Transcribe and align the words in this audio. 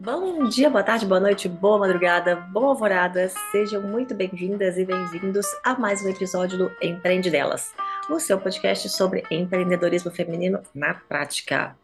Bom 0.00 0.44
dia, 0.44 0.70
boa 0.70 0.84
tarde, 0.84 1.04
boa 1.04 1.18
noite, 1.18 1.48
boa 1.48 1.76
madrugada, 1.76 2.36
boa 2.36 2.68
alvorada. 2.68 3.28
Sejam 3.50 3.82
muito 3.82 4.14
bem-vindas 4.14 4.78
e 4.78 4.84
bem-vindos 4.84 5.44
a 5.64 5.76
mais 5.76 6.04
um 6.04 6.08
episódio 6.08 6.56
do 6.56 6.70
Empreende 6.80 7.28
Delas, 7.28 7.74
o 8.08 8.20
seu 8.20 8.38
podcast 8.38 8.88
sobre 8.90 9.24
empreendedorismo 9.28 10.12
feminino 10.12 10.62
na 10.72 10.94
prática. 10.94 11.76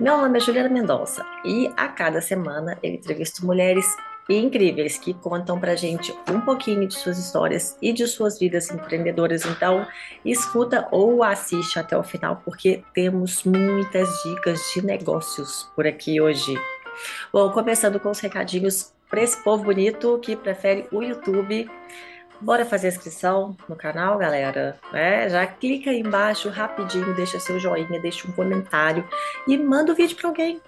Meu 0.00 0.16
nome 0.16 0.38
é 0.38 0.40
Juliana 0.40 0.70
Mendonça 0.70 1.22
e 1.44 1.70
a 1.76 1.86
cada 1.88 2.22
semana 2.22 2.78
eu 2.82 2.94
entrevisto 2.94 3.44
mulheres 3.44 3.94
incríveis 4.26 4.96
que 4.96 5.12
contam 5.12 5.58
pra 5.58 5.74
gente 5.74 6.14
um 6.30 6.40
pouquinho 6.40 6.86
de 6.86 6.94
suas 6.94 7.18
histórias 7.18 7.76
e 7.82 7.92
de 7.92 8.06
suas 8.06 8.38
vidas 8.38 8.70
empreendedoras. 8.70 9.44
Então, 9.44 9.86
escuta 10.24 10.88
ou 10.90 11.22
assiste 11.22 11.78
até 11.78 11.96
o 11.96 12.02
final 12.02 12.40
porque 12.44 12.82
temos 12.94 13.44
muitas 13.44 14.08
dicas 14.24 14.60
de 14.74 14.84
negócios 14.84 15.70
por 15.74 15.86
aqui 15.86 16.20
hoje. 16.20 16.54
Bom, 17.32 17.50
começando 17.50 17.98
com 18.00 18.10
os 18.10 18.20
recadinhos 18.20 18.92
para 19.08 19.22
esse 19.22 19.36
povo 19.42 19.64
bonito 19.64 20.18
que 20.22 20.36
prefere 20.36 20.86
o 20.92 21.02
YouTube. 21.02 21.70
Bora 22.40 22.64
fazer 22.64 22.88
inscrição 22.88 23.54
no 23.68 23.76
canal, 23.76 24.16
galera? 24.16 24.78
É, 24.94 25.28
já 25.28 25.46
clica 25.46 25.90
aí 25.90 26.00
embaixo 26.00 26.48
rapidinho, 26.48 27.14
deixa 27.14 27.38
seu 27.38 27.58
joinha, 27.58 28.00
deixa 28.00 28.26
um 28.26 28.32
comentário 28.32 29.06
e 29.46 29.58
manda 29.58 29.92
o 29.92 29.94
vídeo 29.94 30.16
para 30.16 30.28
alguém. 30.28 30.60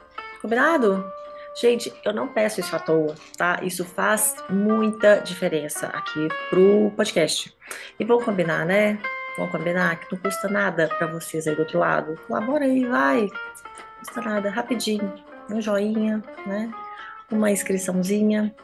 Combinado? 0.42 1.10
Gente, 1.58 1.92
eu 2.04 2.12
não 2.12 2.28
peço 2.28 2.60
isso 2.60 2.74
à 2.74 2.78
toa, 2.78 3.14
tá? 3.36 3.60
Isso 3.62 3.84
faz 3.84 4.36
muita 4.48 5.16
diferença 5.16 5.86
aqui 5.88 6.28
pro 6.50 6.92
podcast. 6.96 7.54
E 7.98 8.04
vamos 8.04 8.24
combinar, 8.24 8.66
né? 8.66 8.98
Vamos 9.36 9.52
combinar 9.52 9.96
que 9.96 10.12
não 10.14 10.20
custa 10.20 10.48
nada 10.48 10.88
para 10.88 11.06
vocês 11.06 11.46
aí 11.46 11.54
do 11.54 11.60
outro 11.60 11.78
lado. 11.78 12.18
Colabora 12.26 12.64
aí, 12.64 12.84
vai. 12.84 13.22
Não 13.22 13.98
custa 13.98 14.20
nada, 14.20 14.50
rapidinho 14.50 15.31
um 15.50 15.60
joinha, 15.60 16.22
né? 16.46 16.72
Uma 17.30 17.50
inscriçãozinha. 17.50 18.54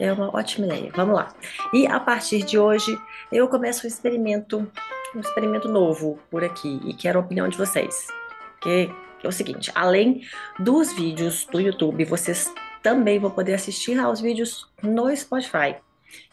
É 0.00 0.12
uma 0.12 0.34
ótima 0.34 0.66
ideia. 0.66 0.90
Vamos 0.94 1.14
lá. 1.14 1.32
E 1.72 1.86
a 1.86 2.00
partir 2.00 2.42
de 2.42 2.58
hoje, 2.58 2.98
eu 3.30 3.48
começo 3.48 3.86
um 3.86 3.88
experimento, 3.88 4.70
um 5.14 5.20
experimento 5.20 5.68
novo 5.68 6.18
por 6.30 6.42
aqui 6.42 6.80
e 6.84 6.92
quero 6.92 7.18
a 7.18 7.22
opinião 7.22 7.48
de 7.48 7.56
vocês. 7.56 8.08
Que, 8.60 8.90
é 9.22 9.28
o 9.28 9.32
seguinte: 9.32 9.70
além 9.74 10.22
dos 10.58 10.92
vídeos 10.92 11.46
do 11.46 11.60
YouTube, 11.60 12.04
vocês 12.04 12.52
também 12.82 13.18
vão 13.18 13.30
poder 13.30 13.54
assistir 13.54 13.98
aos 13.98 14.20
vídeos 14.20 14.70
no 14.82 15.14
Spotify. 15.16 15.76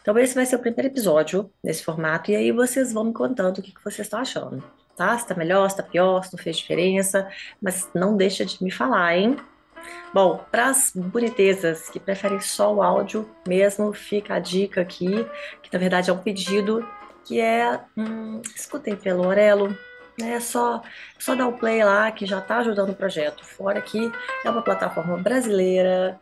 Então, 0.02 0.18
esse 0.18 0.36
vai 0.36 0.46
ser 0.46 0.56
o 0.56 0.60
primeiro 0.60 0.88
episódio 0.88 1.50
nesse 1.64 1.84
formato, 1.84 2.30
e 2.30 2.36
aí 2.36 2.52
vocês 2.52 2.94
vão 2.94 3.06
me 3.06 3.14
contando 3.14 3.58
o 3.58 3.62
que, 3.62 3.72
que 3.72 3.84
vocês 3.84 4.06
estão 4.06 4.20
achando, 4.20 4.64
tá? 4.96 5.18
Se 5.18 5.28
tá 5.28 5.34
melhor, 5.34 5.70
se 5.70 5.78
tá 5.78 5.84
pior, 5.84 6.24
se 6.24 6.34
não 6.34 6.44
fez 6.44 6.58
diferença, 6.58 7.28
mas 7.62 7.90
não 7.94 8.16
deixa 8.16 8.46
de 8.46 8.62
me 8.64 8.70
falar, 8.70 9.18
hein? 9.18 9.38
Bom, 10.14 10.46
para 10.52 10.68
as 10.68 10.92
bonitezas 10.96 11.90
que 11.90 12.00
preferem 12.00 12.40
só 12.40 12.74
o 12.74 12.82
áudio 12.82 13.30
mesmo, 13.48 13.94
fica 13.94 14.36
a 14.36 14.40
dica 14.40 14.82
aqui, 14.82 15.26
que 15.62 15.74
na 15.74 15.80
verdade 15.80 16.10
é 16.10 16.14
um 16.14 16.18
pedido, 16.18 16.88
que 17.26 17.40
é 17.40 17.80
hum, 17.98 18.42
escutem 18.56 18.96
pelo 18.96 19.26
Orelo, 19.26 19.76
né? 20.20 20.40
Só, 20.40 20.82
só 21.18 21.36
dar 21.36 21.48
o 21.48 21.58
play 21.58 21.84
lá 21.84 22.12
que 22.12 22.26
já 22.26 22.40
está 22.40 22.58
ajudando 22.58 22.90
o 22.90 22.96
projeto. 22.96 23.44
Fora 23.44 23.82
que 23.82 24.12
é 24.44 24.50
uma 24.50 24.62
plataforma 24.62 25.18
brasileira 25.18 26.20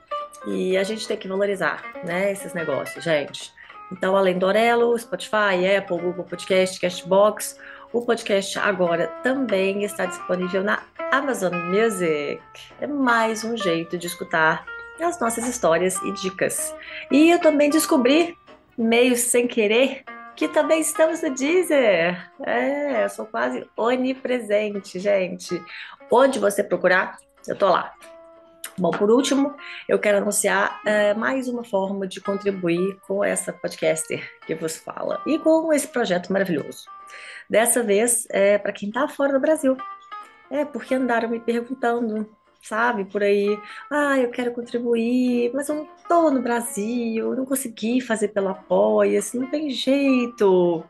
e 0.48 0.78
a 0.78 0.84
gente 0.84 1.08
tem 1.08 1.18
que 1.18 1.28
valorizar, 1.28 1.84
né? 2.03 2.31
Esses 2.31 2.53
negócios, 2.53 3.03
gente. 3.03 3.52
Então, 3.92 4.16
além 4.16 4.38
do 4.38 4.46
Orelo, 4.46 4.98
Spotify, 4.98 5.75
Apple, 5.78 6.00
Google 6.00 6.23
Podcast, 6.23 6.80
Castbox, 6.80 7.58
o 7.94 8.02
podcast 8.02 8.58
agora 8.58 9.08
também 9.22 9.84
está 9.84 10.06
disponível 10.06 10.64
na 10.64 10.81
Amazon 11.11 11.53
Music. 11.53 12.42
É 12.80 12.88
mais 12.88 13.44
um 13.44 13.58
jeito 13.58 13.97
de 13.97 14.08
escutar 14.08 14.66
as 15.02 15.20
nossas 15.20 15.47
histórias 15.47 15.95
e 16.03 16.12
dicas. 16.14 16.73
E 17.12 17.30
eu 17.30 17.39
também 17.39 17.69
descobri, 17.69 18.38
meio 18.78 19.18
sem 19.18 19.46
querer, 19.46 20.03
que 20.35 20.47
também 20.47 20.80
estamos 20.80 21.22
no 21.22 21.34
Deezer. 21.34 22.31
É, 22.46 23.03
eu 23.03 23.09
sou 23.09 23.25
quase 23.25 23.68
onipresente, 23.75 25.00
gente. 25.00 25.62
Onde 26.09 26.40
você 26.40 26.63
procurar, 26.63 27.18
eu 27.46 27.57
tô 27.57 27.68
lá. 27.68 27.94
Bom, 28.78 28.91
por 28.91 29.12
último, 29.12 29.53
eu 29.88 30.00
quero 30.00 30.19
anunciar 30.19 30.80
é, 30.85 31.13
mais 31.13 31.50
uma 31.50 31.63
forma 31.63 32.07
de 32.07 32.22
contribuir 32.22 32.97
com 33.06 33.22
essa 33.22 33.51
podcaster 33.51 34.31
que 34.47 34.56
vos 34.56 34.78
fala 34.78 35.22
e 35.25 35.38
com 35.38 35.74
esse 35.74 35.88
projeto 35.88 36.31
maravilhoso. 36.31 36.85
Dessa 37.50 37.84
vez, 37.84 38.28
é 38.30 38.58
para 38.58 38.72
quem 38.72 38.90
está 38.90 39.08
fora 39.08 39.34
do 39.34 39.40
Brasil. 39.40 39.78
É, 40.50 40.66
porque 40.66 40.96
andaram 40.96 41.30
me 41.30 41.40
perguntando, 41.40 42.30
sabe, 42.62 43.06
por 43.06 43.24
aí, 43.24 43.58
ah, 43.90 44.20
eu 44.20 44.30
quero 44.30 44.52
contribuir, 44.52 45.52
mas 45.54 45.70
eu 45.70 45.76
não 45.76 45.90
estou 45.98 46.32
no 46.32 46.42
Brasil, 46.42 47.36
não 47.36 47.46
consegui 47.46 48.02
fazer 48.02 48.30
pelo 48.30 48.50
Apoia-se, 48.50 49.38
não 49.38 49.48
tem 49.48 49.70
jeito. 49.70 50.84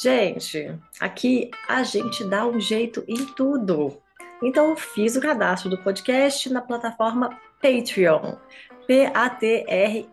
Gente, 0.00 0.78
aqui 1.00 1.50
a 1.68 1.82
gente 1.82 2.24
dá 2.24 2.46
um 2.46 2.60
jeito 2.60 3.04
em 3.08 3.26
tudo. 3.34 4.00
Então, 4.40 4.70
eu 4.70 4.76
fiz 4.76 5.16
o 5.16 5.20
cadastro 5.20 5.68
do 5.68 5.82
podcast 5.82 6.48
na 6.52 6.60
plataforma 6.60 7.36
Patreon. 7.60 8.36
P-A-T-R-E-O-N. 8.86 10.08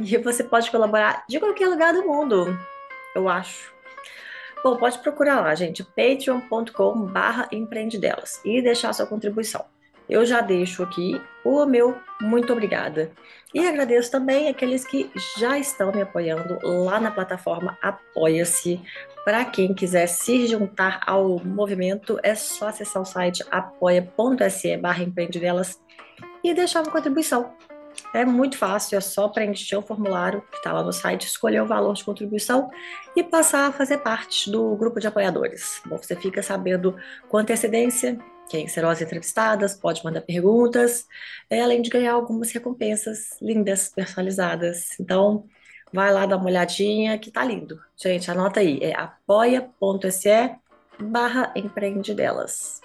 E 0.00 0.16
você 0.18 0.42
pode 0.42 0.70
colaborar 0.70 1.24
de 1.28 1.38
qualquer 1.38 1.68
lugar 1.68 1.92
do 1.92 2.06
mundo, 2.06 2.58
eu 3.14 3.28
acho. 3.28 3.72
Bom, 4.62 4.76
pode 4.76 4.98
procurar 4.98 5.40
lá, 5.40 5.54
gente, 5.54 5.84
patreon.com 5.84 7.06
barra 7.06 7.48
empreendedelas 7.52 8.40
e 8.44 8.62
deixar 8.62 8.92
sua 8.92 9.06
contribuição. 9.06 9.64
Eu 10.08 10.24
já 10.24 10.40
deixo 10.40 10.82
aqui 10.82 11.20
o 11.44 11.64
meu 11.66 11.96
muito 12.20 12.52
obrigada. 12.52 13.10
E 13.52 13.66
agradeço 13.66 14.10
também 14.10 14.48
aqueles 14.48 14.84
que 14.84 15.10
já 15.38 15.58
estão 15.58 15.92
me 15.92 16.02
apoiando 16.02 16.58
lá 16.62 16.98
na 16.98 17.10
plataforma 17.10 17.78
Apoia-se. 17.80 18.80
Para 19.24 19.44
quem 19.44 19.74
quiser 19.74 20.06
se 20.06 20.46
juntar 20.46 21.00
ao 21.06 21.38
movimento, 21.44 22.18
é 22.22 22.34
só 22.34 22.68
acessar 22.68 23.02
o 23.02 23.06
site 23.06 23.44
apoia.se 23.50 24.76
barra 24.76 25.02
empreendedelas 25.02 25.80
e 26.42 26.52
deixar 26.52 26.82
uma 26.82 26.92
contribuição. 26.92 27.54
É 28.14 28.24
muito 28.24 28.56
fácil, 28.56 28.96
é 28.96 29.00
só 29.00 29.26
preencher 29.26 29.74
o 29.76 29.82
formulário 29.82 30.40
que 30.42 30.58
está 30.58 30.72
lá 30.72 30.84
no 30.84 30.92
site, 30.92 31.26
escolher 31.26 31.60
o 31.60 31.66
valor 31.66 31.94
de 31.94 32.04
contribuição 32.04 32.70
e 33.16 33.24
passar 33.24 33.66
a 33.66 33.72
fazer 33.72 33.98
parte 33.98 34.48
do 34.48 34.76
grupo 34.76 35.00
de 35.00 35.08
apoiadores. 35.08 35.82
Bom, 35.84 35.98
você 35.98 36.14
fica 36.14 36.40
sabendo 36.40 36.96
com 37.28 37.38
antecedência 37.38 38.16
quem 38.48 38.68
serão 38.68 38.88
as 38.90 39.00
entrevistadas, 39.00 39.74
pode 39.74 40.04
mandar 40.04 40.20
perguntas, 40.20 41.06
é, 41.50 41.60
além 41.60 41.82
de 41.82 41.90
ganhar 41.90 42.12
algumas 42.12 42.52
recompensas 42.52 43.36
lindas, 43.42 43.88
personalizadas. 43.88 45.00
Então, 45.00 45.46
vai 45.92 46.12
lá 46.12 46.24
dar 46.24 46.36
uma 46.36 46.46
olhadinha 46.46 47.18
que 47.18 47.32
tá 47.32 47.44
lindo. 47.44 47.80
Gente, 47.96 48.30
anota 48.30 48.60
aí, 48.60 48.78
é 48.80 48.94
apoia.se 48.94 50.54
barra 51.00 51.52
empreende 51.56 52.14
delas. 52.14 52.80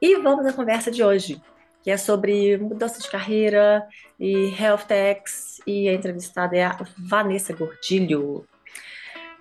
E 0.00 0.16
vamos 0.16 0.46
à 0.46 0.52
conversa 0.54 0.90
de 0.90 1.04
hoje 1.04 1.42
que 1.82 1.90
é 1.90 1.96
sobre 1.96 2.56
mudança 2.58 3.00
de 3.00 3.10
carreira 3.10 3.86
e 4.18 4.54
health 4.60 4.84
techs, 4.86 5.60
e 5.66 5.88
a 5.88 5.94
entrevistada 5.94 6.56
é 6.56 6.64
a 6.64 6.78
Vanessa 6.98 7.54
Gordilho. 7.54 8.46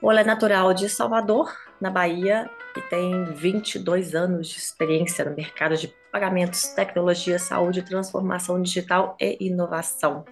Ela 0.02 0.22
é 0.22 0.24
natural 0.24 0.74
de 0.74 0.88
Salvador, 0.88 1.54
na 1.82 1.90
Bahia, 1.90 2.50
e 2.76 2.82
tem 2.82 3.26
22 3.26 4.16
anos 4.16 4.48
de 4.48 4.58
experiência 4.58 5.26
no 5.26 5.36
mercado 5.36 5.76
de 5.76 5.94
pagamentos, 6.12 6.68
tecnologia, 6.70 7.38
saúde, 7.38 7.82
transformação 7.82 8.62
digital 8.62 9.18
e 9.20 9.38
inovação. 9.42 10.24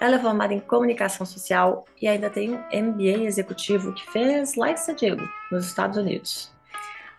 Ela 0.00 0.16
é 0.16 0.18
formada 0.18 0.54
em 0.54 0.60
comunicação 0.60 1.26
social 1.26 1.84
e 2.00 2.08
ainda 2.08 2.30
tem 2.30 2.52
um 2.52 2.58
MBA 2.72 3.24
executivo 3.24 3.92
que 3.94 4.10
fez 4.10 4.54
lá 4.54 4.70
em 4.70 4.76
San 4.76 4.94
Diego, 4.94 5.26
nos 5.50 5.66
Estados 5.66 5.96
Unidos. 5.96 6.52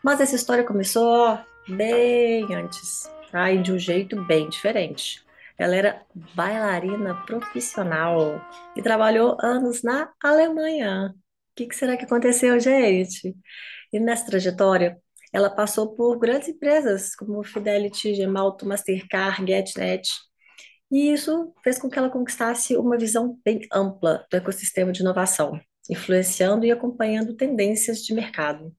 Mas 0.03 0.21
essa 0.21 0.35
história 0.35 0.63
começou 0.63 1.39
bem 1.67 2.53
antes 2.53 3.09
e 3.33 3.61
de 3.61 3.71
um 3.71 3.79
jeito 3.79 4.21
bem 4.25 4.49
diferente. 4.49 5.23
Ela 5.57 5.75
era 5.75 6.05
bailarina 6.35 7.15
profissional 7.25 8.41
e 8.75 8.81
trabalhou 8.81 9.37
anos 9.41 9.81
na 9.81 10.11
Alemanha. 10.23 11.13
O 11.15 11.55
que, 11.55 11.65
que 11.67 11.75
será 11.75 11.97
que 11.97 12.05
aconteceu, 12.05 12.59
gente? 12.59 13.35
E 13.91 13.99
nessa 13.99 14.27
trajetória, 14.27 14.97
ela 15.33 15.49
passou 15.49 15.95
por 15.95 16.17
grandes 16.19 16.49
empresas 16.49 17.15
como 17.15 17.43
Fidelity, 17.43 18.13
Gemalto, 18.15 18.65
Mastercard, 18.67 19.45
GetNet. 19.45 20.09
E 20.91 21.11
isso 21.11 21.53
fez 21.63 21.77
com 21.79 21.89
que 21.89 21.99
ela 21.99 22.09
conquistasse 22.09 22.77
uma 22.77 22.97
visão 22.97 23.39
bem 23.43 23.61
ampla 23.73 24.25
do 24.31 24.37
ecossistema 24.37 24.91
de 24.91 25.01
inovação, 25.01 25.59
influenciando 25.89 26.65
e 26.65 26.71
acompanhando 26.71 27.35
tendências 27.35 28.03
de 28.03 28.13
mercado. 28.13 28.73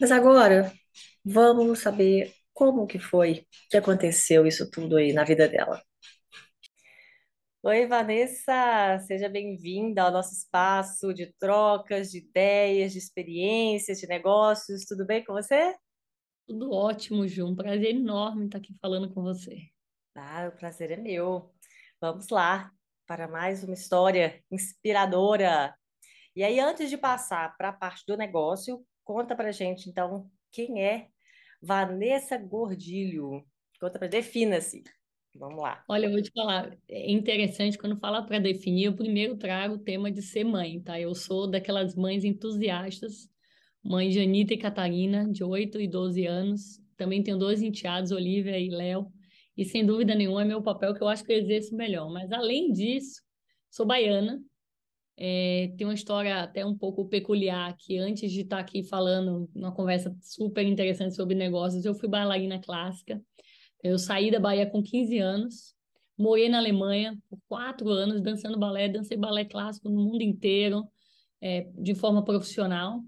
Mas 0.00 0.10
agora, 0.10 0.72
vamos 1.24 1.78
saber 1.78 2.32
como 2.54 2.86
que 2.86 2.98
foi 2.98 3.46
que 3.68 3.76
aconteceu 3.76 4.46
isso 4.46 4.70
tudo 4.70 4.96
aí 4.96 5.12
na 5.12 5.24
vida 5.24 5.48
dela? 5.48 5.82
Oi, 7.62 7.86
Vanessa, 7.86 8.98
seja 9.06 9.28
bem-vinda 9.28 10.02
ao 10.02 10.12
nosso 10.12 10.32
espaço 10.34 11.12
de 11.12 11.32
trocas, 11.38 12.10
de 12.10 12.18
ideias, 12.18 12.92
de 12.92 12.98
experiências, 12.98 13.98
de 13.98 14.06
negócios. 14.06 14.84
Tudo 14.84 15.04
bem 15.04 15.24
com 15.24 15.32
você? 15.32 15.74
Tudo 16.46 16.70
ótimo, 16.72 17.26
Ju. 17.26 17.46
Um 17.46 17.56
prazer 17.56 17.90
enorme 17.90 18.44
estar 18.46 18.58
aqui 18.58 18.74
falando 18.80 19.12
com 19.12 19.22
você. 19.22 19.56
Ah, 20.14 20.48
o 20.48 20.56
prazer 20.56 20.90
é 20.92 20.96
meu. 20.96 21.52
Vamos 22.00 22.28
lá 22.28 22.70
para 23.06 23.26
mais 23.26 23.64
uma 23.64 23.74
história 23.74 24.40
inspiradora. 24.50 25.74
E 26.36 26.44
aí, 26.44 26.60
antes 26.60 26.90
de 26.90 26.98
passar 26.98 27.56
para 27.56 27.70
a 27.70 27.72
parte 27.72 28.04
do 28.06 28.16
negócio, 28.16 28.84
conta 29.02 29.34
para 29.34 29.50
gente, 29.50 29.88
então, 29.88 30.30
quem 30.52 30.84
é 30.84 31.08
Vanessa 31.64 32.36
Gordilho? 32.36 33.42
Conta 33.80 33.98
para, 33.98 34.08
defina-se. 34.08 34.84
Vamos 35.36 35.60
lá. 35.60 35.82
Olha, 35.88 36.06
eu 36.06 36.12
vou 36.12 36.22
te 36.22 36.30
falar, 36.30 36.76
é 36.88 37.10
interessante 37.10 37.76
quando 37.76 37.98
fala 37.98 38.22
para 38.22 38.38
definir, 38.38 38.84
eu 38.84 38.94
primeiro 38.94 39.36
trago 39.36 39.74
o 39.74 39.78
tema 39.78 40.10
de 40.10 40.22
ser 40.22 40.44
mãe, 40.44 40.80
tá? 40.80 41.00
Eu 41.00 41.14
sou 41.14 41.50
daquelas 41.50 41.96
mães 41.96 42.22
entusiastas, 42.22 43.28
mãe 43.82 44.10
de 44.10 44.20
Anitta 44.20 44.54
e 44.54 44.58
Catarina, 44.58 45.28
de 45.28 45.42
8 45.42 45.80
e 45.80 45.88
12 45.88 46.24
anos. 46.26 46.80
Também 46.96 47.22
tenho 47.22 47.36
dois 47.36 47.62
enteados, 47.62 48.12
Olivia 48.12 48.58
e 48.58 48.68
Léo. 48.68 49.10
E 49.56 49.64
sem 49.64 49.84
dúvida 49.84 50.14
nenhuma 50.14 50.42
é 50.42 50.44
meu 50.44 50.62
papel 50.62 50.94
que 50.94 51.02
eu 51.02 51.08
acho 51.08 51.24
que 51.24 51.32
eu 51.32 51.38
exerço 51.38 51.74
melhor. 51.74 52.10
Mas 52.12 52.30
além 52.30 52.70
disso, 52.70 53.20
sou 53.70 53.84
baiana. 53.84 54.40
É, 55.16 55.72
tem 55.76 55.86
uma 55.86 55.94
história 55.94 56.42
até 56.42 56.66
um 56.66 56.76
pouco 56.76 57.08
peculiar, 57.08 57.76
que 57.78 57.98
antes 57.98 58.32
de 58.32 58.40
estar 58.40 58.58
aqui 58.58 58.82
falando 58.82 59.48
uma 59.54 59.72
conversa 59.72 60.14
super 60.20 60.66
interessante 60.66 61.14
sobre 61.14 61.34
negócios, 61.34 61.84
eu 61.84 61.94
fui 61.94 62.08
bailarina 62.08 62.60
clássica. 62.60 63.22
Eu 63.82 63.98
saí 63.98 64.30
da 64.30 64.40
Bahia 64.40 64.68
com 64.68 64.82
15 64.82 65.18
anos, 65.18 65.74
morei 66.18 66.48
na 66.48 66.58
Alemanha 66.58 67.16
por 67.28 67.38
quatro 67.46 67.88
anos, 67.90 68.20
dançando 68.20 68.58
balé, 68.58 68.88
dancei 68.88 69.16
balé 69.16 69.44
clássico 69.44 69.88
no 69.88 70.02
mundo 70.02 70.22
inteiro, 70.22 70.84
é, 71.40 71.68
de 71.78 71.94
forma 71.94 72.24
profissional. 72.24 73.00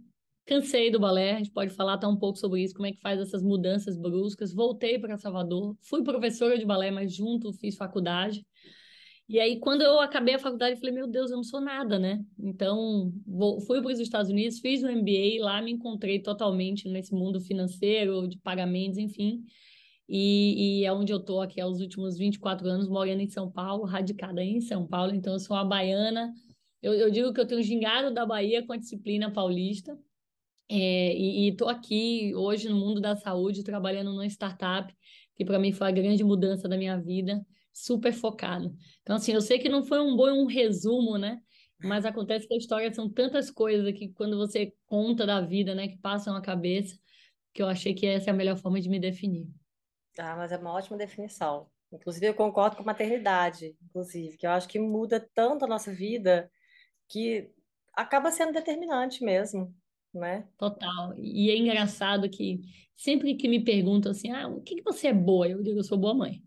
Cansei 0.45 0.93
do 0.93 1.01
balé, 1.01 1.33
a 1.33 1.39
gente 1.39 1.51
pode 1.51 1.75
falar 1.75 1.95
até 1.95 2.07
um 2.07 2.17
pouco 2.17 2.39
sobre 2.39 2.63
isso, 2.63 2.75
como 2.75 2.87
é 2.87 2.93
que 2.93 3.01
faz 3.01 3.19
essas 3.19 3.43
mudanças 3.43 3.97
bruscas. 3.97 4.55
Voltei 4.55 4.97
para 4.97 5.17
Salvador, 5.17 5.77
fui 5.81 6.05
professora 6.05 6.57
de 6.57 6.65
balé, 6.65 6.93
mas 6.93 7.13
junto 7.13 7.53
fiz 7.53 7.75
faculdade. 7.75 8.47
E 9.29 9.41
aí, 9.41 9.59
quando 9.59 9.83
eu 9.83 9.99
acabei 9.99 10.35
a 10.37 10.39
faculdade, 10.39 10.77
eu 10.77 10.79
falei, 10.79 10.95
meu 10.95 11.09
Deus, 11.09 11.31
eu 11.31 11.37
não 11.37 11.43
sou 11.43 11.61
nada, 11.61 11.99
né? 11.99 12.25
Então, 12.39 13.13
vou, 13.27 13.61
fui 13.61 13.83
para 13.83 13.91
os 13.91 13.99
Estados 13.99 14.31
Unidos, 14.31 14.61
fiz 14.61 14.85
um 14.85 14.91
MBA, 14.91 15.45
lá 15.45 15.61
me 15.61 15.73
encontrei 15.73 16.21
totalmente 16.21 16.89
nesse 16.89 17.13
mundo 17.13 17.41
financeiro, 17.41 18.29
de 18.29 18.39
pagamentos, 18.39 18.99
enfim. 18.99 19.43
E, 20.09 20.81
e 20.81 20.85
é 20.85 20.93
onde 20.93 21.13
eu 21.13 21.19
estou 21.19 21.41
aqui 21.41 21.61
há 21.61 21.67
os 21.67 21.81
últimos 21.81 22.17
24 22.17 22.69
anos, 22.69 22.89
morando 22.89 23.21
em 23.21 23.29
São 23.29 23.51
Paulo, 23.51 23.85
radicada 23.85 24.45
em 24.45 24.61
São 24.61 24.87
Paulo. 24.87 25.13
Então, 25.13 25.33
eu 25.33 25.41
sou 25.41 25.57
uma 25.57 25.65
baiana. 25.65 26.33
Eu, 26.81 26.95
eu 26.95 27.11
digo 27.11 27.33
que 27.33 27.41
eu 27.41 27.47
tenho 27.47 27.63
gingado 27.63 28.15
da 28.15 28.25
Bahia 28.25 28.65
com 28.65 28.73
a 28.73 28.77
disciplina 28.77 29.33
paulista. 29.33 29.99
É, 30.69 31.17
e 31.17 31.49
estou 31.49 31.69
aqui 31.69 32.33
hoje 32.35 32.69
no 32.69 32.77
mundo 32.77 33.01
da 33.01 33.17
saúde, 33.17 33.65
trabalhando 33.65 34.13
numa 34.13 34.27
startup, 34.27 34.95
que 35.35 35.45
para 35.45 35.59
mim 35.59 35.73
foi 35.73 35.89
a 35.89 35.93
grande 35.93 36.23
mudança 36.23 36.69
da 36.69 36.77
minha 36.77 36.97
vida, 36.97 37.45
super 37.77 38.13
focada. 38.13 38.73
Então, 39.03 39.17
assim, 39.17 39.33
eu 39.33 39.41
sei 39.41 39.59
que 39.59 39.69
não 39.69 39.85
foi 39.85 40.01
um 40.01 40.17
bom 40.17 40.31
um 40.31 40.47
resumo, 40.47 41.19
né? 41.19 41.41
Mas 41.79 42.07
acontece 42.07 42.49
que 42.49 42.55
a 42.55 42.57
história 42.57 42.93
são 42.93 43.09
tantas 43.09 43.51
coisas 43.51 43.93
que 43.93 44.09
quando 44.09 44.39
você 44.39 44.73
conta 44.87 45.27
da 45.27 45.43
vida, 45.43 45.75
né, 45.75 45.89
que 45.89 45.99
passam 45.99 46.35
a 46.35 46.41
cabeça, 46.41 46.99
que 47.53 47.63
eu 47.63 47.69
achei 47.69 47.93
que 47.93 48.07
essa 48.07 48.31
é 48.31 48.33
a 48.33 48.37
melhor 48.37 48.57
forma 48.57 48.81
de 48.81 48.89
me 48.89 48.99
definir. 48.99 49.47
Ah, 50.19 50.35
mas 50.37 50.53
é 50.53 50.57
uma 50.57 50.73
ótima 50.73 50.97
definição. 50.97 51.69
Inclusive, 51.93 52.27
eu 52.27 52.35
concordo 52.35 52.77
com 52.77 52.83
maternidade, 52.83 53.77
inclusive, 53.85 54.39
que 54.39 54.47
eu 54.47 54.51
acho 54.51 54.67
que 54.67 54.79
muda 54.79 55.21
tanto 55.35 55.67
a 55.67 55.69
nossa 55.69 55.93
vida 55.93 56.51
que 57.09 57.51
acaba 57.93 58.31
sendo 58.31 58.53
determinante 58.53 59.23
mesmo 59.23 59.75
né? 60.17 60.49
Total. 60.57 61.15
E 61.19 61.51
é 61.51 61.57
engraçado 61.57 62.29
que 62.29 62.61
sempre 62.97 63.35
que 63.35 63.49
me 63.49 63.63
perguntam 63.63 64.11
assim, 64.11 64.31
ah, 64.31 64.49
o 64.49 64.61
que 64.63 64.77
que 64.77 64.83
você 64.83 65.09
é 65.09 65.13
boa? 65.13 65.49
Eu 65.49 65.63
digo, 65.63 65.79
eu 65.79 65.85
sou 65.85 65.99
boa 65.99 66.15
mãe. 66.15 66.43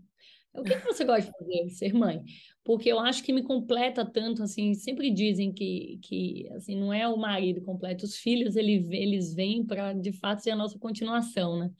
O 0.54 0.64
que 0.64 0.76
que 0.76 0.86
você 0.86 1.06
gosta 1.06 1.32
de 1.32 1.38
fazer? 1.38 1.70
Ser 1.70 1.94
mãe. 1.94 2.24
Porque 2.64 2.90
eu 2.90 3.00
acho 3.00 3.24
que 3.24 3.32
me 3.32 3.44
completa 3.44 4.06
tanto, 4.06 4.44
assim, 4.44 4.74
sempre 4.74 5.12
dizem 5.12 5.52
que, 5.52 6.00
que 6.04 6.50
assim, 6.54 6.76
não 6.76 6.94
é 6.94 7.08
o 7.08 7.18
marido 7.18 7.62
completo, 7.62 8.06
os 8.06 8.18
filhos, 8.18 8.56
ele, 8.56 8.88
eles 8.96 9.34
vêm 9.34 9.66
para, 9.66 9.94
de 9.94 10.12
fato, 10.12 10.42
ser 10.42 10.52
a 10.52 10.56
nossa 10.56 10.78
continuação, 10.78 11.60
né? 11.60 11.72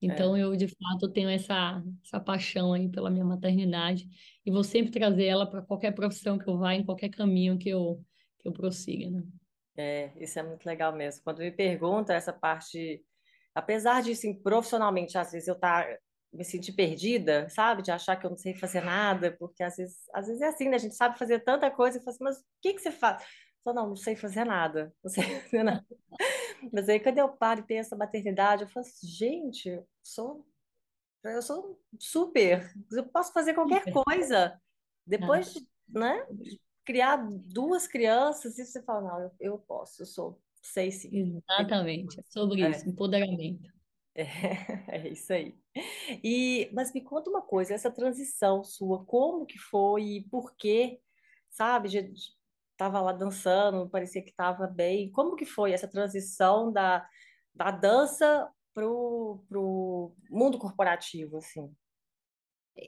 Então, 0.00 0.36
é. 0.36 0.42
eu, 0.42 0.56
de 0.56 0.66
fato, 0.66 1.08
tenho 1.08 1.28
essa, 1.28 1.80
essa 2.04 2.18
paixão 2.18 2.72
aí 2.72 2.88
pela 2.88 3.08
minha 3.08 3.24
maternidade 3.24 4.08
e 4.44 4.50
vou 4.50 4.64
sempre 4.64 4.90
trazer 4.90 5.26
ela 5.26 5.48
para 5.48 5.62
qualquer 5.62 5.92
profissão 5.92 6.36
que 6.36 6.48
eu 6.48 6.58
vá, 6.58 6.74
em 6.74 6.84
qualquer 6.84 7.08
caminho 7.08 7.56
que 7.56 7.68
eu, 7.68 8.04
que 8.40 8.48
eu 8.48 8.52
prossiga, 8.52 9.08
né? 9.08 9.22
É, 9.76 10.10
isso 10.16 10.38
é 10.38 10.42
muito 10.42 10.66
legal 10.66 10.92
mesmo. 10.92 11.22
Quando 11.22 11.38
me 11.38 11.52
pergunta 11.52 12.12
essa 12.12 12.32
parte, 12.32 13.00
apesar 13.54 14.02
de, 14.02 14.10
assim, 14.10 14.34
profissionalmente, 14.34 15.16
às 15.16 15.30
vezes 15.30 15.46
eu 15.46 15.54
tá, 15.54 15.86
me 16.32 16.44
sentir 16.44 16.72
perdida, 16.72 17.48
sabe? 17.50 17.82
De 17.82 17.90
achar 17.90 18.16
que 18.16 18.24
eu 18.24 18.30
não 18.30 18.36
sei 18.36 18.54
fazer 18.54 18.82
nada, 18.82 19.36
porque 19.38 19.62
às 19.62 19.76
vezes, 19.76 20.08
às 20.14 20.26
vezes 20.26 20.40
é 20.40 20.46
assim, 20.46 20.68
né? 20.68 20.76
A 20.76 20.78
gente 20.78 20.94
sabe 20.94 21.18
fazer 21.18 21.40
tanta 21.40 21.70
coisa 21.70 21.98
e 21.98 22.00
fala 22.00 22.14
assim, 22.14 22.24
mas 22.24 22.38
o 22.38 22.44
que 22.60 22.74
que 22.74 22.80
você 22.80 22.90
faz? 22.90 23.22
Eu 23.64 23.74
não, 23.74 23.88
não 23.90 23.96
sei 23.96 24.16
fazer 24.16 24.44
nada, 24.44 24.94
não 25.02 25.10
sei 25.10 25.22
fazer 25.42 25.62
nada. 25.62 25.86
Mas 26.72 26.88
aí 26.88 26.98
quando 26.98 27.18
eu 27.18 27.28
paro 27.28 27.60
e 27.60 27.64
penso 27.64 27.90
na 27.90 27.98
maternidade, 27.98 28.62
eu 28.62 28.68
falo 28.68 28.86
assim, 28.86 29.06
gente, 29.06 29.68
eu 29.68 29.86
sou, 30.02 30.46
eu 31.24 31.42
sou 31.42 31.78
super, 31.98 32.72
eu 32.90 33.04
posso 33.06 33.32
fazer 33.32 33.54
qualquer 33.54 33.84
coisa. 33.92 34.58
Depois, 35.06 35.54
né? 35.88 36.24
criar 36.84 37.16
duas 37.16 37.86
crianças 37.86 38.58
e 38.58 38.64
você 38.64 38.82
fala, 38.82 39.02
não, 39.02 39.20
eu, 39.20 39.30
eu 39.40 39.58
posso, 39.58 40.02
eu 40.02 40.06
sou, 40.06 40.40
sei 40.62 40.90
sim. 40.90 41.42
Exatamente, 41.48 42.20
é 42.20 42.22
sobre 42.28 42.62
é. 42.62 42.70
isso, 42.70 42.88
empoderamento. 42.88 43.70
É, 44.14 44.24
é 44.88 45.08
isso 45.08 45.32
aí. 45.32 45.54
E, 46.22 46.70
mas 46.72 46.92
me 46.92 47.00
conta 47.00 47.30
uma 47.30 47.42
coisa, 47.42 47.74
essa 47.74 47.90
transição 47.90 48.62
sua, 48.62 49.04
como 49.04 49.46
que 49.46 49.58
foi 49.58 50.02
e 50.02 50.28
por 50.28 50.54
quê, 50.56 51.00
sabe? 51.50 51.88
Estava 52.72 53.00
lá 53.00 53.12
dançando, 53.12 53.88
parecia 53.88 54.22
que 54.22 54.30
estava 54.30 54.66
bem. 54.66 55.10
Como 55.10 55.36
que 55.36 55.44
foi 55.44 55.72
essa 55.72 55.88
transição 55.88 56.72
da, 56.72 57.06
da 57.54 57.70
dança 57.70 58.50
pro, 58.74 59.44
pro 59.48 60.14
mundo 60.30 60.58
corporativo, 60.58 61.38
assim? 61.38 61.74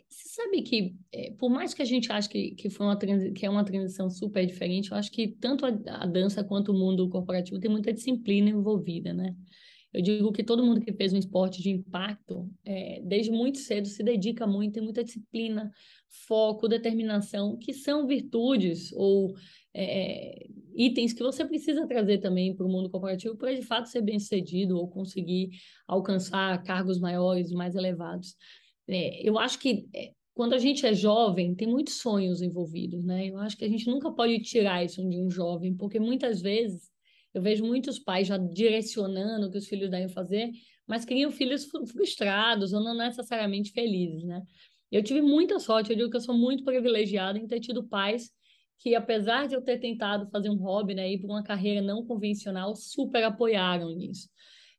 Você 0.09 0.29
sabe 0.31 0.63
que, 0.63 0.97
é, 1.13 1.31
por 1.33 1.51
mais 1.51 1.75
que 1.75 1.83
a 1.83 1.85
gente 1.85 2.11
ache 2.11 2.29
que, 2.29 2.53
que, 2.53 2.71
foi 2.71 2.87
uma, 2.87 2.97
que 2.97 3.45
é 3.45 3.51
uma 3.51 3.65
transição 3.65 4.09
super 4.09 4.47
diferente, 4.47 4.91
eu 4.91 4.97
acho 4.97 5.11
que 5.11 5.29
tanto 5.29 5.67
a, 5.67 5.69
a, 5.69 6.07
dança 6.07 6.43
quanto 6.43 6.73
o 6.73 6.75
mundo 6.75 7.09
corporativo 7.11 7.61
tem 7.61 7.71
muita 7.71 7.93
disciplina 7.93 8.49
envolvida, 8.49 9.13
né? 9.13 9.37
Eu 9.95 10.03
digo 10.03 10.33
que 10.33 10.43
todo 10.43 10.65
mundo 10.65 10.81
que 10.81 10.93
fez 10.93 11.13
um 11.13 11.19
esporte 11.19 11.63
de 11.63 11.71
impacto, 11.71 12.51
é, 12.65 13.01
desde 13.05 13.31
muito 13.31 13.59
cedo, 13.59 13.87
se 13.87 14.03
dedica 14.03 14.45
muito, 14.45 14.75
tem 14.75 14.83
muita 14.83 15.05
disciplina, 15.05 15.73
foco, 16.27 16.67
determinação, 16.67 17.57
que 17.57 17.73
são 17.73 18.05
virtudes 18.05 18.93
ou 18.93 19.37
é, 19.73 20.47
itens 20.75 21.13
que 21.13 21.23
você 21.23 21.45
precisa 21.45 21.87
trazer 21.87 22.19
também 22.19 22.55
para 22.55 22.67
o 22.67 22.69
mundo 22.69 22.91
corporativo 22.91 23.37
para, 23.37 23.55
de 23.55 23.63
fato, 23.63 23.89
ser 23.89 24.03
bem 24.03 24.19
sucedido 24.19 24.77
ou 24.77 24.89
conseguir 24.89 25.51
alcançar 25.87 26.61
cargos 26.65 26.99
maiores, 26.99 27.53
mais 27.53 27.77
elevados. 27.77 28.35
É, 28.89 29.27
eu 29.27 29.39
acho 29.39 29.61
que 29.61 29.89
é, 29.95 30.13
quando 30.35 30.55
a 30.55 30.59
gente 30.59 30.85
é 30.85 30.93
jovem, 30.93 31.55
tem 31.55 31.69
muitos 31.69 31.99
sonhos 31.99 32.43
envolvidos, 32.43 33.05
né? 33.05 33.29
Eu 33.29 33.39
acho 33.39 33.57
que 33.57 33.65
a 33.65 33.69
gente 33.69 33.87
nunca 33.87 34.11
pode 34.11 34.41
tirar 34.41 34.85
isso 34.85 35.09
de 35.09 35.21
um 35.21 35.31
jovem, 35.31 35.73
porque 35.73 36.01
muitas 36.01 36.43
vezes 36.43 36.91
eu 37.35 37.43
vejo 37.43 37.65
muitos 37.65 37.99
pais 37.99 38.29
já 38.29 38.39
direcionando 38.39 39.47
o 39.47 39.51
que 39.51 39.59
os 39.59 39.67
filhos 39.67 39.91
devem 39.91 40.09
fazer, 40.09 40.51
mas 40.87 41.05
criam 41.05 41.31
filhos 41.31 41.65
frustrados 41.91 42.73
ou 42.73 42.83
não 42.83 42.95
necessariamente 42.95 43.73
felizes, 43.73 44.25
né? 44.25 44.43
Eu 44.91 45.03
tive 45.03 45.21
muita 45.21 45.59
sorte, 45.59 45.91
eu 45.91 45.97
digo 45.97 46.11
que 46.11 46.17
eu 46.17 46.21
sou 46.21 46.37
muito 46.37 46.63
privilegiada 46.63 47.39
em 47.39 47.49
ter 47.49 47.59
tido 47.59 47.83
pais 47.89 48.31
que, 48.79 48.95
apesar 48.95 49.49
de 49.49 49.55
eu 49.55 49.63
ter 49.63 49.79
tentado 49.79 50.29
fazer 50.31 50.51
um 50.51 50.57
hobby, 50.57 50.95
né, 50.95 51.11
ir 51.11 51.19
para 51.19 51.31
uma 51.31 51.43
carreira 51.43 51.83
não 51.83 52.05
convencional, 52.05 52.77
super 52.77 53.25
apoiaram 53.25 53.91
nisso. 53.91 54.29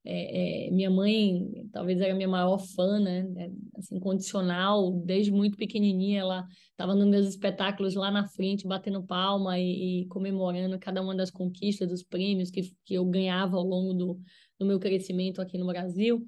É, 0.07 0.67
é, 0.67 0.71
minha 0.71 0.89
mãe 0.91 1.67
talvez 1.71 1.99
era 1.99 2.13
a 2.13 2.15
minha 2.15 2.27
maior 2.27 2.59
fã, 2.59 2.99
né? 2.99 3.27
É, 3.37 3.49
assim, 3.75 3.99
condicional, 3.99 4.91
desde 5.03 5.31
muito 5.31 5.57
pequenininha, 5.57 6.21
ela 6.21 6.47
estava 6.69 6.93
nos 6.93 7.07
meus 7.07 7.25
espetáculos 7.27 7.95
lá 7.95 8.11
na 8.11 8.27
frente, 8.27 8.67
batendo 8.67 9.03
palma 9.03 9.59
e, 9.59 10.03
e, 10.03 10.05
comemorando 10.07 10.77
cada 10.77 11.01
uma 11.01 11.15
das 11.15 11.31
conquistas, 11.31 11.89
dos 11.89 12.03
prêmios 12.03 12.51
que, 12.51 12.61
que 12.85 12.93
eu 12.93 13.05
ganhava 13.05 13.57
ao 13.57 13.63
longo 13.63 13.93
do, 13.93 14.19
do 14.59 14.65
meu 14.65 14.79
crescimento 14.79 15.41
aqui 15.41 15.57
no 15.57 15.65
Brasil. 15.65 16.23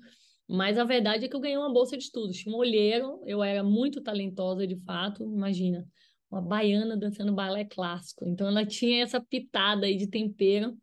Mas 0.48 0.77
a 0.79 0.84
verdade 0.84 1.25
é 1.25 1.27
que 1.27 1.36
eu 1.36 1.39
ganhei 1.39 1.57
uma 1.57 1.72
bolsa 1.72 1.96
de 1.96 2.03
estudos. 2.03 2.38
Tinha 2.38 2.55
um 2.55 2.57
olheiro, 2.57 3.22
eu 3.27 3.43
era 3.43 3.63
muito 3.63 4.01
talentosa 4.01 4.65
de 4.65 4.77
fato, 4.77 5.24
imagina, 5.24 5.86
uma 6.31 6.41
baiana 6.41 6.98
dançando 6.98 7.34
balé 7.34 7.63
clássico. 7.63 8.27
Então 8.27 8.48
ela 8.48 8.65
tinha 8.65 9.03
essa 9.03 9.22
pitada 9.22 9.86
aí 9.86 9.96
de 9.98 10.07
tempero 10.07 10.75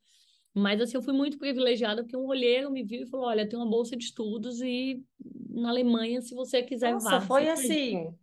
mas 0.54 0.80
assim, 0.80 0.96
eu 0.96 1.02
fui 1.02 1.12
muito 1.12 1.36
privilegiada 1.36 2.02
porque 2.02 2.16
um 2.16 2.26
olheiro 2.26 2.70
me 2.70 2.84
viu 2.84 3.02
e 3.02 3.06
falou: 3.06 3.26
olha, 3.26 3.48
tem 3.48 3.58
uma 3.58 3.68
bolsa 3.68 3.96
de 3.96 4.04
estudos 4.04 4.60
e 4.62 5.02
na 5.50 5.68
Alemanha, 5.70 6.20
se 6.22 6.34
você 6.34 6.62
quiser, 6.62 6.92
Nossa, 6.92 7.18
vá. 7.18 7.20
foi 7.20 7.48
assim. 7.48 8.14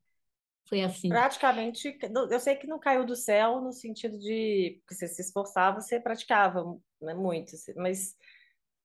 Foi 0.68 0.82
assim. 0.82 1.10
Praticamente, 1.10 1.98
eu 2.30 2.40
sei 2.40 2.56
que 2.56 2.66
não 2.66 2.80
caiu 2.80 3.06
do 3.06 3.16
céu 3.16 3.60
no 3.60 3.74
sentido 3.74 4.18
de 4.18 4.82
que 4.88 4.96
você 4.96 5.06
se 5.06 5.22
esforçava, 5.22 5.82
você 5.82 6.00
praticava 6.00 6.64
né, 7.02 7.14
muito, 7.14 7.52
mas 7.76 8.16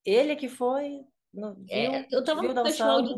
ele 0.04 0.34
que 0.34 0.48
foi, 0.48 1.04
viu, 1.32 1.56
é, 1.68 2.06
eu 2.10 2.20
estava 2.20 2.42
no 2.42 2.64
festival 2.64 3.02
de 3.02 3.14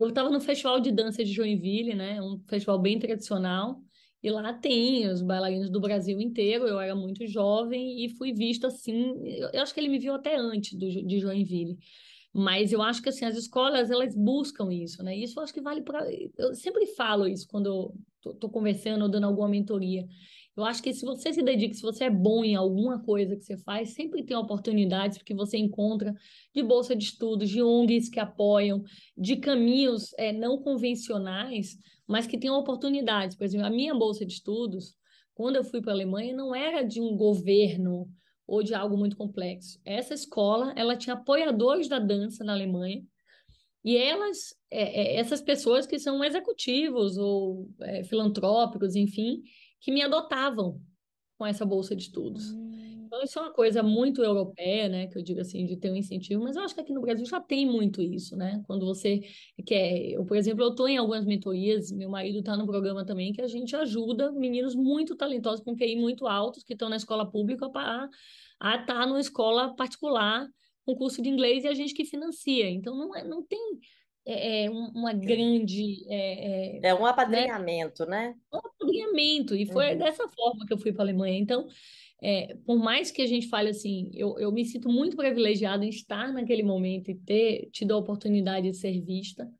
Eu 0.00 0.08
estava 0.08 0.30
no 0.30 0.40
Festival 0.40 0.80
de 0.80 0.90
Dança 0.90 1.24
de 1.24 1.32
Joinville, 1.32 1.94
né? 1.94 2.20
Um 2.20 2.42
festival 2.48 2.78
bem 2.80 2.98
tradicional. 2.98 3.80
E 4.22 4.30
lá 4.30 4.52
tem 4.52 5.08
os 5.08 5.22
bailarinos 5.22 5.70
do 5.70 5.80
Brasil 5.80 6.20
inteiro. 6.20 6.66
Eu 6.66 6.80
era 6.80 6.94
muito 6.94 7.26
jovem 7.26 8.04
e 8.04 8.08
fui 8.16 8.32
vista 8.32 8.66
assim. 8.66 9.14
Eu 9.52 9.62
acho 9.62 9.72
que 9.72 9.80
ele 9.80 9.88
me 9.88 9.98
viu 9.98 10.14
até 10.14 10.36
antes 10.36 10.74
do, 10.74 10.88
de 10.88 11.20
Joinville. 11.20 11.78
Mas 12.32 12.72
eu 12.72 12.82
acho 12.82 13.02
que 13.02 13.08
assim, 13.08 13.24
as 13.24 13.36
escolas 13.36 13.90
elas 13.90 14.14
buscam 14.14 14.72
isso, 14.72 15.02
né? 15.02 15.16
Isso 15.16 15.38
eu 15.38 15.42
acho 15.42 15.54
que 15.54 15.60
vale 15.60 15.82
para. 15.82 16.06
Eu 16.36 16.54
sempre 16.54 16.86
falo 16.86 17.26
isso 17.26 17.46
quando 17.48 17.94
tô, 18.20 18.48
conversando 18.48 19.02
ou 19.02 19.08
dando 19.08 19.24
alguma 19.24 19.48
mentoria. 19.48 20.06
Eu 20.58 20.64
acho 20.64 20.82
que 20.82 20.92
se 20.92 21.06
você 21.06 21.32
se 21.32 21.40
dedica, 21.40 21.72
se 21.72 21.82
você 21.82 22.04
é 22.04 22.10
bom 22.10 22.44
em 22.44 22.56
alguma 22.56 23.00
coisa 23.00 23.36
que 23.36 23.44
você 23.44 23.56
faz, 23.58 23.90
sempre 23.90 24.24
tem 24.24 24.36
oportunidades 24.36 25.16
porque 25.16 25.32
você 25.32 25.56
encontra 25.56 26.12
de 26.52 26.64
bolsa 26.64 26.96
de 26.96 27.04
estudos, 27.04 27.48
de 27.48 27.62
ONGs 27.62 28.08
que 28.08 28.18
apoiam, 28.18 28.82
de 29.16 29.36
caminhos 29.36 30.12
é, 30.18 30.32
não 30.32 30.60
convencionais, 30.60 31.78
mas 32.08 32.26
que 32.26 32.36
têm 32.36 32.50
oportunidades. 32.50 33.36
Por 33.36 33.44
exemplo, 33.44 33.68
a 33.68 33.70
minha 33.70 33.94
bolsa 33.94 34.26
de 34.26 34.32
estudos, 34.32 34.96
quando 35.32 35.54
eu 35.54 35.62
fui 35.62 35.80
para 35.80 35.92
a 35.92 35.94
Alemanha, 35.94 36.34
não 36.34 36.52
era 36.52 36.82
de 36.82 37.00
um 37.00 37.16
governo 37.16 38.10
ou 38.44 38.60
de 38.60 38.74
algo 38.74 38.96
muito 38.96 39.16
complexo. 39.16 39.80
Essa 39.84 40.12
escola, 40.12 40.72
ela 40.74 40.96
tinha 40.96 41.14
apoiadores 41.14 41.86
da 41.86 42.00
dança 42.00 42.42
na 42.42 42.52
Alemanha, 42.52 43.04
e 43.84 43.96
elas, 43.96 44.56
é, 44.70 44.82
é, 44.82 45.16
essas 45.20 45.40
pessoas 45.40 45.86
que 45.86 46.00
são 46.00 46.22
executivos 46.24 47.16
ou 47.16 47.70
é, 47.80 48.02
filantrópicos, 48.02 48.96
enfim, 48.96 49.40
que 49.80 49.92
me 49.92 50.02
adotavam 50.02 50.80
com 51.36 51.46
essa 51.46 51.64
bolsa 51.64 51.94
de 51.94 52.02
estudos. 52.02 52.50
Hum. 52.52 52.68
Então, 53.08 53.22
isso 53.22 53.38
é 53.38 53.42
uma 53.42 53.52
coisa 53.52 53.82
muito 53.82 54.22
europeia, 54.22 54.86
né? 54.86 55.06
Que 55.06 55.16
eu 55.16 55.22
digo 55.22 55.40
assim, 55.40 55.64
de 55.64 55.76
ter 55.78 55.90
um 55.90 55.96
incentivo, 55.96 56.44
mas 56.44 56.56
eu 56.56 56.62
acho 56.62 56.74
que 56.74 56.80
aqui 56.80 56.92
no 56.92 57.00
Brasil 57.00 57.24
já 57.24 57.40
tem 57.40 57.64
muito 57.64 58.02
isso, 58.02 58.36
né? 58.36 58.62
Quando 58.66 58.84
você 58.84 59.22
quer. 59.64 60.10
Eu, 60.10 60.26
por 60.26 60.36
exemplo, 60.36 60.62
eu 60.62 60.68
estou 60.68 60.86
em 60.86 60.98
algumas 60.98 61.24
mentorias, 61.24 61.90
meu 61.90 62.10
marido 62.10 62.40
está 62.40 62.54
no 62.54 62.66
programa 62.66 63.06
também, 63.06 63.32
que 63.32 63.40
a 63.40 63.46
gente 63.46 63.74
ajuda 63.74 64.30
meninos 64.30 64.74
muito 64.74 65.16
talentosos, 65.16 65.64
com 65.64 65.74
QI 65.74 65.96
muito 65.96 66.26
altos, 66.26 66.62
que 66.62 66.74
estão 66.74 66.90
na 66.90 66.96
escola 66.96 67.28
pública, 67.30 67.70
para 67.70 68.10
a 68.60 68.76
estar 68.76 68.86
tá 68.86 69.06
numa 69.06 69.20
escola 69.20 69.74
particular, 69.74 70.46
com 70.84 70.94
curso 70.94 71.22
de 71.22 71.30
inglês, 71.30 71.64
e 71.64 71.68
a 71.68 71.74
gente 71.74 71.94
que 71.94 72.04
financia. 72.04 72.68
Então, 72.68 72.94
não, 72.94 73.16
é, 73.16 73.24
não 73.24 73.42
tem 73.42 73.78
é, 74.28 74.64
é 74.64 74.70
uma 74.70 75.12
grande. 75.12 76.04
É, 76.08 76.78
é, 76.78 76.90
é 76.90 76.94
um 76.94 77.06
apadrinhamento, 77.06 78.04
né? 78.04 78.28
né? 78.28 78.34
Um 78.52 78.58
apadrinhamento, 78.58 79.54
e 79.54 79.64
foi 79.66 79.92
uhum. 79.92 79.98
dessa 79.98 80.28
forma 80.28 80.66
que 80.66 80.72
eu 80.72 80.78
fui 80.78 80.92
para 80.92 81.02
a 81.02 81.06
Alemanha. 81.06 81.38
Então, 81.38 81.66
é, 82.22 82.56
por 82.66 82.78
mais 82.78 83.10
que 83.10 83.22
a 83.22 83.26
gente 83.26 83.48
fale 83.48 83.70
assim, 83.70 84.10
eu, 84.14 84.38
eu 84.38 84.52
me 84.52 84.64
sinto 84.64 84.88
muito 84.88 85.16
privilegiada 85.16 85.84
em 85.84 85.88
estar 85.88 86.32
naquele 86.32 86.62
momento 86.62 87.10
e 87.10 87.14
ter 87.14 87.70
tido 87.72 87.94
a 87.94 87.96
oportunidade 87.96 88.70
de 88.70 88.76
ser 88.76 89.00
vista, 89.00 89.50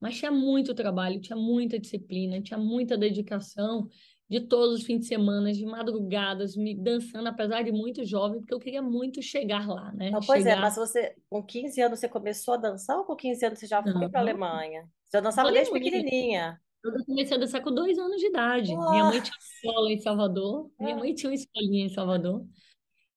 mas 0.00 0.18
tinha 0.18 0.30
muito 0.30 0.74
trabalho, 0.74 1.20
tinha 1.20 1.36
muita 1.36 1.78
disciplina, 1.78 2.40
tinha 2.40 2.58
muita 2.58 2.96
dedicação 2.96 3.88
de 4.28 4.40
todos 4.40 4.80
os 4.80 4.84
fins 4.84 5.00
de 5.00 5.06
semana, 5.06 5.52
de 5.52 5.64
madrugadas, 5.64 6.56
me 6.56 6.74
dançando, 6.74 7.28
apesar 7.28 7.62
de 7.62 7.70
muito 7.70 8.04
jovem, 8.04 8.40
porque 8.40 8.54
eu 8.54 8.58
queria 8.58 8.82
muito 8.82 9.22
chegar 9.22 9.68
lá, 9.68 9.92
né? 9.92 10.10
Não, 10.10 10.20
pois 10.20 10.40
é, 10.40 10.50
chegar... 10.50 10.58
é, 10.58 10.60
mas 10.60 10.76
você, 10.76 11.14
com 11.30 11.42
15 11.42 11.80
anos, 11.80 12.00
você 12.00 12.08
começou 12.08 12.54
a 12.54 12.56
dançar 12.56 12.98
ou 12.98 13.04
com 13.04 13.14
15 13.14 13.46
anos 13.46 13.58
você 13.58 13.66
já 13.66 13.82
foi 13.82 14.08
para 14.08 14.20
a 14.20 14.22
Alemanha? 14.22 14.88
Você 15.04 15.20
dançava 15.20 15.52
desde 15.52 15.72
pequenininha? 15.72 16.60
Eu 16.84 17.04
comecei 17.04 17.36
a 17.36 17.40
dançar 17.40 17.62
com 17.62 17.72
dois 17.72 17.98
anos 17.98 18.20
de 18.20 18.26
idade. 18.26 18.74
Nossa. 18.74 18.90
Minha 18.90 19.04
mãe 19.04 19.20
tinha 19.20 19.36
escola 19.38 19.92
em 19.92 19.98
Salvador, 19.98 20.70
minha 20.78 20.94
ah. 20.94 20.98
mãe 20.98 21.14
tinha 21.14 21.30
uma 21.30 21.34
escolinha 21.34 21.86
em 21.86 21.88
Salvador, 21.88 22.44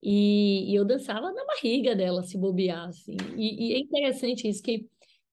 e, 0.02 0.72
e 0.72 0.76
eu 0.76 0.86
dançava 0.86 1.32
na 1.32 1.46
barriga 1.46 1.96
dela, 1.96 2.24
se 2.24 2.38
bobear, 2.38 2.88
assim. 2.88 3.18
E, 3.36 3.72
e 3.72 3.74
é 3.74 3.80
interessante 3.80 4.48
isso, 4.48 4.62
que 4.62 4.88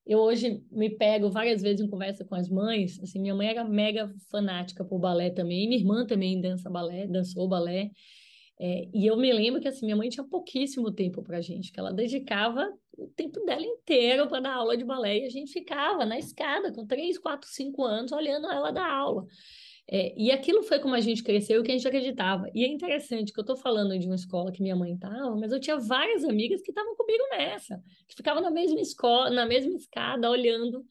eu 0.06 0.20
hoje 0.20 0.62
me 0.70 0.88
pego 0.90 1.28
várias 1.28 1.60
vezes 1.60 1.80
em 1.84 1.90
conversa 1.90 2.24
com 2.24 2.34
as 2.34 2.48
mães, 2.48 3.00
assim, 3.02 3.20
minha 3.20 3.34
mãe 3.34 3.48
era 3.48 3.64
mega 3.64 4.08
fanática 4.30 4.84
por 4.84 4.98
balé 4.98 5.30
também, 5.30 5.68
minha 5.68 5.80
irmã 5.80 6.06
também 6.06 6.40
dança 6.40 6.70
balé, 6.70 7.06
dançou 7.06 7.48
balé, 7.48 7.90
é, 8.58 8.88
e 8.94 9.06
eu 9.06 9.16
me 9.16 9.30
lembro 9.32 9.60
que 9.60 9.68
assim, 9.68 9.84
minha 9.84 9.96
mãe 9.96 10.08
tinha 10.08 10.24
pouquíssimo 10.24 10.90
tempo 10.90 11.22
para 11.22 11.38
a 11.38 11.40
gente, 11.40 11.72
que 11.72 11.78
ela 11.78 11.92
dedicava 11.92 12.66
o 12.96 13.08
tempo 13.08 13.44
dela 13.44 13.64
inteiro 13.64 14.28
para 14.28 14.40
dar 14.40 14.54
aula 14.54 14.76
de 14.76 14.84
balé, 14.84 15.18
e 15.18 15.26
a 15.26 15.30
gente 15.30 15.52
ficava 15.52 16.06
na 16.06 16.18
escada 16.18 16.72
com 16.72 16.86
três, 16.86 17.18
quatro, 17.18 17.48
cinco 17.48 17.84
anos 17.84 18.12
olhando 18.12 18.50
ela 18.50 18.70
dar 18.70 18.90
aula. 18.90 19.26
É, 19.88 20.12
e 20.20 20.32
aquilo 20.32 20.64
foi 20.64 20.80
como 20.80 20.94
a 20.94 21.00
gente 21.00 21.22
cresceu 21.22 21.60
e 21.60 21.64
que 21.64 21.70
a 21.70 21.74
gente 21.74 21.86
acreditava. 21.86 22.50
E 22.52 22.64
é 22.64 22.66
interessante 22.66 23.32
que 23.32 23.38
eu 23.38 23.42
estou 23.42 23.56
falando 23.56 23.96
de 23.96 24.06
uma 24.06 24.16
escola 24.16 24.50
que 24.50 24.62
minha 24.62 24.74
mãe 24.74 24.94
estava, 24.94 25.36
mas 25.36 25.52
eu 25.52 25.60
tinha 25.60 25.78
várias 25.78 26.24
amigas 26.24 26.60
que 26.60 26.72
estavam 26.72 26.96
comigo 26.96 27.22
nessa, 27.30 27.80
que 28.08 28.16
ficavam 28.16 28.42
na 28.42 28.50
mesma 28.50 28.80
escola, 28.80 29.30
na 29.30 29.46
mesma 29.46 29.74
escada, 29.74 30.28
olhando 30.28 30.84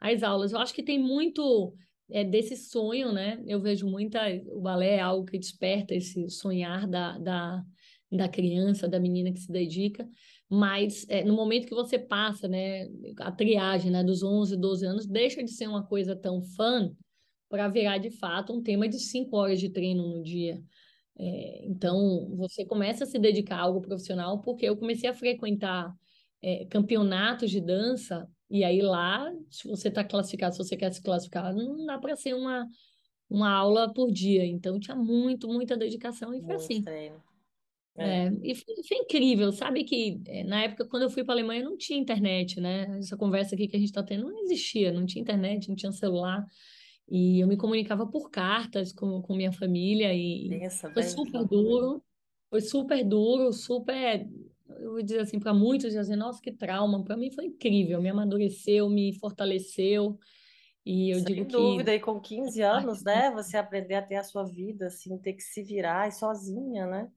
as 0.00 0.22
aulas. 0.22 0.52
Eu 0.52 0.58
acho 0.58 0.74
que 0.74 0.82
tem 0.82 0.98
muito 0.98 1.74
é, 2.10 2.24
desse 2.24 2.56
sonho, 2.56 3.12
né? 3.12 3.40
Eu 3.46 3.60
vejo 3.60 3.88
muita. 3.88 4.20
O 4.48 4.60
balé 4.60 4.96
é 4.96 5.00
algo 5.00 5.26
que 5.26 5.38
desperta 5.38 5.94
esse 5.94 6.28
sonhar 6.28 6.88
da, 6.88 7.18
da, 7.18 7.64
da 8.10 8.28
criança, 8.28 8.88
da 8.88 8.98
menina 8.98 9.32
que 9.32 9.38
se 9.38 9.52
dedica, 9.52 10.08
mas 10.48 11.06
é, 11.08 11.22
no 11.22 11.34
momento 11.34 11.68
que 11.68 11.74
você 11.74 11.96
passa, 11.96 12.48
né, 12.48 12.88
a 13.20 13.30
triagem, 13.30 13.92
né, 13.92 14.02
dos 14.02 14.24
11, 14.24 14.56
12 14.56 14.84
anos, 14.84 15.06
deixa 15.06 15.44
de 15.44 15.52
ser 15.52 15.68
uma 15.68 15.86
coisa 15.86 16.16
tão 16.16 16.42
fã 16.42 16.90
para 17.50 17.68
virar 17.68 17.98
de 17.98 18.10
fato 18.10 18.54
um 18.54 18.62
tema 18.62 18.88
de 18.88 18.98
cinco 19.00 19.36
horas 19.36 19.60
de 19.60 19.68
treino 19.68 20.06
no 20.06 20.22
dia. 20.22 20.62
É, 21.18 21.66
então, 21.66 22.32
você 22.36 22.64
começa 22.64 23.04
a 23.04 23.06
se 23.06 23.18
dedicar 23.18 23.56
a 23.56 23.62
algo 23.62 23.82
profissional, 23.82 24.40
porque 24.40 24.64
eu 24.64 24.76
comecei 24.76 25.10
a 25.10 25.12
frequentar 25.12 25.92
é, 26.40 26.64
campeonatos 26.66 27.50
de 27.50 27.60
dança, 27.60 28.26
e 28.48 28.64
aí 28.64 28.80
lá, 28.80 29.30
se 29.50 29.68
você 29.68 29.88
está 29.88 30.02
classificado, 30.02 30.54
se 30.54 30.58
você 30.58 30.76
quer 30.76 30.92
se 30.92 31.02
classificar, 31.02 31.52
não 31.52 31.84
dá 31.84 31.98
para 31.98 32.16
ser 32.16 32.34
uma, 32.34 32.66
uma 33.28 33.50
aula 33.50 33.92
por 33.92 34.12
dia. 34.12 34.46
Então, 34.46 34.78
tinha 34.78 34.96
muito, 34.96 35.48
muita 35.48 35.76
dedicação, 35.76 36.32
e 36.32 36.38
foi 36.38 36.46
muito 36.46 36.62
assim. 36.62 36.82
Treino. 36.82 37.20
É. 37.98 38.26
É, 38.26 38.32
e 38.44 38.54
foi, 38.54 38.82
foi, 38.86 38.96
incrível, 38.98 39.50
sabe 39.50 39.82
que 39.82 40.22
é, 40.26 40.44
na 40.44 40.62
época, 40.62 40.86
quando 40.86 41.02
eu 41.02 41.10
fui 41.10 41.24
para 41.24 41.34
a 41.34 41.36
Alemanha, 41.36 41.64
não 41.64 41.76
tinha 41.76 41.98
internet, 41.98 42.60
né? 42.60 42.98
Essa 42.98 43.16
conversa 43.16 43.56
aqui 43.56 43.66
que 43.66 43.76
a 43.76 43.78
gente 43.78 43.88
está 43.88 44.02
tendo 44.02 44.30
não 44.30 44.38
existia, 44.44 44.92
não 44.92 45.04
tinha 45.04 45.20
internet, 45.20 45.68
não 45.68 45.74
tinha 45.74 45.90
celular. 45.90 46.46
E 47.10 47.40
eu 47.40 47.48
me 47.48 47.56
comunicava 47.56 48.06
por 48.06 48.30
cartas 48.30 48.92
com, 48.92 49.20
com 49.20 49.34
minha 49.34 49.52
família 49.52 50.14
e 50.14 50.62
Essa 50.62 50.88
foi 50.92 51.02
super 51.02 51.44
duro, 51.44 52.00
foi 52.48 52.60
super 52.60 53.04
duro, 53.04 53.52
super, 53.52 54.28
eu 54.78 54.92
vou 54.92 55.02
dizer 55.02 55.18
assim, 55.18 55.40
para 55.40 55.52
muitos 55.52 55.92
dizem, 55.92 56.16
nossa, 56.16 56.40
que 56.40 56.52
trauma, 56.52 57.02
para 57.02 57.16
mim 57.16 57.32
foi 57.32 57.46
incrível, 57.46 58.00
me 58.00 58.08
amadureceu, 58.08 58.88
me 58.88 59.12
fortaleceu. 59.18 60.16
E 60.86 61.10
eu 61.10 61.18
Sem 61.18 61.34
digo 61.34 61.44
dúvida, 61.46 61.90
que... 61.90 61.96
e 61.96 62.00
com 62.00 62.20
15 62.20 62.62
anos, 62.62 63.02
né, 63.02 63.30
você 63.32 63.56
aprender 63.56 63.96
a 63.96 64.02
ter 64.02 64.16
a 64.16 64.24
sua 64.24 64.44
vida, 64.44 64.86
assim, 64.86 65.18
ter 65.18 65.32
que 65.32 65.42
se 65.42 65.64
virar 65.64 66.08
e 66.08 66.12
sozinha, 66.12 66.86
né? 66.86 67.10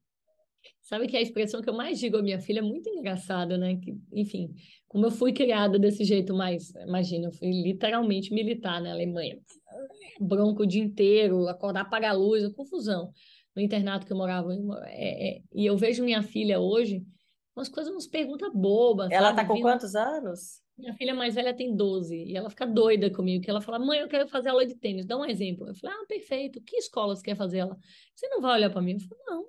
Sabe 0.81 1.07
que 1.07 1.17
a 1.17 1.21
expressão 1.21 1.61
que 1.61 1.69
eu 1.69 1.73
mais 1.73 1.99
digo 1.99 2.17
à 2.17 2.21
minha 2.21 2.39
filha 2.39 2.59
é 2.59 2.61
muito 2.61 2.89
engraçada, 2.89 3.57
né? 3.57 3.75
Que, 3.77 3.97
enfim, 4.11 4.53
como 4.87 5.05
eu 5.05 5.11
fui 5.11 5.33
criada 5.33 5.77
desse 5.77 6.03
jeito, 6.03 6.33
mas 6.33 6.73
imagina, 6.75 7.27
eu 7.27 7.31
fui 7.31 7.49
literalmente 7.49 8.33
militar 8.33 8.81
na 8.81 8.91
Alemanha. 8.91 9.39
Bronco 10.19 10.63
o 10.63 10.67
dia 10.67 10.83
inteiro, 10.83 11.47
acordar, 11.47 11.81
apagar 11.81 12.11
a 12.11 12.17
luz, 12.17 12.47
confusão. 12.53 13.11
No 13.55 13.61
internato 13.61 14.05
que 14.05 14.13
eu 14.13 14.17
morava. 14.17 14.53
É, 14.87 15.37
é, 15.37 15.41
e 15.53 15.65
eu 15.65 15.77
vejo 15.77 16.03
minha 16.03 16.23
filha 16.23 16.59
hoje, 16.59 17.03
umas 17.55 17.69
coisas, 17.69 17.91
umas 17.91 18.07
perguntas 18.07 18.51
bobas. 18.53 19.11
Ela 19.11 19.27
sabe? 19.27 19.41
tá 19.41 19.47
com 19.47 19.61
quantos 19.61 19.95
anos? 19.95 20.61
Minha 20.77 20.93
filha 20.95 21.13
mais 21.13 21.35
velha 21.35 21.55
tem 21.55 21.75
12 21.75 22.15
e 22.15 22.35
ela 22.35 22.49
fica 22.49 22.65
doida 22.65 23.11
comigo, 23.11 23.43
que 23.43 23.49
ela 23.49 23.61
fala: 23.61 23.77
"Mãe, 23.77 23.99
eu 23.99 24.07
quero 24.07 24.27
fazer 24.27 24.49
aula 24.49 24.65
de 24.65 24.75
tênis". 24.75 25.05
Dá 25.05 25.15
um 25.17 25.25
exemplo. 25.25 25.67
Eu 25.67 25.75
falei: 25.75 25.95
"Ah, 25.95 26.05
perfeito. 26.07 26.59
Que 26.61 26.77
escola 26.77 27.15
você 27.15 27.23
quer 27.23 27.35
fazer 27.35 27.59
ela?". 27.59 27.77
Você 28.15 28.27
não 28.29 28.41
vai 28.41 28.57
olhar 28.57 28.71
para 28.71 28.81
mim? 28.81 28.93
Eu 28.93 28.99
falei: 28.99 29.23
"Não, 29.27 29.45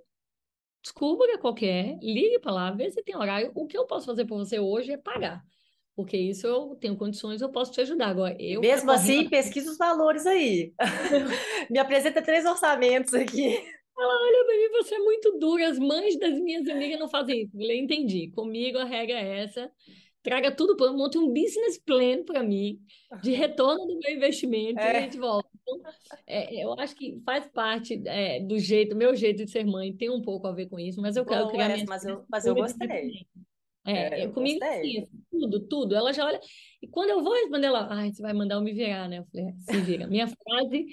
descubra 0.82 1.38
qual 1.38 1.54
que 1.54 1.64
é, 1.64 1.99
ligue 2.02 2.38
para 2.38 2.52
lá, 2.52 2.70
vê 2.70 2.90
se 2.90 3.02
tem 3.02 3.16
horário. 3.16 3.50
O 3.54 3.66
que 3.66 3.76
eu 3.76 3.87
posso 3.87 4.04
fazer 4.04 4.26
por 4.26 4.37
você 4.37 4.58
hoje 4.58 4.92
é 4.92 4.99
pagar. 4.99 5.42
Porque 5.97 6.17
isso 6.17 6.47
eu 6.47 6.77
tenho 6.81 6.97
condições, 6.97 7.41
eu 7.41 7.51
posso 7.51 7.73
te 7.73 7.81
ajudar. 7.81 8.09
Agora, 8.09 8.37
eu. 8.41 8.61
Mesmo 8.61 8.91
assim, 8.91 9.29
pesquisa 9.29 9.71
os 9.71 9.79
valores 9.79 10.27
aí. 10.27 10.73
Me 11.71 11.79
apresenta 11.79 12.21
três 12.21 12.45
orçamentos 12.45 13.15
aqui. 13.15 13.55
Ela 13.97 14.23
olha 14.23 14.45
para 14.45 14.57
mim, 14.57 14.83
você 14.83 14.95
é 14.97 14.99
muito 14.99 15.39
dura. 15.39 15.69
As 15.69 15.79
mães 15.79 16.19
das 16.19 16.37
minhas 16.41 16.69
amigas 16.69 16.99
não 16.99 17.09
fazem 17.09 17.43
isso. 17.43 17.57
Eu 17.57 17.61
falei, 17.61 17.79
entendi. 17.79 18.29
Comigo 18.33 18.79
a 18.79 18.85
regra 18.85 19.19
é 19.19 19.45
essa 19.45 19.71
traga 20.25 20.51
tudo, 20.51 20.75
monte 20.97 21.19
um 21.19 21.29
business 21.29 21.79
plan 21.79 22.25
para 22.25 22.43
mim 22.43 22.81
de 23.23 23.33
retorno 23.37 23.87
do 23.87 23.99
meu 23.99 24.17
investimento 24.17 24.81
é. 24.81 24.95
e 24.95 24.97
a 24.97 25.01
gente 25.03 25.19
volta. 25.19 25.49
Então, 25.63 25.81
é, 26.27 26.65
eu 26.65 26.73
acho 26.81 26.97
que 26.97 27.21
faz 27.25 27.47
parte 27.47 28.03
é, 28.07 28.41
do 28.41 28.59
jeito, 28.59 28.97
meu 28.97 29.15
jeito 29.15 29.45
de 29.45 29.51
ser 29.51 29.65
mãe 29.65 29.93
tem 29.93 30.11
um 30.11 30.23
pouco 30.23 30.47
a 30.47 30.53
ver 30.53 30.67
com 30.67 30.81
isso, 30.81 31.01
mas 31.01 31.15
eu 31.17 31.25
quero 31.25 31.49
criar 31.51 31.69
minha 31.69 31.85
mas 31.87 32.05
eu, 32.05 32.25
mas 32.29 32.47
eu 32.47 32.55
gostei. 32.55 33.27
É, 33.87 34.21
é, 34.21 34.25
eu 34.25 34.33
comigo 34.33 34.59
gostei. 34.61 34.99
assim, 34.99 35.09
tudo, 35.31 35.61
tudo. 35.61 35.95
Ela 35.95 36.12
já 36.12 36.25
olha. 36.25 36.41
E 36.83 36.88
quando 36.88 37.11
eu 37.11 37.23
vou 37.23 37.35
responder, 37.35 37.67
ela, 37.67 37.87
ai, 37.91 38.12
você 38.12 38.23
vai 38.23 38.33
mandar 38.33 38.57
eu 38.57 38.62
me 38.62 38.73
virar, 38.73 39.09
né? 39.09 39.19
Eu 39.19 39.26
falei, 39.26 39.47
é, 39.47 39.53
se 39.59 39.81
vira. 39.81 40.07
Minha 40.07 40.26
frase 40.26 40.87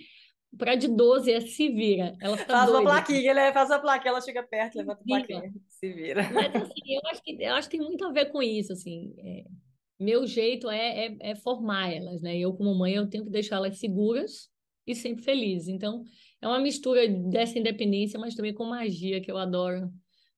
para 0.57 0.75
de 0.75 0.87
12 0.87 1.31
é 1.31 1.39
se 1.39 1.69
vira. 1.69 2.15
Ela 2.19 2.37
faz 2.37 2.65
doida. 2.65 2.81
uma 2.81 2.91
plaquinha, 2.91 3.33
né? 3.33 3.53
Faz 3.53 3.69
uma 3.69 3.79
plaquinha, 3.79 4.11
ela 4.11 4.21
chega 4.21 4.43
perto, 4.43 4.77
levanta 4.77 5.01
a 5.01 5.05
plaquinha, 5.05 5.53
se 5.69 5.93
vira. 5.93 6.29
Mas 6.33 6.55
assim, 6.55 6.93
eu 6.93 7.01
acho 7.09 7.23
que 7.23 7.37
eu 7.39 7.53
acho 7.53 7.69
que 7.69 7.77
tem 7.77 7.87
muito 7.87 8.05
a 8.05 8.11
ver 8.11 8.25
com 8.25 8.41
isso, 8.41 8.73
assim. 8.73 9.13
É, 9.19 9.45
meu 9.99 10.25
jeito 10.27 10.69
é, 10.69 11.05
é, 11.05 11.17
é, 11.21 11.35
formar 11.35 11.93
elas, 11.93 12.21
né? 12.21 12.37
Eu, 12.37 12.53
como 12.53 12.75
mãe, 12.75 12.93
eu 12.95 13.09
tenho 13.09 13.23
que 13.23 13.29
deixar 13.29 13.57
elas 13.57 13.77
seguras 13.77 14.49
e 14.85 14.93
sempre 14.93 15.23
felizes. 15.23 15.69
Então, 15.69 16.03
é 16.41 16.47
uma 16.47 16.59
mistura 16.59 17.07
dessa 17.07 17.57
independência, 17.57 18.19
mas 18.19 18.35
também 18.35 18.53
com 18.53 18.65
magia 18.65 19.21
que 19.21 19.31
eu 19.31 19.37
adoro 19.37 19.89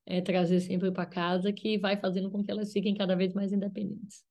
é, 0.05 0.22
trazer 0.22 0.60
sempre 0.60 0.91
para 0.91 1.05
casa, 1.05 1.51
que 1.51 1.77
vai 1.77 1.98
fazendo 1.98 2.29
com 2.29 2.43
que 2.43 2.51
elas 2.51 2.72
fiquem 2.72 2.95
cada 2.95 3.15
vez 3.15 3.33
mais 3.33 3.51
independentes. 3.51 4.24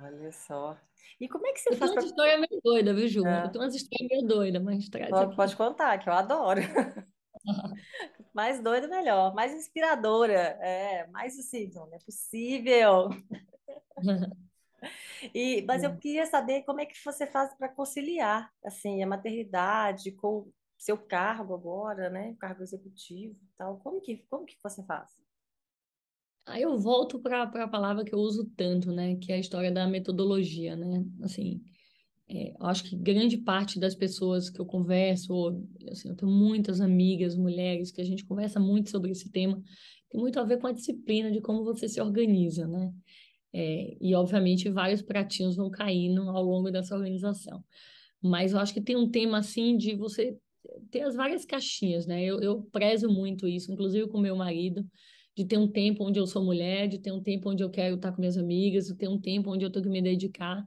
Olha 0.00 0.32
só. 0.32 0.78
E 1.20 1.28
como 1.28 1.46
é 1.46 1.52
que 1.52 1.60
você 1.60 1.72
eu 1.72 1.76
faz 1.76 1.90
tenho 1.90 2.02
uma 2.02 2.08
história 2.08 2.36
meio 2.38 2.60
doida, 2.62 2.94
viu, 2.94 3.08
Ju? 3.08 3.26
É. 3.26 3.44
Eu 3.44 3.50
tenho 3.50 3.64
umas 3.64 3.74
histórias 3.74 4.08
meio 4.10 4.26
doidas, 4.26 4.62
mas 4.62 4.88
traz 4.88 5.10
Pode, 5.10 5.26
aqui. 5.26 5.36
pode 5.36 5.56
contar, 5.56 5.98
que 5.98 6.08
eu 6.08 6.12
adoro. 6.12 6.60
Mais 8.34 8.62
doida, 8.62 8.88
melhor. 8.88 9.34
Mais 9.34 9.52
inspiradora. 9.52 10.56
É, 10.60 11.06
mais 11.08 11.38
assim, 11.38 11.70
não 11.74 11.88
é 11.92 11.98
possível. 11.98 13.08
E, 15.32 15.62
mas 15.62 15.84
eu 15.84 15.96
queria 15.96 16.26
saber 16.26 16.64
como 16.64 16.80
é 16.80 16.86
que 16.86 16.96
você 17.04 17.24
faz 17.24 17.54
para 17.54 17.68
conciliar, 17.68 18.50
assim, 18.64 19.00
a 19.00 19.06
maternidade 19.06 20.10
com 20.10 20.50
seu 20.82 20.98
cargo 20.98 21.54
agora, 21.54 22.10
né? 22.10 22.34
Cargo 22.40 22.60
executivo 22.60 23.38
tal. 23.56 23.78
Como 23.78 24.00
que, 24.00 24.16
como 24.28 24.44
que 24.44 24.56
você 24.60 24.82
faz? 24.82 25.10
Aí 26.44 26.62
eu 26.62 26.76
volto 26.76 27.20
para 27.20 27.44
a 27.44 27.68
palavra 27.68 28.04
que 28.04 28.12
eu 28.12 28.18
uso 28.18 28.50
tanto, 28.56 28.90
né? 28.90 29.14
Que 29.14 29.30
é 29.30 29.36
a 29.36 29.38
história 29.38 29.70
da 29.70 29.86
metodologia, 29.86 30.74
né? 30.74 31.04
Assim, 31.22 31.62
é, 32.28 32.50
eu 32.50 32.66
acho 32.66 32.82
que 32.82 32.96
grande 32.96 33.38
parte 33.38 33.78
das 33.78 33.94
pessoas 33.94 34.50
que 34.50 34.60
eu 34.60 34.66
converso, 34.66 35.32
ou, 35.32 35.64
assim, 35.88 36.08
eu 36.08 36.16
tenho 36.16 36.32
muitas 36.32 36.80
amigas, 36.80 37.36
mulheres, 37.36 37.92
que 37.92 38.00
a 38.00 38.04
gente 38.04 38.24
conversa 38.24 38.58
muito 38.58 38.90
sobre 38.90 39.12
esse 39.12 39.30
tema, 39.30 39.62
tem 40.10 40.20
muito 40.20 40.40
a 40.40 40.44
ver 40.44 40.58
com 40.58 40.66
a 40.66 40.72
disciplina 40.72 41.30
de 41.30 41.40
como 41.40 41.62
você 41.62 41.88
se 41.88 42.00
organiza, 42.00 42.66
né? 42.66 42.92
É, 43.52 43.96
e, 44.00 44.16
obviamente, 44.16 44.68
vários 44.68 45.00
pratinhos 45.00 45.54
vão 45.54 45.70
caindo 45.70 46.22
ao 46.28 46.42
longo 46.42 46.72
dessa 46.72 46.96
organização. 46.96 47.64
Mas 48.20 48.52
eu 48.52 48.58
acho 48.58 48.74
que 48.74 48.80
tem 48.80 48.96
um 48.96 49.08
tema, 49.08 49.38
assim, 49.38 49.76
de 49.76 49.94
você 49.94 50.36
ter 50.90 51.02
as 51.02 51.14
várias 51.14 51.44
caixinhas, 51.44 52.06
né? 52.06 52.22
Eu, 52.24 52.40
eu 52.40 52.62
prezo 52.72 53.08
muito 53.08 53.48
isso, 53.48 53.72
inclusive 53.72 54.08
com 54.08 54.18
meu 54.18 54.36
marido, 54.36 54.86
de 55.36 55.44
ter 55.44 55.58
um 55.58 55.68
tempo 55.68 56.04
onde 56.04 56.18
eu 56.18 56.26
sou 56.26 56.44
mulher, 56.44 56.88
de 56.88 56.98
ter 56.98 57.12
um 57.12 57.22
tempo 57.22 57.50
onde 57.50 57.62
eu 57.62 57.70
quero 57.70 57.96
estar 57.96 58.12
com 58.12 58.20
minhas 58.20 58.36
amigas, 58.36 58.86
de 58.86 58.96
ter 58.96 59.08
um 59.08 59.18
tempo 59.18 59.50
onde 59.50 59.64
eu 59.64 59.70
tenho 59.70 59.84
que 59.84 59.90
me 59.90 60.02
dedicar. 60.02 60.64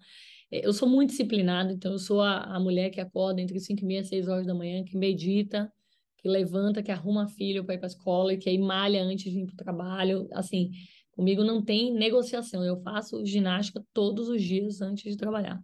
É, 0.51 0.65
eu 0.65 0.73
sou 0.73 0.87
muito 0.89 1.09
disciplinada, 1.11 1.71
então 1.71 1.91
eu 1.91 1.99
sou 1.99 2.21
a, 2.21 2.43
a 2.43 2.59
mulher 2.59 2.89
que 2.89 2.99
acorda 2.99 3.41
entre 3.41 3.59
5 3.59 3.81
e 3.81 3.85
meia 3.85 3.99
e 4.01 4.05
6 4.05 4.27
horas 4.27 4.45
da 4.47 4.53
manhã, 4.53 4.83
que 4.83 4.97
medita, 4.97 5.71
que 6.17 6.27
levanta, 6.27 6.81
que 6.81 6.91
arruma 6.91 7.27
filho 7.27 7.63
para 7.63 7.75
ir 7.75 7.77
para 7.77 7.87
a 7.87 7.93
escola 7.93 8.33
e 8.33 8.37
que 8.37 8.49
aí 8.49 8.57
malha 8.57 9.03
antes 9.03 9.31
de 9.31 9.39
ir 9.39 9.45
para 9.45 9.53
o 9.53 9.57
trabalho. 9.57 10.27
Assim, 10.33 10.71
comigo 11.11 11.43
não 11.43 11.63
tem 11.63 11.93
negociação. 11.93 12.63
Eu 12.63 12.81
faço 12.81 13.23
ginástica 13.25 13.83
todos 13.93 14.27
os 14.29 14.41
dias 14.41 14.81
antes 14.81 15.03
de 15.03 15.17
trabalhar. 15.17 15.61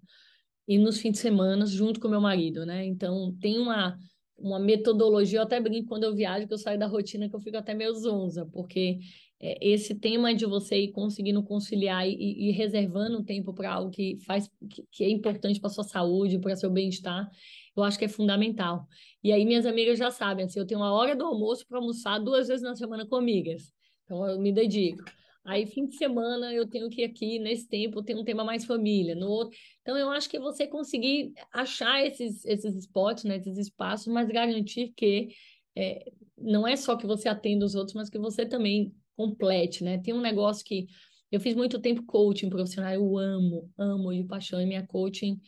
E 0.67 0.77
nos 0.77 0.99
fins 0.99 1.13
de 1.13 1.17
semana, 1.17 1.65
junto 1.65 1.99
com 1.99 2.07
meu 2.07 2.21
marido, 2.21 2.65
né? 2.65 2.85
Então, 2.85 3.35
tem 3.41 3.57
uma 3.57 3.97
uma 4.41 4.59
metodologia, 4.59 5.39
eu 5.39 5.43
até 5.43 5.59
brinco 5.59 5.87
quando 5.87 6.03
eu 6.03 6.15
viajo, 6.15 6.47
que 6.47 6.53
eu 6.53 6.57
saio 6.57 6.79
da 6.79 6.87
rotina, 6.87 7.29
que 7.29 7.35
eu 7.35 7.39
fico 7.39 7.57
até 7.57 7.73
meio 7.73 7.93
zonza, 7.93 8.45
porque 8.45 8.99
é, 9.39 9.57
esse 9.61 9.95
tema 9.95 10.33
de 10.33 10.45
você 10.45 10.77
ir 10.77 10.91
conseguindo 10.91 11.41
conciliar 11.43 12.07
e, 12.07 12.49
e 12.49 12.51
reservando 12.51 13.23
tempo 13.23 13.53
para 13.53 13.73
algo 13.73 13.89
que 13.89 14.17
faz 14.25 14.49
que, 14.69 14.85
que 14.91 15.03
é 15.03 15.09
importante 15.09 15.59
para 15.59 15.69
sua 15.69 15.83
saúde, 15.83 16.39
para 16.39 16.55
seu 16.55 16.69
bem-estar, 16.69 17.29
eu 17.75 17.83
acho 17.83 17.97
que 17.97 18.05
é 18.05 18.09
fundamental. 18.09 18.87
E 19.23 19.31
aí 19.31 19.45
minhas 19.45 19.65
amigas 19.65 19.97
já 19.97 20.11
sabem, 20.11 20.45
assim, 20.45 20.59
eu 20.59 20.67
tenho 20.67 20.79
uma 20.79 20.93
hora 20.93 21.15
do 21.15 21.25
almoço 21.25 21.65
para 21.67 21.77
almoçar 21.77 22.19
duas 22.19 22.47
vezes 22.47 22.63
na 22.63 22.75
semana 22.75 23.05
com 23.05 23.15
amigas. 23.15 23.71
Então 24.05 24.27
eu 24.27 24.39
me 24.39 24.51
dedico. 24.51 25.03
Aí, 25.43 25.65
fim 25.65 25.87
de 25.87 25.95
semana, 25.95 26.53
eu 26.53 26.67
tenho 26.67 26.89
que 26.89 27.01
ir 27.01 27.05
aqui, 27.05 27.39
nesse 27.39 27.67
tempo, 27.67 28.03
tem 28.03 28.15
um 28.15 28.23
tema 28.23 28.43
mais 28.43 28.63
família. 28.63 29.15
No 29.15 29.27
outro... 29.27 29.57
Então, 29.81 29.97
eu 29.97 30.09
acho 30.09 30.29
que 30.29 30.39
você 30.39 30.67
conseguir 30.67 31.33
achar 31.51 32.05
esses, 32.05 32.45
esses 32.45 32.75
spots, 32.75 33.23
né, 33.23 33.37
esses 33.37 33.57
espaços, 33.57 34.07
mas 34.13 34.27
garantir 34.27 34.93
que 34.95 35.29
é, 35.75 36.11
não 36.37 36.67
é 36.67 36.75
só 36.75 36.95
que 36.95 37.07
você 37.07 37.27
atenda 37.27 37.65
os 37.65 37.75
outros, 37.75 37.95
mas 37.95 38.09
que 38.09 38.19
você 38.19 38.45
também 38.45 38.93
complete, 39.15 39.83
né? 39.83 39.99
Tem 39.99 40.13
um 40.13 40.21
negócio 40.21 40.65
que 40.65 40.87
eu 41.31 41.39
fiz 41.39 41.55
muito 41.55 41.79
tempo 41.79 42.03
coaching 42.05 42.49
profissional, 42.49 42.93
eu 42.93 43.17
amo, 43.17 43.69
amo 43.77 44.13
de 44.13 44.23
paixão, 44.23 44.61
e 44.61 44.65
minha 44.65 44.85
coaching 44.85 45.39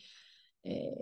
é, 0.64 0.94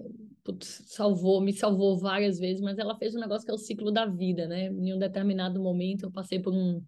putz, 0.43 0.83
salvou, 0.87 1.41
me 1.41 1.53
salvou 1.53 1.97
várias 1.97 2.39
vezes, 2.39 2.61
mas 2.61 2.79
ela 2.79 2.97
fez 2.99 3.15
um 3.15 3.21
negócio 3.21 3.45
que 3.45 3.51
é 3.51 3.55
o 3.55 3.59
ciclo 3.59 3.93
da 3.93 4.07
vida, 4.07 4.47
né? 4.49 4.67
Em 4.67 4.93
um 4.93 4.99
determinado 4.99 5.63
momento, 5.63 6.05
eu 6.05 6.11
passei 6.11 6.41
por 6.41 6.53
um 6.53 6.83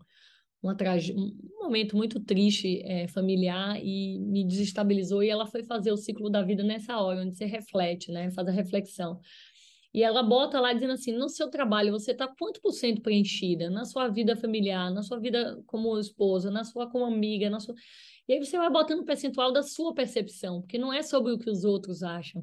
uma 0.65 0.75
um 1.15 1.63
momento 1.63 1.95
muito 1.95 2.19
triste 2.19 2.81
é, 2.85 3.07
familiar 3.07 3.79
e 3.83 4.19
me 4.19 4.43
desestabilizou 4.45 5.23
e 5.23 5.29
ela 5.29 5.47
foi 5.47 5.63
fazer 5.63 5.93
o 5.93 5.97
ciclo 5.97 6.31
da 6.31 6.43
vida 6.43 6.63
nessa 6.63 6.99
hora, 6.99 7.21
onde 7.21 7.37
você 7.37 7.45
reflete, 7.45 8.11
né? 8.11 8.31
Faz 8.31 8.49
a 8.49 8.51
reflexão. 8.51 9.21
E 9.93 10.03
ela 10.03 10.23
bota 10.23 10.59
lá 10.59 10.73
dizendo 10.73 10.95
assim, 10.95 11.13
no 11.13 11.29
seu 11.29 11.51
trabalho 11.51 11.93
você 11.93 12.13
está 12.13 12.27
quanto 12.27 12.61
por 12.63 12.73
cento 12.73 13.03
preenchida? 13.03 13.69
Na 13.69 13.85
sua 13.85 14.09
vida 14.09 14.35
familiar, 14.35 14.91
na 14.91 15.03
sua 15.03 15.21
vida 15.21 15.63
como 15.67 15.99
esposa, 15.99 16.51
na 16.51 16.65
sua 16.65 16.91
como 16.91 17.05
amiga, 17.05 17.51
na 17.51 17.61
sua... 17.61 17.75
E 18.27 18.33
aí 18.33 18.43
você 18.43 18.57
vai 18.57 18.71
botando 18.71 19.01
o 19.01 19.05
percentual 19.05 19.53
da 19.53 19.63
sua 19.63 19.95
percepção, 19.95 20.63
porque 20.63 20.79
não 20.79 20.93
é 20.93 21.03
sobre 21.03 21.31
o 21.31 21.39
que 21.39 21.51
os 21.51 21.63
outros 21.63 22.03
acham, 22.03 22.43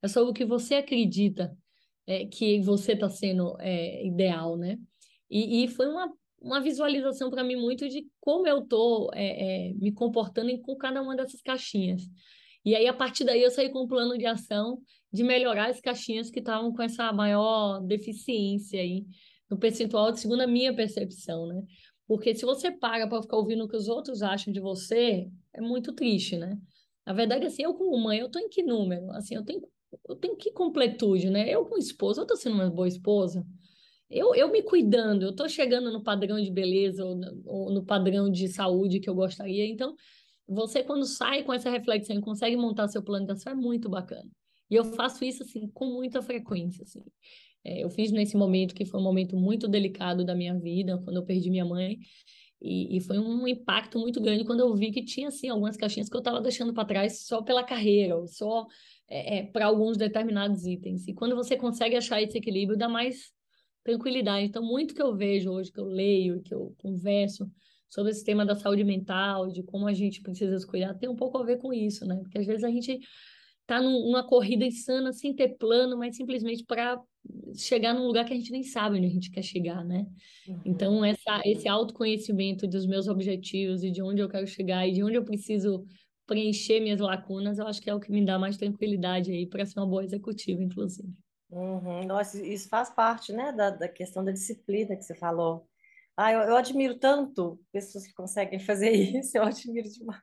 é 0.00 0.06
sobre 0.06 0.30
o 0.30 0.32
que 0.32 0.44
você 0.44 0.76
acredita 0.76 1.54
é, 2.06 2.24
que 2.26 2.60
você 2.60 2.92
está 2.92 3.10
sendo 3.10 3.56
é, 3.58 4.06
ideal, 4.06 4.56
né? 4.56 4.78
E, 5.28 5.64
e 5.64 5.68
foi 5.68 5.88
uma 5.88 6.12
uma 6.46 6.60
visualização 6.60 7.28
para 7.28 7.42
mim 7.42 7.56
muito 7.56 7.88
de 7.88 8.06
como 8.20 8.46
eu 8.46 8.60
estou 8.60 9.10
é, 9.12 9.70
é, 9.70 9.72
me 9.74 9.92
comportando 9.92 10.56
com 10.62 10.76
cada 10.76 11.02
uma 11.02 11.16
dessas 11.16 11.42
caixinhas. 11.42 12.02
E 12.64 12.74
aí, 12.74 12.86
a 12.86 12.94
partir 12.94 13.24
daí, 13.24 13.42
eu 13.42 13.50
saí 13.50 13.68
com 13.70 13.82
um 13.82 13.88
plano 13.88 14.16
de 14.16 14.26
ação 14.26 14.80
de 15.12 15.24
melhorar 15.24 15.70
as 15.70 15.80
caixinhas 15.80 16.30
que 16.30 16.38
estavam 16.38 16.72
com 16.72 16.82
essa 16.82 17.12
maior 17.12 17.80
deficiência 17.80 18.80
aí 18.80 19.04
no 19.50 19.58
percentual, 19.58 20.14
segundo 20.16 20.42
a 20.42 20.46
minha 20.46 20.74
percepção, 20.74 21.46
né? 21.46 21.62
Porque 22.06 22.34
se 22.34 22.44
você 22.44 22.70
paga 22.70 23.08
para 23.08 23.22
ficar 23.22 23.36
ouvindo 23.36 23.64
o 23.64 23.68
que 23.68 23.76
os 23.76 23.88
outros 23.88 24.22
acham 24.22 24.52
de 24.52 24.60
você, 24.60 25.28
é 25.52 25.60
muito 25.60 25.92
triste, 25.92 26.36
né? 26.36 26.58
Na 27.04 27.12
verdade, 27.12 27.46
assim, 27.46 27.62
eu 27.62 27.74
como 27.74 27.98
mãe, 27.98 28.18
eu 28.18 28.30
tô 28.30 28.38
em 28.38 28.48
que 28.48 28.62
número? 28.62 29.10
Assim, 29.12 29.34
eu 29.34 29.44
tenho, 29.44 29.62
eu 30.08 30.16
tenho 30.16 30.36
que 30.36 30.52
completude, 30.52 31.30
né? 31.30 31.48
Eu 31.48 31.64
como 31.64 31.78
esposa, 31.78 32.22
eu 32.22 32.26
tô 32.26 32.36
sendo 32.36 32.54
uma 32.54 32.70
boa 32.70 32.88
esposa? 32.88 33.44
Eu, 34.08 34.34
eu 34.34 34.50
me 34.50 34.62
cuidando, 34.62 35.22
eu 35.22 35.30
estou 35.30 35.48
chegando 35.48 35.90
no 35.90 36.02
padrão 36.02 36.40
de 36.40 36.50
beleza 36.50 37.04
ou 37.04 37.16
no, 37.16 37.42
ou 37.44 37.72
no, 37.72 37.84
padrão 37.84 38.30
de 38.30 38.46
saúde 38.48 39.00
que 39.00 39.10
eu 39.10 39.14
gostaria. 39.14 39.66
Então, 39.66 39.94
você, 40.46 40.82
quando 40.82 41.04
sai 41.04 41.42
com 41.42 41.52
essa 41.52 41.68
reflexão 41.68 42.16
e 42.16 42.20
consegue 42.20 42.56
montar 42.56 42.86
seu 42.88 43.02
plano 43.02 43.26
de 43.26 43.32
ação, 43.32 43.52
é 43.52 43.56
muito 43.56 43.88
bacana. 43.88 44.30
E 44.70 44.74
eu 44.76 44.84
faço 44.84 45.24
isso, 45.24 45.42
assim, 45.42 45.68
com 45.68 45.86
muita 45.86 46.22
frequência, 46.22 46.82
assim. 46.84 47.02
É, 47.64 47.82
eu 47.82 47.90
fiz 47.90 48.12
nesse 48.12 48.36
momento 48.36 48.74
que 48.74 48.84
foi 48.84 49.00
um 49.00 49.02
momento 49.02 49.36
muito 49.36 49.66
delicado 49.66 50.24
da 50.24 50.36
minha 50.36 50.56
vida, 50.56 51.00
quando 51.04 51.16
eu 51.16 51.24
perdi 51.24 51.50
minha 51.50 51.64
mãe. 51.64 51.98
E, 52.62 52.96
e 52.96 53.00
foi 53.00 53.18
um 53.18 53.46
impacto 53.46 53.98
muito 53.98 54.20
grande 54.20 54.44
quando 54.44 54.60
eu 54.60 54.74
vi 54.74 54.92
que 54.92 55.04
tinha, 55.04 55.28
assim, 55.28 55.48
algumas 55.48 55.76
caixinhas 55.76 56.08
que 56.08 56.16
eu 56.16 56.20
estava 56.20 56.40
deixando 56.40 56.72
para 56.72 56.84
trás 56.84 57.26
só 57.26 57.42
pela 57.42 57.64
carreira, 57.64 58.16
ou 58.16 58.26
só 58.28 58.66
é, 59.08 59.38
é, 59.38 59.42
para 59.46 59.66
alguns 59.66 59.96
determinados 59.96 60.64
itens. 60.64 61.06
E 61.08 61.12
quando 61.12 61.34
você 61.34 61.56
consegue 61.56 61.96
achar 61.96 62.22
esse 62.22 62.38
equilíbrio, 62.38 62.78
dá 62.78 62.88
mais 62.88 63.32
tranquilidade. 63.86 64.46
Então, 64.46 64.62
muito 64.62 64.94
que 64.94 65.00
eu 65.00 65.14
vejo 65.14 65.50
hoje, 65.50 65.70
que 65.70 65.78
eu 65.78 65.84
leio, 65.84 66.42
que 66.42 66.52
eu 66.52 66.74
converso 66.78 67.48
sobre 67.88 68.10
esse 68.10 68.24
tema 68.24 68.44
da 68.44 68.56
saúde 68.56 68.82
mental, 68.82 69.48
de 69.48 69.62
como 69.62 69.86
a 69.86 69.92
gente 69.92 70.20
precisa 70.20 70.58
se 70.58 70.66
cuidar, 70.66 70.94
tem 70.94 71.08
um 71.08 71.14
pouco 71.14 71.38
a 71.38 71.44
ver 71.44 71.58
com 71.58 71.72
isso, 71.72 72.04
né? 72.04 72.16
Porque 72.16 72.38
às 72.38 72.46
vezes 72.46 72.64
a 72.64 72.70
gente 72.70 72.98
tá 73.64 73.80
numa 73.80 74.26
corrida 74.26 74.64
insana 74.64 75.12
sem 75.12 75.34
ter 75.34 75.56
plano, 75.56 75.96
mas 75.96 76.16
simplesmente 76.16 76.64
para 76.64 77.00
chegar 77.56 77.94
num 77.94 78.06
lugar 78.06 78.24
que 78.24 78.32
a 78.32 78.36
gente 78.36 78.52
nem 78.52 78.62
sabe 78.62 78.96
onde 78.96 79.06
a 79.06 79.10
gente 79.10 79.30
quer 79.30 79.42
chegar, 79.42 79.84
né? 79.84 80.06
Uhum. 80.48 80.60
Então, 80.64 81.04
essa, 81.04 81.40
esse 81.44 81.68
autoconhecimento 81.68 82.66
dos 82.66 82.86
meus 82.86 83.06
objetivos 83.06 83.84
e 83.84 83.90
de 83.90 84.02
onde 84.02 84.20
eu 84.20 84.28
quero 84.28 84.46
chegar 84.46 84.86
e 84.86 84.92
de 84.92 85.02
onde 85.02 85.16
eu 85.16 85.24
preciso 85.24 85.84
preencher 86.26 86.80
minhas 86.80 87.00
lacunas, 87.00 87.58
eu 87.58 87.66
acho 87.66 87.80
que 87.80 87.88
é 87.88 87.94
o 87.94 88.00
que 88.00 88.10
me 88.10 88.24
dá 88.24 88.36
mais 88.36 88.56
tranquilidade 88.56 89.30
aí 89.30 89.46
para 89.46 89.64
ser 89.64 89.78
uma 89.78 89.86
boa 89.86 90.04
executiva, 90.04 90.62
inclusive. 90.62 91.08
Uhum. 91.50 92.04
Nossa, 92.04 92.40
isso 92.44 92.68
faz 92.68 92.90
parte, 92.90 93.32
né, 93.32 93.52
da, 93.52 93.70
da 93.70 93.88
questão 93.88 94.24
da 94.24 94.32
disciplina 94.32 94.96
que 94.96 95.02
você 95.02 95.14
falou. 95.14 95.68
Ah, 96.16 96.32
eu, 96.32 96.40
eu 96.40 96.56
admiro 96.56 96.98
tanto 96.98 97.60
pessoas 97.72 98.06
que 98.06 98.14
conseguem 98.14 98.58
fazer 98.58 98.90
isso, 99.20 99.36
eu 99.36 99.44
admiro 99.44 99.88
demais. 99.88 100.22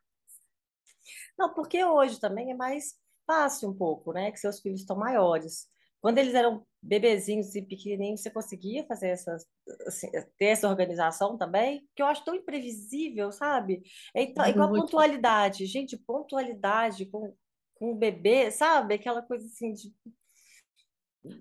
Não, 1.38 1.54
porque 1.54 1.84
hoje 1.84 2.20
também 2.20 2.52
é 2.52 2.56
mais 2.56 2.96
fácil 3.26 3.70
um 3.70 3.78
pouco, 3.78 4.12
né, 4.12 4.32
que 4.32 4.40
seus 4.40 4.60
filhos 4.60 4.82
estão 4.82 4.98
maiores. 4.98 5.68
Quando 6.02 6.18
eles 6.18 6.34
eram 6.34 6.68
bebezinhos 6.82 7.56
e 7.56 7.62
pequenininhos, 7.62 8.22
você 8.22 8.30
conseguia 8.30 8.86
fazer 8.86 9.08
essas, 9.08 9.46
assim, 9.88 10.12
ter 10.38 10.48
essa 10.48 10.68
organização 10.68 11.38
também? 11.38 11.88
Que 11.96 12.02
eu 12.02 12.08
acho 12.08 12.26
tão 12.26 12.36
imprevisível, 12.36 13.32
sabe? 13.32 13.82
É 14.14 14.24
igual, 14.24 14.50
igual 14.50 14.68
a 14.68 14.82
pontualidade. 14.82 15.66
Gente, 15.66 15.96
pontualidade 15.96 17.06
com, 17.06 17.34
com 17.76 17.94
o 17.94 17.96
bebê, 17.96 18.52
sabe? 18.52 18.96
Aquela 18.96 19.22
coisa 19.22 19.46
assim 19.46 19.72
de 19.72 19.94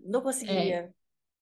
não 0.05 0.23
É, 0.47 0.71
conseguia. 0.77 0.95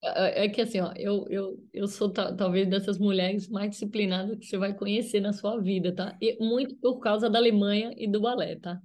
é 0.03 0.45
é 0.45 0.49
que 0.49 0.61
assim, 0.61 0.79
ó, 0.81 0.93
eu, 0.97 1.25
eu, 1.29 1.69
eu 1.73 1.87
sou 1.87 2.11
ta- 2.11 2.35
talvez 2.35 2.69
dessas 2.69 2.97
mulheres 2.99 3.47
mais 3.49 3.71
disciplinadas 3.71 4.37
que 4.39 4.45
você 4.45 4.57
vai 4.57 4.73
conhecer 4.75 5.19
na 5.21 5.33
sua 5.33 5.59
vida, 5.61 5.95
tá? 5.95 6.17
E 6.21 6.37
muito 6.43 6.75
por 6.77 6.99
causa 6.99 7.29
da 7.29 7.39
Alemanha 7.39 7.93
e 7.97 8.07
do 8.09 8.21
balé, 8.21 8.55
tá? 8.57 8.81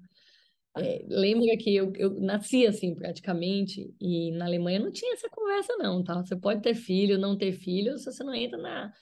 É, 0.77 1.05
lembra 1.09 1.57
que 1.59 1.75
eu, 1.75 1.93
eu 1.97 2.11
nasci 2.21 2.67
assim, 2.67 2.95
praticamente, 2.95 3.95
e 4.01 4.33
na 4.33 4.47
Alemanha 4.47 4.81
não 4.81 4.93
tinha 4.93 5.15
essa 5.15 5.29
conversa, 5.31 5.77
não, 5.79 6.05
tá? 6.05 6.23
Você 6.25 6.37
pode 6.37 6.63
ter 6.63 6.75
filho, 6.75 7.19
não 7.19 7.37
ter 7.39 7.53
filho, 7.53 7.99
se 7.99 8.07
você 8.13 8.25
não 8.25 8.35
entra 8.35 8.59
na, 8.59 8.93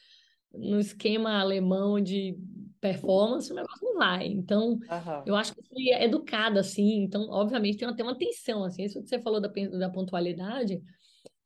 no 0.56 0.78
esquema 0.78 1.40
alemão 1.40 2.00
de 2.00 2.36
performance, 2.80 3.50
o 3.50 3.54
negócio 3.54 3.82
não 3.82 3.96
vai. 3.96 4.26
Então, 4.26 4.72
uhum. 4.72 5.22
eu 5.26 5.34
acho 5.34 5.54
que 5.54 5.60
eu 5.60 5.64
fui 5.64 5.90
educada, 5.92 6.60
assim, 6.60 7.02
então, 7.02 7.28
obviamente, 7.30 7.78
tem 7.78 7.88
até 7.88 8.02
uma 8.02 8.16
tensão, 8.16 8.64
assim, 8.64 8.84
isso 8.84 9.02
que 9.02 9.08
você 9.08 9.18
falou 9.18 9.40
da, 9.40 9.48
da 9.48 9.88
pontualidade, 9.88 10.82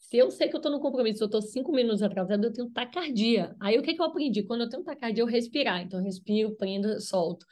se 0.08 0.16
eu 0.16 0.30
sei 0.30 0.48
que 0.48 0.56
eu 0.56 0.60
tô 0.60 0.70
no 0.70 0.80
compromisso, 0.80 1.22
eu 1.22 1.28
tô 1.28 1.40
cinco 1.42 1.70
minutos 1.70 2.02
atrasado, 2.02 2.42
eu 2.42 2.52
tenho 2.52 2.70
tacardia. 2.70 3.54
Aí, 3.60 3.78
o 3.78 3.82
que 3.82 3.94
que 3.94 4.00
eu 4.00 4.06
aprendi? 4.06 4.42
Quando 4.42 4.62
eu 4.62 4.68
tenho 4.68 4.82
tacardia, 4.82 5.22
eu 5.22 5.26
respirar. 5.26 5.82
Então, 5.82 6.00
eu 6.00 6.04
respiro, 6.04 6.56
prendo, 6.56 6.98
solto. 6.98 7.44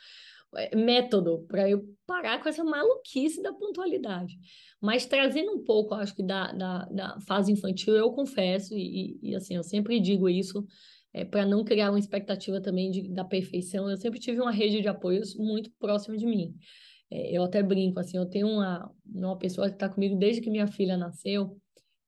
É, 0.54 0.74
método 0.74 1.44
para 1.46 1.68
eu 1.68 1.84
parar 2.06 2.42
com 2.42 2.48
essa 2.48 2.64
maluquice 2.64 3.42
da 3.42 3.52
pontualidade. 3.52 4.38
Mas 4.80 5.04
trazendo 5.04 5.52
um 5.52 5.62
pouco, 5.62 5.94
acho 5.94 6.14
que 6.14 6.22
da, 6.22 6.50
da, 6.52 6.84
da 6.86 7.20
fase 7.20 7.52
infantil, 7.52 7.94
eu 7.94 8.10
confesso, 8.12 8.74
e, 8.74 9.18
e 9.22 9.34
assim, 9.34 9.54
eu 9.54 9.62
sempre 9.62 10.00
digo 10.00 10.26
isso, 10.26 10.64
é, 11.16 11.24
para 11.24 11.46
não 11.46 11.64
criar 11.64 11.90
uma 11.90 11.98
expectativa 11.98 12.60
também 12.60 12.90
de, 12.90 13.08
da 13.08 13.24
perfeição, 13.24 13.88
eu 13.88 13.96
sempre 13.96 14.20
tive 14.20 14.38
uma 14.38 14.52
rede 14.52 14.82
de 14.82 14.88
apoios 14.88 15.34
muito 15.34 15.70
próxima 15.78 16.14
de 16.14 16.26
mim. 16.26 16.54
É, 17.10 17.34
eu 17.34 17.42
até 17.42 17.62
brinco, 17.62 17.98
assim, 17.98 18.18
eu 18.18 18.26
tenho 18.26 18.46
uma, 18.46 18.92
uma 19.06 19.38
pessoa 19.38 19.68
que 19.68 19.76
está 19.76 19.88
comigo 19.88 20.14
desde 20.14 20.42
que 20.42 20.50
minha 20.50 20.66
filha 20.66 20.94
nasceu, 20.94 21.56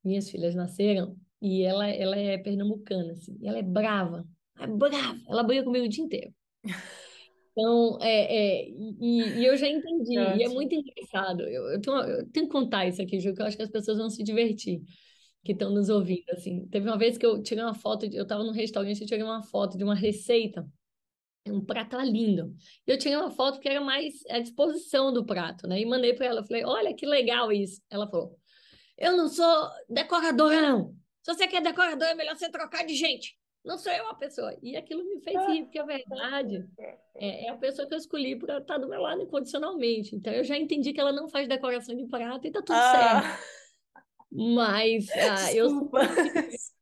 minhas 0.05 0.29
filhas 0.29 0.55
nasceram, 0.55 1.17
e 1.41 1.63
ela, 1.63 1.89
ela 1.89 2.17
é 2.19 2.37
pernambucana, 2.37 3.13
assim, 3.13 3.39
ela 3.43 3.59
é 3.59 3.63
brava, 3.63 4.27
é 4.61 4.67
brava, 4.67 5.19
ela 5.27 5.43
briga 5.43 5.65
comigo 5.65 5.87
o 5.87 5.89
dia 5.89 6.05
inteiro. 6.05 6.35
Então, 7.53 7.99
é, 8.03 8.37
é 8.37 8.69
e, 8.69 9.41
e, 9.41 9.45
eu 9.47 9.57
já 9.57 9.67
entendi, 9.67 10.15
e 10.15 10.45
é 10.45 10.49
muito 10.49 10.75
engraçado. 10.75 11.41
Eu, 11.43 11.71
eu, 11.71 11.81
tenho, 11.81 11.97
eu, 11.97 12.31
tenho, 12.31 12.47
que 12.47 12.53
contar 12.53 12.87
isso 12.87 13.01
aqui, 13.01 13.19
Ju, 13.19 13.35
que 13.35 13.41
eu 13.41 13.47
acho 13.47 13.57
que 13.57 13.63
as 13.63 13.71
pessoas 13.71 13.99
vão 13.99 14.11
se 14.11 14.23
divertir, 14.23 14.83
que 15.49 15.53
estão 15.53 15.71
nos 15.71 15.89
ouvindo, 15.89 16.29
assim. 16.33 16.67
Teve 16.67 16.87
uma 16.87 16.99
vez 16.99 17.17
que 17.17 17.25
eu 17.25 17.43
tirei 17.43 17.65
uma 17.65 17.73
foto, 17.73 18.07
de, 18.07 18.19
eu 18.19 18.25
estava 18.25 18.45
num 18.45 18.53
restaurante, 18.53 19.01
eu 19.01 19.07
tirei 19.07 19.25
uma 19.25 19.43
foto 19.43 19.79
de 19.79 19.83
uma 19.83 19.95
receita, 19.95 20.69
um 21.47 21.65
prato 21.65 21.99
lindo. 22.01 22.55
Eu 22.87 22.99
tirei 22.99 23.17
uma 23.17 23.31
foto 23.31 23.59
que 23.59 23.67
era 23.67 23.81
mais 23.81 24.13
à 24.29 24.41
disposição 24.41 25.11
do 25.11 25.25
prato, 25.25 25.67
né? 25.67 25.81
E 25.81 25.87
mandei 25.87 26.13
para 26.13 26.27
ela, 26.27 26.45
falei, 26.45 26.67
olha 26.67 26.95
que 26.95 27.07
legal 27.07 27.51
isso. 27.51 27.81
Ela 27.89 28.07
falou, 28.07 28.39
eu 28.99 29.17
não 29.17 29.27
sou 29.27 29.71
decoradora, 29.89 30.61
não. 30.61 30.95
Se 31.23 31.33
você 31.33 31.49
quer 31.49 31.63
decoradora, 31.63 32.11
é 32.11 32.15
melhor 32.15 32.37
você 32.37 32.51
trocar 32.51 32.85
de 32.85 32.95
gente 32.95 33.35
não 33.69 33.77
sou 33.77 33.93
eu 33.93 34.09
a 34.09 34.15
pessoa. 34.15 34.57
E 34.63 34.77
aquilo 34.77 35.05
me 35.05 35.21
fez 35.21 35.37
rir, 35.47 35.65
porque 35.65 35.79
a 35.79 35.85
verdade 35.85 36.67
é, 37.15 37.47
é 37.47 37.49
a 37.51 37.57
pessoa 37.57 37.87
que 37.87 37.93
eu 37.93 37.99
escolhi 37.99 38.35
para 38.35 38.59
estar 38.59 38.79
do 38.79 38.89
meu 38.89 39.01
lado 39.01 39.23
incondicionalmente. 39.23 40.17
Então 40.17 40.33
eu 40.33 40.43
já 40.43 40.57
entendi 40.57 40.93
que 40.93 41.01
ela 41.01 41.13
não 41.13 41.29
faz 41.29 41.47
decoração 41.47 41.95
de 41.95 42.07
prata 42.07 42.49
e 42.49 42.51
tá 42.51 42.63
tudo 42.63 42.77
ah. 42.77 43.21
certo. 43.23 43.59
Mas 44.31 45.09
ah, 45.11 45.53
eu 45.55 45.91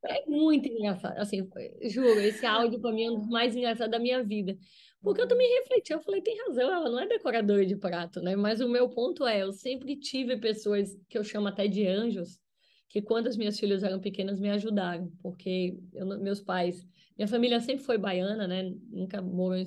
é 0.05 0.27
muito 0.27 0.69
engraçado. 0.69 1.17
Assim, 1.19 1.49
juro, 1.85 2.21
esse 2.21 2.45
áudio 2.45 2.81
para 2.81 2.93
mim 2.93 3.05
é 3.05 3.11
um 3.11 3.19
dos 3.19 3.29
mais 3.29 3.55
engraçados 3.55 3.93
da 3.93 3.99
minha 3.99 4.23
vida. 4.23 4.57
Porque 5.01 5.21
eu 5.21 5.29
também 5.29 5.49
refleti, 5.61 5.93
eu 5.93 6.01
falei, 6.01 6.21
tem 6.21 6.37
razão, 6.49 6.73
ela 6.73 6.91
não 6.91 6.99
é 6.99 7.07
decoradora 7.07 7.65
de 7.65 7.77
prato, 7.77 8.21
né? 8.21 8.35
Mas 8.35 8.61
o 8.61 8.69
meu 8.69 8.89
ponto 8.89 9.25
é, 9.25 9.43
eu 9.43 9.53
sempre 9.53 9.95
tive 9.97 10.37
pessoas 10.37 10.99
que 11.09 11.17
eu 11.17 11.23
chamo 11.23 11.47
até 11.47 11.69
de 11.69 11.87
anjos, 11.87 12.41
que 12.89 13.01
quando 13.01 13.29
as 13.29 13.37
minhas 13.37 13.59
filhas 13.59 13.85
eram 13.85 14.01
pequenas 14.01 14.41
me 14.41 14.51
ajudaram, 14.51 15.13
porque 15.23 15.79
eu, 15.93 16.07
meus 16.19 16.41
pais, 16.41 16.85
minha 17.17 17.29
família 17.29 17.61
sempre 17.61 17.85
foi 17.85 17.97
baiana, 17.97 18.49
né? 18.49 18.75
Nunca 18.91 19.23
morou 19.23 19.57
em, 19.57 19.67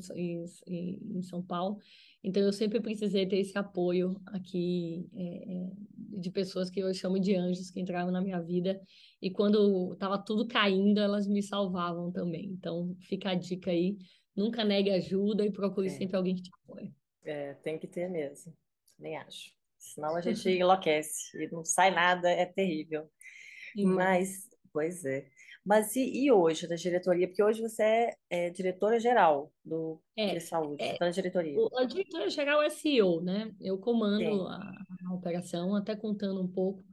em, 0.67 0.99
em 1.17 1.21
São 1.21 1.41
Paulo, 1.41 1.77
então 2.23 2.43
eu 2.43 2.51
sempre 2.51 2.82
precisei 2.82 3.25
ter 3.25 3.38
esse 3.38 3.58
apoio 3.58 4.19
aqui 4.27 5.08
é, 5.15 5.23
é, 5.23 6.19
de 6.19 6.29
pessoas 6.29 6.69
que 6.69 6.79
eu 6.79 6.93
chamo 6.93 7.19
de 7.19 7.36
anjos 7.36 7.71
que 7.71 7.79
entraram 7.79 8.12
na 8.12 8.21
minha 8.21 8.41
vida 8.41 8.79
e 9.21 9.32
quando 9.32 9.93
estava 9.93 10.17
tudo 10.17 10.47
caindo 10.47 10.99
elas 10.99 11.27
me 11.27 11.41
salvavam 11.41 12.12
também. 12.12 12.47
Então 12.51 12.95
fica 13.01 13.29
a 13.29 13.36
dica 13.36 13.71
aí, 13.71 13.97
nunca 14.36 14.63
negue 14.65 14.91
ajuda 14.91 15.45
e 15.45 15.51
procure 15.51 15.88
é. 15.88 15.91
sempre 15.91 16.17
alguém 16.17 16.36
que 16.36 16.43
te 16.43 16.51
apoie. 16.63 16.93
É, 17.23 17.53
tem 17.55 17.77
que 17.77 17.88
ter 17.88 18.10
mesmo, 18.10 18.53
nem 18.97 19.15
acho. 19.17 19.53
Senão 19.77 20.15
a 20.15 20.21
gente 20.21 20.49
enlouquece 20.49 21.38
e 21.41 21.49
não 21.49 21.63
sai 21.63 21.91
nada, 21.91 22.29
é 22.29 22.45
terrível. 22.45 23.10
Sim. 23.73 23.86
Mas, 23.95 24.49
pois 24.73 25.05
é. 25.05 25.25
Mas 25.69 25.95
e, 25.95 26.23
e, 26.23 26.32
hoje, 26.32 26.67
da 26.67 26.73
diretoria? 26.73 27.27
Porque 27.27 27.43
hoje 27.43 27.62
você 27.62 27.84
é, 27.84 28.17
é 28.32 28.49
diretora-geral 28.49 29.53
do 29.63 30.01
é, 30.17 30.34
de 30.34 30.39
saúde, 30.39 30.82
é, 30.82 30.97
da 30.97 31.12
diretoria. 31.12 31.55
A 31.77 31.86
diretora-geral 31.86 32.63
é 32.63 32.71
CEO, 32.71 33.21
né? 33.21 33.53
Eu 33.62 33.77
comando 33.77 34.47
a, 34.47 34.58
a, 34.58 35.13
operação, 35.13 35.75
até 35.75 35.95
contando 35.95 36.41
um 36.41 36.47
pouco. 36.47 36.84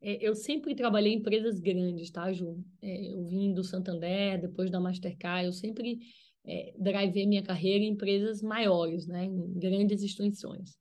É, 0.00 0.24
eu 0.24 0.36
sempre 0.36 0.76
trabalhei 0.76 1.12
em 1.12 1.16
empresas 1.16 1.58
grandes, 1.58 2.08
tá, 2.12 2.32
Ju? 2.32 2.62
É, 2.80 3.12
eu 3.12 3.24
vim 3.24 3.52
do 3.52 3.64
Santander, 3.64 4.40
depois 4.40 4.70
da 4.70 4.78
Mastercard, 4.78 5.46
eu 5.46 5.52
sempre 5.52 5.98
é, 6.46 6.72
drivei 6.78 7.26
minha 7.26 7.42
carreira 7.42 7.82
em 7.82 7.88
empresas 7.88 8.40
maiores, 8.42 9.08
né? 9.08 9.24
Em 9.24 9.58
grandes 9.58 10.04
instituições. 10.04 10.78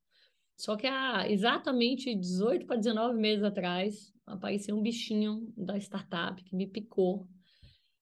Só 0.55 0.75
que 0.75 0.85
há 0.85 1.27
exatamente 1.27 2.13
18 2.13 2.67
para 2.67 2.75
19 2.75 3.19
meses 3.19 3.43
atrás, 3.43 4.13
apareceu 4.27 4.77
um 4.77 4.83
bichinho 4.83 5.51
da 5.57 5.77
startup 5.77 6.43
que 6.43 6.55
me 6.55 6.67
picou. 6.67 7.27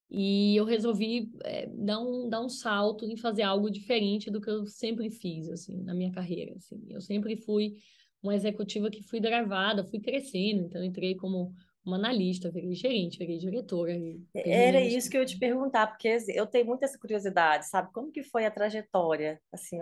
E 0.09 0.55
eu 0.55 0.63
resolvi 0.63 1.29
é, 1.43 1.67
dar, 1.67 1.99
um, 1.99 2.29
dar 2.29 2.41
um 2.41 2.49
salto 2.49 3.05
em 3.05 3.17
fazer 3.17 3.43
algo 3.43 3.69
diferente 3.69 4.31
do 4.31 4.39
que 4.39 4.49
eu 4.49 4.65
sempre 4.65 5.09
fiz, 5.09 5.49
assim, 5.49 5.83
na 5.83 5.93
minha 5.93 6.11
carreira, 6.11 6.53
assim. 6.55 6.81
Eu 6.89 7.01
sempre 7.01 7.35
fui 7.35 7.75
uma 8.23 8.35
executiva 8.35 8.89
que 8.89 9.03
fui 9.03 9.19
gravada, 9.19 9.83
fui 9.83 9.99
crescendo, 9.99 10.63
então 10.63 10.83
entrei 10.83 11.15
como 11.15 11.53
uma 11.85 11.97
analista, 11.97 12.51
virei 12.51 12.73
gerente, 12.73 13.17
virei 13.17 13.37
diretora. 13.37 13.93
Era 14.33 14.81
isso 14.81 15.09
que 15.09 15.17
eu 15.17 15.21
ia 15.21 15.27
te 15.27 15.37
perguntar, 15.37 15.87
porque 15.87 16.17
eu 16.29 16.45
tenho 16.45 16.65
muita 16.65 16.85
essa 16.85 16.97
curiosidade, 16.97 17.67
sabe? 17.67 17.91
Como 17.93 18.11
que 18.11 18.23
foi 18.23 18.45
a 18.45 18.51
trajetória, 18.51 19.41
assim, 19.51 19.79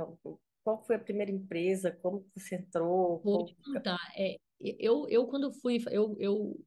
qual 0.64 0.84
foi 0.84 0.96
a 0.96 1.00
primeira 1.00 1.32
empresa? 1.32 1.92
Como 2.02 2.26
você 2.36 2.56
entrou? 2.56 3.22
Vou 3.24 3.46
te 3.46 3.56
contar. 3.56 4.00
É, 4.18 4.38
eu, 4.60 5.08
eu, 5.10 5.28
quando 5.28 5.52
fui, 5.52 5.84
eu, 5.92 6.16
eu, 6.20 6.60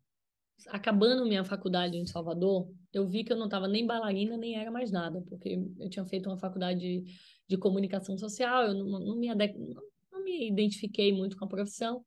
acabando 0.66 1.24
minha 1.24 1.44
faculdade 1.44 1.96
em 1.96 2.06
Salvador, 2.06 2.70
eu 2.92 3.06
vi 3.06 3.24
que 3.24 3.32
eu 3.32 3.36
não 3.36 3.44
estava 3.46 3.68
nem 3.68 3.86
bailarina, 3.86 4.36
nem 4.36 4.56
era 4.56 4.70
mais 4.70 4.90
nada, 4.90 5.20
porque 5.28 5.58
eu 5.78 5.88
tinha 5.88 6.04
feito 6.04 6.28
uma 6.28 6.38
faculdade 6.38 6.80
de, 6.80 7.04
de 7.46 7.56
comunicação 7.56 8.18
social, 8.18 8.64
eu 8.64 8.74
não, 8.74 8.98
não, 9.00 9.16
me, 9.16 9.28
não, 9.28 9.82
não 10.12 10.24
me 10.24 10.48
identifiquei 10.48 11.12
muito 11.12 11.36
com 11.36 11.44
a 11.44 11.48
profissão. 11.48 12.04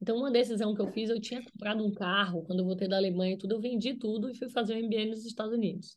Então, 0.00 0.16
uma 0.16 0.30
decisão 0.30 0.74
que 0.74 0.82
eu 0.82 0.92
fiz, 0.92 1.08
eu 1.08 1.20
tinha 1.20 1.42
comprado 1.42 1.84
um 1.84 1.92
carro, 1.92 2.44
quando 2.44 2.58
eu 2.58 2.64
voltei 2.64 2.88
da 2.88 2.96
Alemanha 2.96 3.34
e 3.34 3.38
tudo, 3.38 3.54
eu 3.54 3.60
vendi 3.60 3.94
tudo 3.94 4.28
e 4.30 4.34
fui 4.34 4.50
fazer 4.50 4.74
um 4.74 4.86
MBA 4.86 5.06
nos 5.06 5.24
Estados 5.24 5.54
Unidos. 5.54 5.96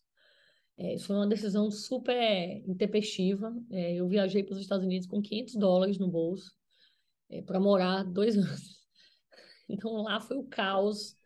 É, 0.78 0.93
isso 0.93 1.08
foi 1.08 1.15
uma 1.15 1.28
decisão 1.28 1.72
super 1.72 2.63
intempestiva. 2.67 3.52
É, 3.72 3.96
eu 3.96 4.08
viajei 4.08 4.43
para 4.43 4.54
os 4.54 4.62
Estados 4.62 4.86
Unidos 4.86 5.08
com 5.08 5.22
500 5.22 5.56
dólares 5.56 5.98
no 5.98 6.08
bolso 6.08 6.54
é, 7.30 7.41
para 7.41 7.60
morar 7.60 8.04
dois 8.04 8.38
anos. 8.38 8.78
Então 9.67 9.91
lá 10.04 10.20
foi 10.22 10.38
o 10.38 10.46
caos. 10.46 11.17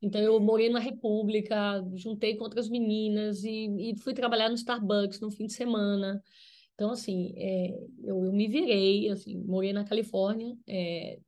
Então 0.00 0.20
eu 0.20 0.38
morei 0.40 0.68
na 0.68 0.78
República, 0.78 1.82
juntei 1.94 2.36
com 2.36 2.44
outras 2.44 2.68
meninas 2.68 3.42
e, 3.44 3.90
e 3.90 3.98
fui 3.98 4.14
trabalhar 4.14 4.48
no 4.48 4.54
Starbucks 4.54 5.20
no 5.20 5.30
fim 5.30 5.46
de 5.46 5.54
semana. 5.54 6.22
Então 6.74 6.90
assim, 6.90 7.32
é, 7.36 7.70
eu, 8.04 8.24
eu, 8.24 8.32
me 8.32 8.48
virei, 8.48 9.08
assim, 9.10 9.36
morei 9.38 9.72
na 9.72 9.84
Califórnia 9.84 10.56
é, 10.68 11.18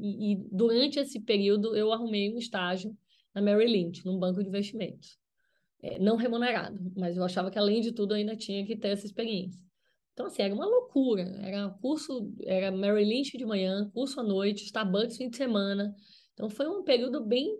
e, 0.00 0.32
e 0.32 0.36
durante 0.50 0.98
esse 0.98 1.20
período 1.20 1.76
eu 1.76 1.92
arrumei 1.92 2.32
um 2.32 2.38
estágio 2.38 2.96
na 3.34 3.40
Merrill 3.42 3.70
Lynch, 3.70 4.04
num 4.04 4.18
banco 4.18 4.42
de 4.42 4.48
investimentos 4.48 5.22
é, 5.82 5.98
não 5.98 6.16
remunerado, 6.16 6.78
mas 6.96 7.16
eu 7.16 7.24
achava 7.24 7.50
que 7.50 7.58
além 7.58 7.80
de 7.80 7.92
tudo 7.92 8.14
ainda 8.14 8.36
tinha 8.36 8.64
que 8.64 8.76
ter 8.76 8.88
essa 8.88 9.04
experiência. 9.04 9.60
Então, 10.12 10.26
assim, 10.26 10.42
era 10.42 10.54
uma 10.54 10.66
loucura. 10.66 11.22
Era 11.42 11.70
curso, 11.80 12.32
era 12.42 12.70
Mary 12.70 13.04
Lynch 13.04 13.36
de 13.36 13.44
manhã, 13.44 13.90
curso 13.92 14.20
à 14.20 14.22
noite, 14.22 14.64
Starbucks 14.64 15.16
fim 15.16 15.28
de 15.28 15.36
semana. 15.36 15.94
Então, 16.34 16.48
foi 16.48 16.68
um 16.68 16.84
período 16.84 17.24
bem 17.24 17.56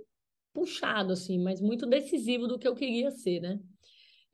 puxado, 0.52 1.12
assim, 1.12 1.38
mas 1.38 1.60
muito 1.60 1.86
decisivo 1.86 2.46
do 2.46 2.58
que 2.58 2.68
eu 2.68 2.74
queria 2.74 3.10
ser, 3.10 3.40
né? 3.40 3.60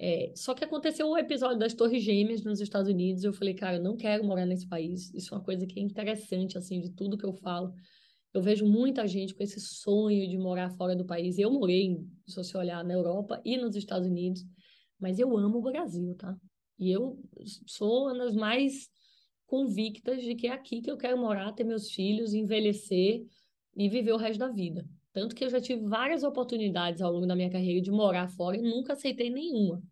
É, 0.01 0.33
só 0.37 0.55
que 0.55 0.65
aconteceu 0.65 1.09
o 1.09 1.19
episódio 1.19 1.59
das 1.59 1.75
Torres 1.75 2.05
Gêmeas 2.05 2.45
nos 2.45 2.61
Estados 2.61 2.89
Unidos. 2.89 3.25
Eu 3.25 3.33
falei, 3.33 3.55
cara, 3.55 3.79
eu 3.79 3.83
não 3.83 3.97
quero 3.97 4.25
morar 4.25 4.47
nesse 4.47 4.69
país. 4.69 5.13
Isso 5.13 5.35
é 5.35 5.39
uma 5.39 5.45
coisa 5.45 5.67
que 5.67 5.81
é 5.81 5.83
interessante, 5.83 6.57
assim, 6.57 6.81
de 6.81 6.91
tudo 6.91 7.19
que 7.19 7.27
eu 7.27 7.33
falo. 7.33 7.75
Eu 8.33 8.41
vejo 8.41 8.65
muita 8.65 9.07
gente 9.09 9.35
com 9.35 9.43
esse 9.43 9.61
sonho 9.61 10.29
de 10.29 10.39
morar 10.39 10.71
fora 10.71 10.95
do 10.95 11.05
país. 11.05 11.39
Eu 11.39 11.51
morei, 11.51 11.99
se 12.27 12.37
você 12.37 12.57
olhar, 12.57 12.85
na 12.85 12.95
Europa 12.95 13.41
e 13.45 13.57
nos 13.57 13.75
Estados 13.75 14.07
Unidos, 14.07 14.45
mas 15.01 15.19
eu 15.19 15.37
amo 15.37 15.59
o 15.59 15.63
Brasil, 15.63 16.15
tá? 16.15 16.37
E 16.79 16.91
eu 16.91 17.19
sou 17.67 18.05
uma 18.05 18.19
das 18.19 18.37
mais 18.37 18.89
convictas 19.47 20.23
de 20.23 20.35
que 20.37 20.47
é 20.47 20.53
aqui 20.53 20.81
que 20.81 20.91
eu 20.91 20.97
quero 20.97 21.19
morar, 21.19 21.53
ter 21.53 21.65
meus 21.65 21.91
filhos, 21.91 22.35
envelhecer 22.35 23.27
e 23.75 23.89
viver 23.89 24.13
o 24.13 24.17
resto 24.17 24.39
da 24.39 24.49
vida. 24.49 24.87
Tanto 25.13 25.35
que 25.35 25.45
eu 25.45 25.51
já 25.51 25.61
tive 25.61 25.83
várias 25.87 26.23
oportunidades 26.23 27.01
ao 27.01 27.13
longo 27.13 27.27
da 27.27 27.35
minha 27.35 27.51
carreira 27.51 27.81
de 27.81 27.91
morar 27.91 28.29
fora 28.29 28.57
e 28.57 28.63
nunca 28.63 28.93
aceitei 28.93 29.31
nenhuma. 29.31 29.83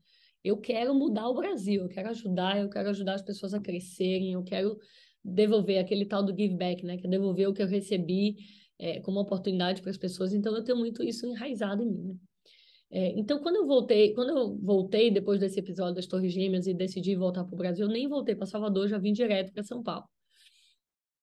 Eu 0.45 0.59
quero 0.59 0.95
mudar 0.95 1.29
o 1.29 1.35
Brasil, 1.35 1.83
eu 1.83 1.89
quero 1.89 2.09
ajudar, 2.11 2.61
eu 2.61 2.69
quero 2.69 2.89
ajudar 2.91 3.15
as 3.15 3.23
pessoas 3.23 3.53
a 3.53 3.61
crescerem, 3.61 4.33
eu 4.33 4.45
quero 4.45 4.79
devolver 5.25 5.79
aquele 5.79 6.07
tal 6.07 6.23
do 6.23 6.37
give 6.37 6.55
back, 6.55 6.85
né? 6.85 6.97
Que 6.97 7.07
é 7.07 7.11
devolver 7.11 7.49
o 7.49 7.53
que 7.53 7.63
eu 7.63 7.67
recebi 7.67 8.37
é, 8.79 9.01
como 9.01 9.19
oportunidade 9.19 9.83
para 9.83 9.91
as 9.91 9.97
pessoas. 9.97 10.33
Então, 10.33 10.55
eu 10.55 10.63
tenho 10.63 10.79
muito 10.79 11.03
isso 11.03 11.27
enraizado 11.27 11.83
em 11.83 11.91
mim, 11.91 12.05
né? 12.05 12.15
É, 12.91 13.19
então, 13.19 13.41
quando 13.41 13.57
eu 13.57 13.67
voltei, 13.67 14.15
quando 14.15 14.31
eu 14.31 14.57
voltei 14.59 15.11
depois 15.11 15.41
desse 15.41 15.59
episódio 15.59 15.97
das 15.97 16.07
Torres 16.07 16.33
Gêmeas 16.33 16.67
e 16.69 16.75
decidi 16.75 17.17
voltar 17.17 17.45
para 17.45 17.55
o 17.55 17.59
Brasil, 17.59 17.87
eu 17.87 17.93
nem 17.93 18.09
voltei 18.09 18.37
para 18.37 18.47
Salvador, 18.47 18.89
já 18.89 18.99
vim 18.99 19.13
direto 19.13 19.53
para 19.53 19.65
São 19.65 19.83
Paulo. 19.83 20.07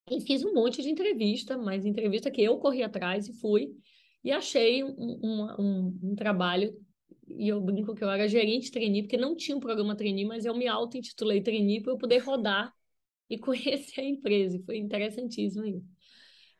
E 0.10 0.22
fiz 0.22 0.44
um 0.44 0.54
monte 0.54 0.82
de 0.82 0.90
entrevista, 0.90 1.58
mas 1.58 1.86
entrevista 1.86 2.30
que 2.30 2.42
eu 2.42 2.58
corri 2.58 2.84
atrás 2.84 3.28
e 3.28 3.34
fui, 3.40 3.70
e 4.24 4.32
achei 4.32 4.84
um, 4.84 4.96
um, 4.98 5.56
um, 5.60 6.00
um 6.04 6.16
trabalho, 6.16 6.76
e 7.28 7.48
eu 7.48 7.62
brinco 7.62 7.96
que 7.96 8.04
eu 8.04 8.10
era 8.10 8.28
gerente 8.28 8.72
trainee, 8.72 9.04
porque 9.04 9.18
não 9.18 9.36
tinha 9.36 9.56
um 9.56 9.60
programa 9.60 9.96
trainee, 9.96 10.26
mas 10.26 10.46
eu 10.46 10.56
me 10.56 10.68
auto-intitulei 10.68 11.42
trainee 11.42 11.82
para 11.82 11.94
eu 11.94 11.98
poder 11.98 12.20
rodar 12.20 12.74
e 13.30 13.38
conhecer 13.40 14.02
a 14.02 14.06
empresa, 14.06 14.58
e 14.58 14.64
foi 14.64 14.78
interessantíssimo 14.78 15.66
isso. 15.66 15.94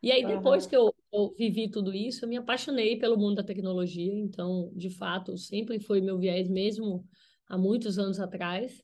E 0.04 0.12
aí, 0.12 0.26
depois 0.26 0.66
uhum. 0.66 0.70
que 0.70 0.76
eu, 0.76 0.96
eu, 1.14 1.34
vivi 1.38 1.70
tudo 1.70 1.94
isso, 1.94 2.26
eu 2.26 2.30
me 2.30 2.36
apaixonei 2.36 2.98
pelo 2.98 3.18
mundo 3.18 3.36
da 3.36 3.44
tecnologia. 3.44 4.14
Então, 4.14 4.70
de 4.76 4.90
fato, 4.90 5.38
sempre 5.38 5.80
foi 5.80 6.02
meu 6.02 6.20
viés 6.20 6.50
mesmo 6.50 7.08
há 7.48 7.58
muitos 7.58 7.98
anos 7.98 8.20
atrás. 8.20 8.84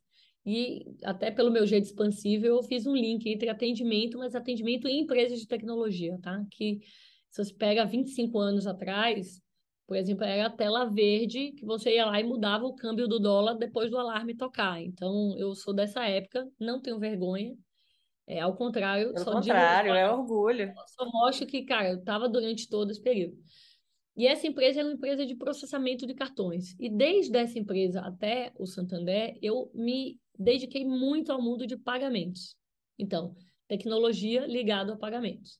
E 0.49 0.95
até 1.03 1.29
pelo 1.29 1.51
meu 1.51 1.67
jeito 1.67 1.85
expansivo, 1.85 2.43
eu 2.43 2.63
fiz 2.63 2.87
um 2.87 2.95
link 2.95 3.29
entre 3.29 3.49
atendimento, 3.49 4.17
mas 4.17 4.33
atendimento 4.33 4.87
em 4.87 5.01
empresas 5.01 5.39
de 5.39 5.47
tecnologia, 5.47 6.17
tá? 6.23 6.43
Que 6.49 6.79
se 7.29 7.43
você 7.43 7.53
pega 7.53 7.85
25 7.85 8.39
anos 8.39 8.65
atrás, 8.65 9.39
por 9.85 9.95
exemplo, 9.95 10.23
era 10.23 10.47
a 10.47 10.49
tela 10.49 10.85
verde 10.85 11.51
que 11.51 11.63
você 11.63 11.93
ia 11.93 12.05
lá 12.07 12.19
e 12.19 12.23
mudava 12.23 12.65
o 12.65 12.75
câmbio 12.75 13.07
do 13.07 13.19
dólar 13.19 13.57
depois 13.59 13.91
do 13.91 13.97
alarme 13.99 14.35
tocar. 14.35 14.81
Então, 14.81 15.35
eu 15.37 15.53
sou 15.53 15.71
dessa 15.71 16.03
época, 16.05 16.47
não 16.59 16.81
tenho 16.81 16.97
vergonha. 16.97 17.55
É, 18.25 18.39
ao 18.39 18.55
contrário, 18.55 19.13
Pelo 19.13 19.25
só 19.25 19.33
contrário, 19.33 19.91
digo, 19.91 19.97
é 19.99 20.11
orgulho. 20.11 20.73
Só 20.87 21.07
mostro 21.11 21.45
que, 21.45 21.63
cara, 21.63 21.89
eu 21.89 21.99
estava 21.99 22.27
durante 22.27 22.67
todo 22.67 22.89
esse 22.89 23.01
período. 23.01 23.37
E 24.17 24.25
essa 24.25 24.47
empresa 24.47 24.81
é 24.81 24.83
uma 24.83 24.93
empresa 24.93 25.27
de 25.27 25.35
processamento 25.35 26.07
de 26.07 26.15
cartões. 26.15 26.75
E 26.79 26.89
desde 26.89 27.37
essa 27.37 27.59
empresa 27.59 28.01
até 28.01 28.51
o 28.57 28.65
Santander, 28.65 29.37
eu 29.43 29.69
me 29.75 30.19
dediquei 30.39 30.85
muito 30.85 31.31
ao 31.31 31.41
mundo 31.41 31.67
de 31.67 31.75
pagamentos. 31.77 32.55
Então, 32.97 33.35
tecnologia 33.67 34.47
ligada 34.47 34.93
a 34.93 34.97
pagamentos. 34.97 35.59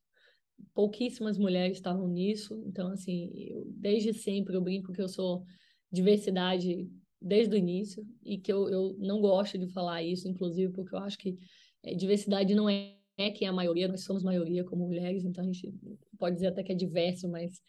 Pouquíssimas 0.74 1.38
mulheres 1.38 1.78
estavam 1.78 2.08
nisso. 2.08 2.64
Então, 2.66 2.92
assim, 2.92 3.32
eu, 3.36 3.66
desde 3.68 4.14
sempre 4.14 4.56
eu 4.56 4.62
brinco 4.62 4.94
que 4.94 5.02
eu 5.02 5.10
sou 5.10 5.44
diversidade 5.92 6.90
desde 7.22 7.54
o 7.54 7.58
início 7.58 8.06
e 8.24 8.38
que 8.38 8.52
eu, 8.52 8.70
eu 8.70 8.96
não 8.98 9.20
gosto 9.20 9.58
de 9.58 9.68
falar 9.68 10.02
isso, 10.02 10.28
inclusive, 10.28 10.72
porque 10.72 10.96
eu 10.96 11.00
acho 11.00 11.18
que 11.18 11.38
é, 11.84 11.94
diversidade 11.94 12.56
não 12.56 12.70
é, 12.70 12.96
é 13.18 13.30
quem 13.32 13.48
é 13.48 13.50
a 13.50 13.54
maioria, 13.54 13.88
nós 13.88 14.06
somos 14.06 14.24
maioria 14.24 14.64
como 14.64 14.88
mulheres, 14.88 15.26
então 15.26 15.44
a 15.44 15.48
gente 15.48 15.74
pode 16.18 16.36
dizer 16.36 16.48
até 16.48 16.64
que 16.64 16.72
é 16.72 16.76
diverso, 16.76 17.28
mas 17.28 17.62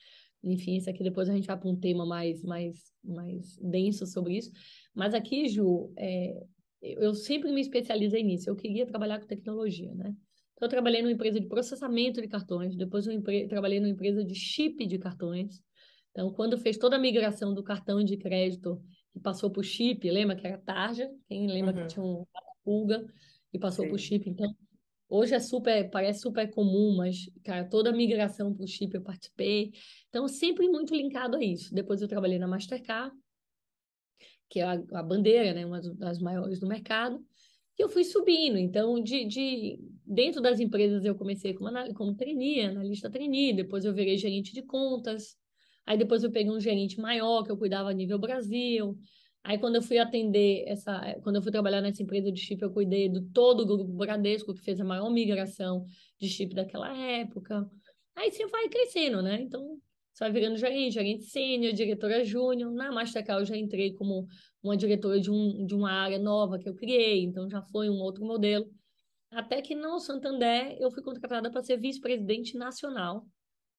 enfim, 0.43 0.77
isso 0.77 0.89
aqui 0.89 1.03
depois 1.03 1.29
a 1.29 1.35
gente 1.35 1.47
vai 1.47 1.59
para 1.59 1.69
um 1.69 1.77
tema 1.77 2.07
mais, 2.07 2.43
mais, 2.45 2.93
mais 3.05 3.57
denso 3.59 4.07
sobre 4.07 4.37
isso. 4.37 4.51
Mas 4.95 5.13
aqui, 5.15 5.49
Ju, 5.49 5.93
é, 5.97 6.47
eu 6.83 7.15
sempre 7.15 7.53
me 7.53 7.61
especializei 7.61 8.23
nisso, 8.23 8.49
eu 8.49 8.57
queria 8.57 8.87
trabalhar 8.87 9.21
com 9.21 9.27
tecnologia, 9.27 9.95
né? 9.95 10.15
Então, 10.55 10.67
eu 10.67 10.69
trabalhei 10.69 11.01
numa 11.01 11.13
empresa 11.13 11.41
de 11.41 11.47
processamento 11.47 12.21
de 12.21 12.29
cartões, 12.29 12.77
depois 12.77 13.07
eu 13.07 13.23
trabalhei 13.49 13.81
numa 13.81 13.91
empresa 13.91 14.25
de 14.25 14.35
chip 14.35 14.87
de 14.87 14.99
cartões. 14.99 15.63
Então, 16.11 16.33
quando 16.33 16.59
fez 16.59 16.77
toda 16.77 16.97
a 16.97 16.99
migração 16.99 17.55
do 17.55 17.63
cartão 17.63 18.03
de 18.05 18.17
crédito 18.17 18.83
que 19.13 19.21
passou 19.21 19.51
para 19.51 19.61
o 19.61 19.65
chip, 19.65 20.11
lembra 20.11 20.37
que 20.37 20.47
era 20.47 20.59
tarja? 20.59 21.11
Quem 21.29 21.47
lembra 21.47 21.75
uhum. 21.75 21.83
que 21.83 21.95
tinha 21.95 22.05
um 22.05 22.27
pulga? 22.63 23.07
e 23.53 23.59
passou 23.59 23.87
para 23.87 23.95
o 23.95 23.99
chip. 23.99 24.29
Então, 24.29 24.55
hoje 25.09 25.35
é 25.35 25.41
super, 25.41 25.91
parece 25.91 26.21
super 26.21 26.51
comum, 26.51 26.97
mas, 26.97 27.29
cara, 27.45 27.65
toda 27.65 27.91
a 27.91 27.93
migração 27.93 28.55
para 28.55 28.65
o 28.65 28.69
chip 28.69 28.95
eu 28.95 29.03
participei. 29.03 29.73
Então, 30.09 30.27
sempre 30.29 30.69
muito 30.69 30.95
linkado 30.95 31.37
a 31.37 31.43
isso. 31.43 31.75
Depois 31.75 32.01
eu 32.01 32.09
trabalhei 32.09 32.39
na 32.39 32.49
Mastercard, 32.49 33.15
que 34.51 34.61
é 34.61 34.65
a, 34.65 34.73
a 34.73 35.03
bandeira, 35.03 35.55
né, 35.55 35.65
uma 35.65 35.81
das 35.81 36.19
maiores 36.19 36.61
do 36.61 36.67
mercado, 36.67 37.25
e 37.79 37.83
eu 37.83 37.89
fui 37.89 38.05
subindo. 38.05 38.59
Então, 38.59 39.03
de, 39.03 39.25
de 39.25 39.79
dentro 40.05 40.43
das 40.43 40.61
empresas 40.61 41.05
eu 41.05 41.15
comecei 41.15 41.55
como, 41.55 41.71
como 41.95 42.15
trainee, 42.15 42.63
analista 42.63 43.09
trainee, 43.09 43.55
depois 43.55 43.85
eu 43.85 43.95
virei 43.95 44.19
gerente 44.19 44.53
de 44.53 44.63
contas, 44.63 45.37
aí 45.87 45.97
depois 45.97 46.23
eu 46.23 46.31
peguei 46.31 46.53
um 46.53 46.61
gerente 46.61 47.01
maior, 47.01 47.45
que 47.45 47.51
eu 47.51 47.57
cuidava 47.57 47.89
a 47.89 47.95
nível 47.95 48.19
Brasil, 48.19 48.99
Aí, 49.43 49.59
quando 49.59 49.77
eu 49.77 49.83
fui 49.83 49.99
atender 49.99 50.65
essa, 50.67 51.19
quando 51.23 51.37
eu 51.37 51.43
fui 51.43 51.51
trabalhar 51.51 51.81
nessa 51.81 52.03
empresa 52.03 52.31
de 52.31 52.39
chip, 52.39 52.61
eu 52.63 52.71
cuidei 52.71 53.09
do 53.09 53.23
todo 53.31 53.63
o 53.63 53.67
grupo 53.67 53.93
Bradesco, 53.93 54.55
que 54.55 54.61
fez 54.61 54.79
a 54.81 54.85
maior 54.85 55.11
migração 55.11 55.87
de 56.19 56.29
chip 56.29 56.55
daquela 56.55 56.95
época. 56.95 57.69
Aí 58.15 58.31
você 58.31 58.47
vai 58.47 58.69
crescendo, 58.69 59.23
né? 59.23 59.41
Então, 59.41 59.79
você 60.13 60.25
vai 60.25 60.33
virando 60.33 60.57
gerente, 60.57 60.95
gerente 60.95 61.25
sênior, 61.25 61.73
diretora 61.73 62.25
júnior. 62.25 62.73
Na 62.73 62.93
Mastercard, 62.93 63.43
eu 63.43 63.47
já 63.47 63.57
entrei 63.57 63.95
como 63.95 64.27
uma 64.63 64.77
diretora 64.77 65.21
de, 65.21 65.31
um, 65.31 65.65
de 65.65 65.75
uma 65.75 65.93
área 65.93 66.19
nova 66.19 66.59
que 66.59 66.69
eu 66.69 66.75
criei, 66.75 67.23
então 67.23 67.49
já 67.49 67.63
foi 67.63 67.89
um 67.89 68.01
outro 68.01 68.25
modelo. 68.25 68.69
Até 69.31 69.63
que 69.63 69.75
no 69.75 69.99
Santander, 70.01 70.77
eu 70.81 70.91
fui 70.91 71.03
contratada 71.03 71.51
para 71.51 71.63
ser 71.63 71.79
vice-presidente 71.79 72.59
nacional 72.59 73.25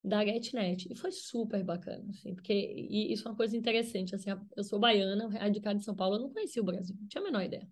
da 0.03 0.25
GetNet. 0.25 0.87
E 0.89 0.95
foi 0.95 1.11
super 1.11 1.63
bacana, 1.63 2.09
assim, 2.09 2.33
porque 2.33 2.53
e 2.53 3.13
isso 3.13 3.27
é 3.27 3.31
uma 3.31 3.37
coisa 3.37 3.55
interessante, 3.55 4.15
assim, 4.15 4.31
eu 4.55 4.63
sou 4.63 4.79
baiana, 4.79 5.27
radicada 5.29 5.77
em 5.77 5.83
São 5.83 5.95
Paulo, 5.95 6.15
eu 6.15 6.21
não 6.21 6.33
conhecia 6.33 6.61
o 6.61 6.65
Brasil, 6.65 6.95
não 6.99 7.07
tinha 7.07 7.21
a 7.21 7.25
menor 7.25 7.43
ideia. 7.43 7.67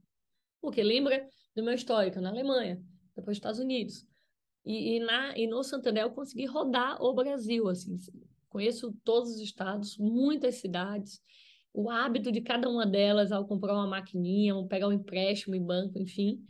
Porque 0.62 0.84
lembra 0.84 1.26
do 1.56 1.64
meu 1.64 1.74
histórico 1.74 2.20
na 2.20 2.30
Alemanha, 2.30 2.76
depois 3.16 3.38
dos 3.38 3.38
Estados 3.38 3.60
Unidos. 3.60 4.06
E, 4.66 4.98
e, 4.98 5.00
na, 5.00 5.38
e 5.38 5.48
no 5.48 5.64
Santander 5.64 6.04
eu 6.04 6.12
consegui 6.12 6.46
rodar 6.46 7.02
o 7.02 7.14
Brasil, 7.14 7.68
assim, 7.68 7.98
conheço 8.50 8.96
todos 9.04 9.32
os 9.32 9.40
estados, 9.40 9.98
muitas 9.98 10.56
cidades, 10.56 11.22
o 11.74 11.90
hábito 11.90 12.32
de 12.32 12.42
cada 12.42 12.70
uma 12.70 12.86
delas 12.86 13.32
ao 13.32 13.46
comprar 13.46 13.74
uma 13.74 13.88
maquininha, 13.88 14.56
ou 14.56 14.68
pegar 14.68 14.88
um 14.88 14.94
empréstimo 14.94 15.56
em 15.56 15.64
banco, 15.64 16.00
enfim, 16.00 16.44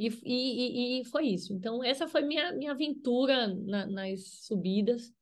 e, 0.00 0.08
e, 0.24 1.00
e, 1.00 1.04
foi 1.04 1.26
isso. 1.26 1.52
Então, 1.52 1.84
essa 1.84 2.08
foi 2.08 2.22
minha, 2.22 2.52
minha 2.52 2.72
aventura 2.72 3.48
na, 3.48 3.84
nas 3.86 4.46
subidas. 4.46 5.12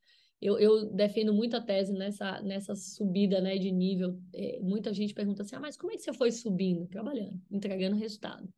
Eu, 0.41 0.57
eu, 0.57 0.93
defendo 0.93 1.35
muito 1.35 1.57
a 1.57 1.61
tese 1.61 1.93
nessa, 1.93 2.41
nessa 2.43 2.77
subida 2.77 3.41
né, 3.41 3.59
de 3.59 3.73
nível. 3.73 4.21
É, 4.33 4.61
muita 4.61 4.95
gente 4.95 5.13
pergunta 5.13 5.43
assim: 5.43 5.57
ah, 5.57 5.61
mas 5.61 5.77
como 5.77 5.93
é 5.93 5.97
que 5.97 6.03
você 6.03 6.13
foi 6.13 6.31
subindo? 6.31 6.87
Trabalhando, 6.87 7.43
entregando 7.51 7.97
resultado. 7.97 8.49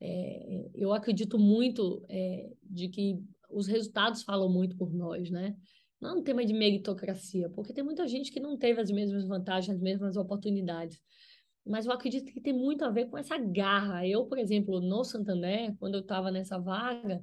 É, 0.00 0.70
eu 0.74 0.92
acredito 0.92 1.38
muito 1.38 2.04
é, 2.08 2.50
de 2.64 2.88
que 2.88 3.22
os 3.48 3.68
resultados 3.68 4.24
falam 4.24 4.52
muito 4.52 4.76
por 4.76 4.92
nós, 4.92 5.30
né? 5.30 5.56
Não 6.04 6.10
é 6.10 6.14
um 6.20 6.22
tema 6.22 6.44
de 6.44 6.52
meritocracia, 6.52 7.48
porque 7.48 7.72
tem 7.72 7.82
muita 7.82 8.06
gente 8.06 8.30
que 8.30 8.38
não 8.38 8.56
teve 8.58 8.80
as 8.80 8.90
mesmas 8.90 9.26
vantagens, 9.26 9.74
as 9.74 9.82
mesmas 9.82 10.16
oportunidades 10.16 11.00
mas 11.66 11.86
eu 11.86 11.92
acredito 11.92 12.30
que 12.32 12.40
tem 12.40 12.52
muito 12.52 12.84
a 12.84 12.90
ver 12.90 13.06
com 13.08 13.16
essa 13.16 13.38
garra. 13.38 14.06
Eu, 14.06 14.26
por 14.26 14.38
exemplo, 14.38 14.80
no 14.80 15.02
Santander, 15.02 15.74
quando 15.78 15.94
eu 15.94 16.00
estava 16.00 16.30
nessa 16.30 16.58
vaga, 16.58 17.22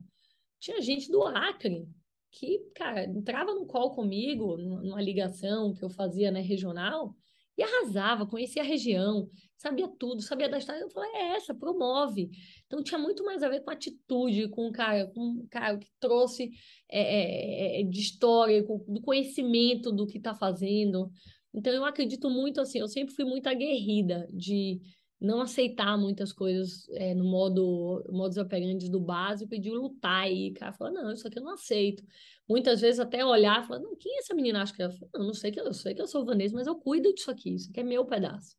tinha 0.59 0.81
gente 0.81 1.11
do 1.11 1.23
Acre 1.23 1.87
que, 2.31 2.59
cara, 2.73 3.03
entrava 3.03 3.53
no 3.53 3.65
call 3.65 3.91
comigo, 3.91 4.57
numa 4.57 5.01
ligação 5.01 5.73
que 5.73 5.83
eu 5.83 5.89
fazia, 5.89 6.31
né, 6.31 6.39
regional, 6.41 7.15
e 7.57 7.61
arrasava, 7.61 8.25
conhecia 8.25 8.61
a 8.61 8.65
região, 8.65 9.29
sabia 9.61 9.87
tudo, 9.87 10.21
sabia 10.21 10.49
da 10.49 10.57
história. 10.57 10.81
Eu 10.81 10.89
falei, 10.89 11.11
é 11.11 11.35
essa, 11.35 11.53
promove. 11.53 12.31
Então 12.65 12.83
tinha 12.83 12.97
muito 12.97 13.23
mais 13.23 13.43
a 13.43 13.49
ver 13.49 13.61
com 13.61 13.69
atitude, 13.69 14.49
com 14.49 14.71
cara, 14.71 15.05
com 15.07 15.21
um 15.21 15.47
cara 15.49 15.77
que 15.77 15.87
trouxe 15.99 16.51
é, 16.89 17.01
é, 17.01 17.81
é, 17.81 17.83
de 17.83 17.99
história, 17.99 18.63
com, 18.63 18.79
do 18.87 19.01
conhecimento 19.01 19.91
do 19.91 20.07
que 20.07 20.17
está 20.17 20.33
fazendo. 20.33 21.11
Então 21.53 21.71
eu 21.71 21.85
acredito 21.85 22.29
muito 22.29 22.59
assim, 22.59 22.79
eu 22.79 22.87
sempre 22.87 23.13
fui 23.13 23.23
muito 23.23 23.47
aguerrida 23.47 24.27
de 24.33 24.81
não 25.19 25.39
aceitar 25.41 25.95
muitas 25.95 26.33
coisas 26.33 26.89
é, 26.93 27.13
no 27.13 27.23
modo 27.23 28.03
modus 28.09 28.37
operandi 28.37 28.89
do 28.89 28.99
básico 28.99 29.53
e 29.53 29.59
de 29.59 29.69
lutar 29.69 30.31
e 30.31 30.51
cara 30.53 30.73
fala 30.73 30.89
não 30.89 31.11
isso 31.13 31.27
aqui 31.27 31.37
eu 31.37 31.43
não 31.43 31.53
aceito 31.53 32.03
muitas 32.49 32.81
vezes 32.81 32.99
até 32.99 33.23
olhar 33.23 33.63
e 33.63 33.67
falar 33.67 33.79
não 33.81 33.95
quem 33.95 34.15
é 34.15 34.17
essa 34.17 34.33
menina 34.33 34.63
acho 34.63 34.73
que 34.73 34.81
ela 34.81 34.91
não, 35.13 35.27
não 35.27 35.33
sei 35.35 35.51
que 35.51 35.59
eu 35.59 35.71
sei 35.75 35.93
que 35.93 36.01
eu 36.01 36.07
sou 36.07 36.25
Vanessa 36.25 36.55
mas 36.55 36.65
eu 36.65 36.75
cuido 36.75 37.13
disso 37.13 37.29
aqui 37.29 37.53
isso 37.53 37.69
aqui 37.69 37.81
é 37.81 37.83
meu 37.83 38.03
pedaço 38.03 38.55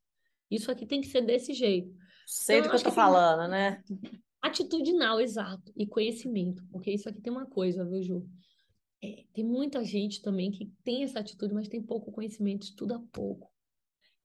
isso 0.54 0.70
aqui 0.70 0.86
tem 0.86 1.00
que 1.00 1.08
ser 1.08 1.22
desse 1.22 1.52
jeito 1.54 1.92
sei 2.26 2.58
então, 2.58 2.68
do 2.68 2.70
que 2.70 2.76
eu 2.76 2.84
tô 2.84 2.90
que 2.90 2.96
falando 2.96 3.50
né 3.50 3.82
atitudinal 4.40 5.20
exato 5.20 5.72
e 5.76 5.86
conhecimento 5.86 6.64
porque 6.70 6.90
isso 6.90 7.08
aqui 7.08 7.20
tem 7.20 7.32
uma 7.32 7.46
coisa 7.46 7.84
viu 7.84 8.02
Ju 8.02 8.26
é, 9.02 9.24
tem 9.34 9.44
muita 9.44 9.84
gente 9.84 10.22
também 10.22 10.52
que 10.52 10.72
tem 10.84 11.02
essa 11.02 11.18
atitude, 11.18 11.52
mas 11.52 11.66
tem 11.66 11.82
pouco 11.82 12.12
conhecimento, 12.12 12.62
estuda 12.62 13.02
pouco. 13.12 13.50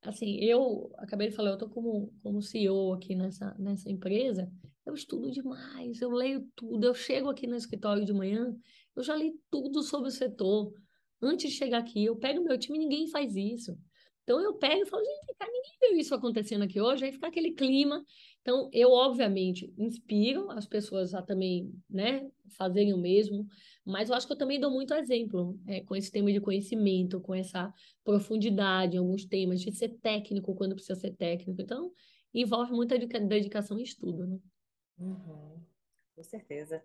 Assim, 0.02 0.36
eu 0.36 0.92
acabei 0.98 1.28
de 1.28 1.34
falar, 1.34 1.50
eu 1.50 1.54
estou 1.54 1.68
como, 1.68 2.12
como 2.22 2.40
CEO 2.40 2.92
aqui 2.92 3.16
nessa, 3.16 3.56
nessa 3.58 3.90
empresa, 3.90 4.48
eu 4.86 4.94
estudo 4.94 5.32
demais, 5.32 6.00
eu 6.00 6.10
leio 6.10 6.48
tudo, 6.54 6.86
eu 6.86 6.94
chego 6.94 7.28
aqui 7.28 7.48
no 7.48 7.56
escritório 7.56 8.04
de 8.04 8.12
manhã, 8.12 8.56
eu 8.94 9.02
já 9.02 9.16
li 9.16 9.34
tudo 9.50 9.82
sobre 9.82 10.08
o 10.08 10.12
setor. 10.12 10.72
Antes 11.20 11.50
de 11.50 11.56
chegar 11.56 11.78
aqui, 11.78 12.04
eu 12.04 12.14
pego 12.14 12.44
meu 12.44 12.56
time, 12.56 12.78
ninguém 12.78 13.08
faz 13.08 13.34
isso. 13.34 13.76
Então 14.28 14.42
eu 14.42 14.52
pego 14.52 14.82
e 14.82 14.84
falo, 14.84 15.02
gente, 15.02 15.34
cara, 15.38 15.50
ninguém 15.50 15.72
viu 15.80 15.98
isso 15.98 16.14
acontecendo 16.14 16.62
aqui 16.62 16.78
hoje, 16.78 17.06
aí 17.06 17.12
fica 17.12 17.28
aquele 17.28 17.52
clima. 17.52 18.04
Então 18.42 18.68
eu, 18.74 18.90
obviamente, 18.90 19.72
inspiro 19.78 20.50
as 20.50 20.66
pessoas 20.66 21.14
a 21.14 21.22
também, 21.22 21.72
né, 21.88 22.30
fazerem 22.50 22.92
o 22.92 22.98
mesmo, 22.98 23.46
mas 23.86 24.10
eu 24.10 24.14
acho 24.14 24.26
que 24.26 24.32
eu 24.34 24.36
também 24.36 24.60
dou 24.60 24.70
muito 24.70 24.92
exemplo 24.92 25.58
é, 25.66 25.80
com 25.80 25.96
esse 25.96 26.12
tema 26.12 26.30
de 26.30 26.42
conhecimento, 26.42 27.22
com 27.22 27.34
essa 27.34 27.72
profundidade 28.04 28.96
em 28.96 28.98
alguns 28.98 29.24
temas, 29.24 29.62
de 29.62 29.72
ser 29.72 29.96
técnico 30.02 30.54
quando 30.54 30.74
precisa 30.74 31.00
ser 31.00 31.16
técnico. 31.16 31.62
Então, 31.62 31.90
envolve 32.34 32.70
muita 32.72 32.98
dedicação 32.98 33.78
e 33.78 33.82
estudo, 33.82 34.26
né? 34.26 34.38
Uhum, 34.98 35.58
com 36.14 36.22
certeza. 36.22 36.84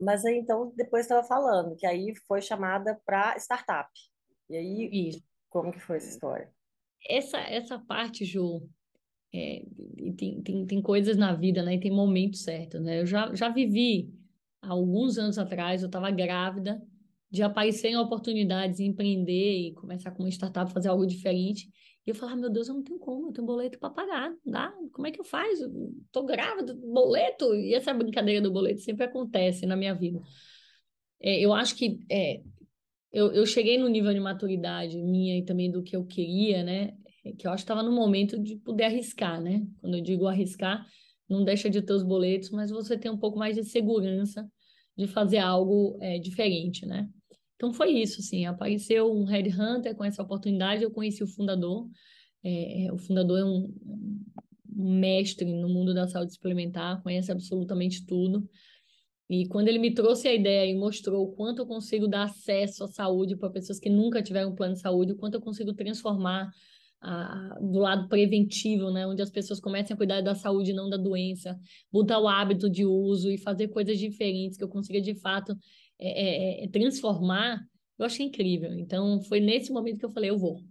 Mas 0.00 0.24
aí, 0.24 0.38
então, 0.38 0.72
depois 0.74 1.04
estava 1.04 1.22
falando 1.28 1.76
que 1.76 1.84
aí 1.84 2.14
foi 2.26 2.40
chamada 2.40 2.98
para 3.04 3.36
startup. 3.36 3.90
E 4.48 4.56
aí, 4.56 5.08
Isso. 5.10 5.28
Como 5.48 5.72
que 5.72 5.80
foi 5.80 5.96
essa 5.96 6.10
história? 6.10 6.50
Essa, 7.08 7.38
essa 7.38 7.78
parte, 7.78 8.24
Ju, 8.24 8.68
é, 9.32 9.64
tem, 10.16 10.42
tem, 10.42 10.66
tem 10.66 10.82
coisas 10.82 11.16
na 11.16 11.34
vida, 11.34 11.62
né? 11.62 11.74
E 11.74 11.80
tem 11.80 11.90
momentos 11.90 12.42
certos, 12.42 12.80
né? 12.80 13.00
Eu 13.00 13.06
já, 13.06 13.34
já 13.34 13.48
vivi, 13.48 14.12
há 14.62 14.70
alguns 14.70 15.18
anos 15.18 15.38
atrás, 15.38 15.82
eu 15.82 15.86
estava 15.86 16.10
grávida, 16.10 16.82
de 17.30 17.42
aparecerem 17.42 17.96
oportunidades 17.96 18.80
em 18.80 18.86
empreender 18.86 19.68
e 19.68 19.74
começar 19.74 20.10
com 20.12 20.22
uma 20.22 20.30
startup, 20.30 20.72
fazer 20.72 20.88
algo 20.88 21.06
diferente. 21.06 21.68
E 22.06 22.10
eu 22.10 22.14
falava, 22.14 22.38
meu 22.38 22.50
Deus, 22.50 22.68
eu 22.68 22.74
não 22.74 22.82
tenho 22.82 22.98
como, 22.98 23.28
eu 23.28 23.32
tenho 23.32 23.46
boleto 23.46 23.78
para 23.78 23.90
pagar, 23.90 24.34
dá? 24.44 24.72
Como 24.92 25.06
é 25.06 25.10
que 25.10 25.20
eu 25.20 25.24
faço? 25.24 25.70
Tô 26.10 26.24
grávida, 26.24 26.74
boleto? 26.74 27.54
E 27.54 27.74
essa 27.74 27.92
brincadeira 27.92 28.40
do 28.40 28.50
boleto 28.50 28.80
sempre 28.80 29.04
acontece 29.04 29.66
na 29.66 29.76
minha 29.76 29.94
vida. 29.94 30.18
É, 31.20 31.38
eu 31.38 31.52
acho 31.52 31.76
que 31.76 32.00
é, 32.10 32.40
eu, 33.12 33.32
eu 33.32 33.46
cheguei 33.46 33.78
no 33.78 33.88
nível 33.88 34.12
de 34.12 34.20
maturidade 34.20 35.00
minha 35.02 35.38
e 35.38 35.44
também 35.44 35.70
do 35.70 35.82
que 35.82 35.96
eu 35.96 36.04
queria, 36.04 36.62
né? 36.62 36.92
É 37.24 37.32
que 37.32 37.46
eu 37.46 37.50
acho 37.50 37.62
que 37.62 37.70
estava 37.70 37.82
no 37.82 37.92
momento 37.92 38.38
de 38.38 38.56
poder 38.56 38.84
arriscar, 38.84 39.40
né? 39.40 39.66
Quando 39.80 39.96
eu 39.96 40.02
digo 40.02 40.26
arriscar, 40.26 40.86
não 41.28 41.44
deixa 41.44 41.68
de 41.68 41.82
ter 41.82 41.92
os 41.92 42.02
boletos, 42.02 42.50
mas 42.50 42.70
você 42.70 42.96
tem 42.96 43.10
um 43.10 43.18
pouco 43.18 43.38
mais 43.38 43.56
de 43.56 43.64
segurança 43.64 44.48
de 44.96 45.06
fazer 45.06 45.38
algo 45.38 45.98
é, 46.00 46.18
diferente, 46.18 46.86
né? 46.86 47.08
Então 47.54 47.72
foi 47.72 47.90
isso, 47.90 48.20
assim, 48.20 48.46
apareceu 48.46 49.12
um 49.12 49.24
headhunter 49.24 49.94
com 49.96 50.04
essa 50.04 50.22
oportunidade, 50.22 50.82
eu 50.82 50.90
conheci 50.90 51.22
o 51.22 51.26
fundador, 51.26 51.88
é, 52.42 52.86
é, 52.86 52.92
o 52.92 52.98
fundador 52.98 53.38
é 53.40 53.44
um, 53.44 53.74
um, 54.76 54.98
mestre 55.00 55.44
no 55.44 55.68
mundo 55.68 55.92
da 55.92 56.06
saúde 56.06 56.32
suplementar, 56.32 57.02
conhece 57.02 57.32
absolutamente 57.32 58.06
tudo, 58.06 58.48
e 59.28 59.46
quando 59.46 59.68
ele 59.68 59.78
me 59.78 59.92
trouxe 59.92 60.26
a 60.26 60.34
ideia 60.34 60.70
e 60.70 60.74
mostrou 60.74 61.24
o 61.24 61.32
quanto 61.32 61.60
eu 61.60 61.66
consigo 61.66 62.08
dar 62.08 62.24
acesso 62.24 62.84
à 62.84 62.88
saúde 62.88 63.36
para 63.36 63.50
pessoas 63.50 63.78
que 63.78 63.90
nunca 63.90 64.22
tiveram 64.22 64.50
um 64.50 64.54
plano 64.54 64.74
de 64.74 64.80
saúde, 64.80 65.12
o 65.12 65.16
quanto 65.16 65.34
eu 65.34 65.40
consigo 65.40 65.74
transformar 65.74 66.50
a, 67.00 67.58
do 67.60 67.78
lado 67.78 68.08
preventivo, 68.08 68.90
né, 68.90 69.06
onde 69.06 69.20
as 69.20 69.30
pessoas 69.30 69.60
comecem 69.60 69.94
a 69.94 69.96
cuidar 69.96 70.20
da 70.22 70.34
saúde, 70.34 70.72
não 70.72 70.88
da 70.88 70.96
doença, 70.96 71.58
mudar 71.92 72.18
o 72.20 72.26
hábito 72.28 72.70
de 72.70 72.86
uso 72.86 73.30
e 73.30 73.38
fazer 73.38 73.68
coisas 73.68 73.98
diferentes 73.98 74.56
que 74.56 74.64
eu 74.64 74.68
consiga 74.68 75.00
de 75.00 75.14
fato 75.14 75.56
é, 75.98 76.62
é, 76.62 76.64
é, 76.64 76.68
transformar, 76.68 77.60
eu 77.98 78.06
achei 78.06 78.24
incrível. 78.24 78.72
Então, 78.74 79.20
foi 79.22 79.40
nesse 79.40 79.72
momento 79.72 79.98
que 79.98 80.06
eu 80.06 80.10
falei, 80.10 80.30
eu 80.30 80.38
vou. 80.38 80.62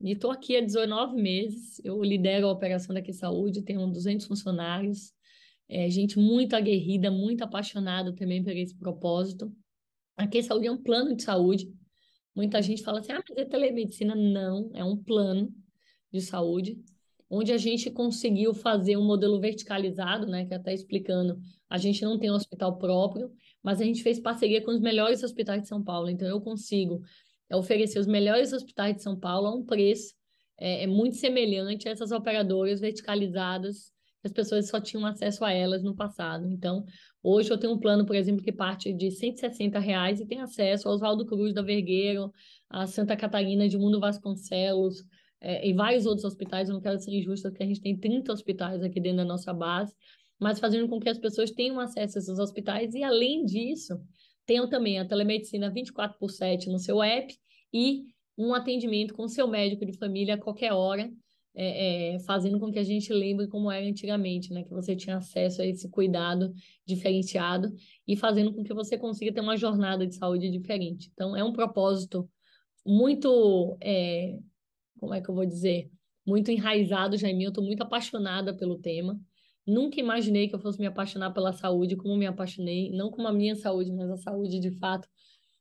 E 0.00 0.12
estou 0.12 0.30
aqui 0.30 0.56
há 0.56 0.60
19 0.60 1.14
meses, 1.20 1.80
eu 1.84 2.02
lidero 2.02 2.48
a 2.48 2.52
operação 2.52 2.92
daqui 2.92 3.12
Saúde, 3.12 3.62
tenho 3.62 3.86
200 3.86 4.26
funcionários, 4.26 5.12
é, 5.72 5.88
gente 5.88 6.18
muito 6.18 6.54
aguerrida, 6.54 7.10
muito 7.10 7.42
apaixonada 7.42 8.14
também 8.14 8.44
por 8.44 8.54
esse 8.54 8.76
propósito. 8.76 9.50
Aqui 10.14 10.42
Saúde 10.42 10.66
é 10.66 10.70
um 10.70 10.76
plano 10.76 11.16
de 11.16 11.22
saúde. 11.22 11.72
Muita 12.34 12.60
gente 12.60 12.82
fala 12.82 13.00
assim, 13.00 13.12
ah, 13.12 13.22
mas 13.26 13.38
é 13.38 13.44
telemedicina. 13.46 14.14
Não, 14.14 14.70
é 14.74 14.84
um 14.84 15.02
plano 15.02 15.50
de 16.12 16.20
saúde, 16.20 16.78
onde 17.28 17.52
a 17.52 17.56
gente 17.56 17.90
conseguiu 17.90 18.52
fazer 18.52 18.98
um 18.98 19.04
modelo 19.04 19.40
verticalizado, 19.40 20.26
né, 20.26 20.44
que 20.44 20.52
até 20.52 20.74
explicando, 20.74 21.40
a 21.70 21.78
gente 21.78 22.02
não 22.02 22.18
tem 22.18 22.30
um 22.30 22.34
hospital 22.34 22.76
próprio, 22.76 23.32
mas 23.62 23.80
a 23.80 23.84
gente 23.84 24.02
fez 24.02 24.20
parceria 24.20 24.62
com 24.62 24.72
os 24.72 24.80
melhores 24.80 25.22
hospitais 25.22 25.62
de 25.62 25.68
São 25.68 25.82
Paulo. 25.82 26.10
Então, 26.10 26.28
eu 26.28 26.42
consigo 26.42 27.00
é, 27.48 27.56
oferecer 27.56 27.98
os 27.98 28.06
melhores 28.06 28.52
hospitais 28.52 28.96
de 28.96 29.02
São 29.02 29.18
Paulo 29.18 29.46
a 29.46 29.54
um 29.54 29.64
preço 29.64 30.14
é, 30.58 30.84
é 30.84 30.86
muito 30.86 31.16
semelhante 31.16 31.88
a 31.88 31.92
essas 31.92 32.12
operadoras 32.12 32.78
verticalizadas 32.78 33.91
as 34.24 34.32
pessoas 34.32 34.68
só 34.68 34.80
tinham 34.80 35.04
acesso 35.04 35.44
a 35.44 35.52
elas 35.52 35.82
no 35.82 35.94
passado. 35.94 36.46
Então, 36.46 36.84
hoje 37.22 37.50
eu 37.50 37.58
tenho 37.58 37.72
um 37.72 37.78
plano, 37.78 38.06
por 38.06 38.14
exemplo, 38.16 38.42
que 38.42 38.52
parte 38.52 38.92
de 38.92 39.10
160 39.10 39.78
reais 39.78 40.20
e 40.20 40.26
tem 40.26 40.40
acesso 40.40 40.88
ao 40.88 40.94
Oswaldo 40.94 41.26
Cruz 41.26 41.52
da 41.52 41.62
Vergueiro, 41.62 42.32
a 42.70 42.86
Santa 42.86 43.16
Catarina 43.16 43.68
de 43.68 43.78
Mundo 43.78 44.00
Vasconcelos, 44.00 45.04
é, 45.40 45.68
e 45.68 45.72
vários 45.72 46.06
outros 46.06 46.24
hospitais. 46.24 46.68
Eu 46.68 46.74
não 46.74 46.80
quero 46.80 46.98
ser 46.98 47.12
injusta, 47.12 47.50
porque 47.50 47.64
a 47.64 47.66
gente 47.66 47.80
tem 47.80 47.96
30 47.98 48.32
hospitais 48.32 48.82
aqui 48.82 49.00
dentro 49.00 49.18
da 49.18 49.24
nossa 49.24 49.52
base 49.52 49.94
mas 50.42 50.58
fazendo 50.58 50.88
com 50.88 50.98
que 50.98 51.08
as 51.08 51.18
pessoas 51.18 51.52
tenham 51.52 51.78
acesso 51.78 52.18
a 52.18 52.20
esses 52.20 52.38
hospitais 52.40 52.94
e, 52.94 53.04
além 53.04 53.44
disso, 53.44 54.00
tenham 54.44 54.68
também 54.68 54.98
a 54.98 55.06
telemedicina 55.06 55.70
24 55.70 56.18
por 56.18 56.30
7 56.30 56.68
no 56.68 56.80
seu 56.80 57.00
app 57.00 57.32
e 57.72 58.06
um 58.36 58.52
atendimento 58.52 59.14
com 59.14 59.22
o 59.22 59.28
seu 59.28 59.46
médico 59.46 59.86
de 59.86 59.96
família 59.96 60.34
a 60.34 60.38
qualquer 60.38 60.72
hora, 60.72 61.08
é, 61.54 62.14
é, 62.14 62.18
fazendo 62.20 62.58
com 62.58 62.72
que 62.72 62.78
a 62.78 62.84
gente 62.84 63.12
lembre 63.12 63.46
como 63.46 63.70
era 63.70 63.84
antigamente, 63.86 64.52
né? 64.52 64.64
Que 64.64 64.70
você 64.70 64.96
tinha 64.96 65.18
acesso 65.18 65.60
a 65.60 65.66
esse 65.66 65.88
cuidado 65.88 66.52
diferenciado 66.86 67.72
e 68.06 68.16
fazendo 68.16 68.52
com 68.54 68.64
que 68.64 68.72
você 68.72 68.96
consiga 68.96 69.32
ter 69.32 69.40
uma 69.40 69.56
jornada 69.56 70.06
de 70.06 70.14
saúde 70.14 70.50
diferente. 70.50 71.10
Então, 71.12 71.36
é 71.36 71.44
um 71.44 71.52
propósito 71.52 72.28
muito, 72.84 73.76
é, 73.80 74.38
como 74.98 75.14
é 75.14 75.20
que 75.20 75.28
eu 75.28 75.34
vou 75.34 75.44
dizer, 75.44 75.90
muito 76.26 76.50
enraizado 76.50 77.16
já 77.16 77.28
em 77.28 77.36
mim. 77.36 77.44
Eu 77.44 77.48
estou 77.48 77.64
muito 77.64 77.82
apaixonada 77.82 78.54
pelo 78.54 78.78
tema. 78.78 79.20
Nunca 79.66 80.00
imaginei 80.00 80.48
que 80.48 80.54
eu 80.54 80.58
fosse 80.58 80.80
me 80.80 80.86
apaixonar 80.86 81.32
pela 81.32 81.52
saúde 81.52 81.96
como 81.96 82.16
me 82.16 82.26
apaixonei, 82.26 82.90
não 82.90 83.10
como 83.10 83.28
a 83.28 83.32
minha 83.32 83.54
saúde, 83.54 83.92
mas 83.92 84.10
a 84.10 84.16
saúde 84.16 84.58
de 84.58 84.70
fato 84.72 85.08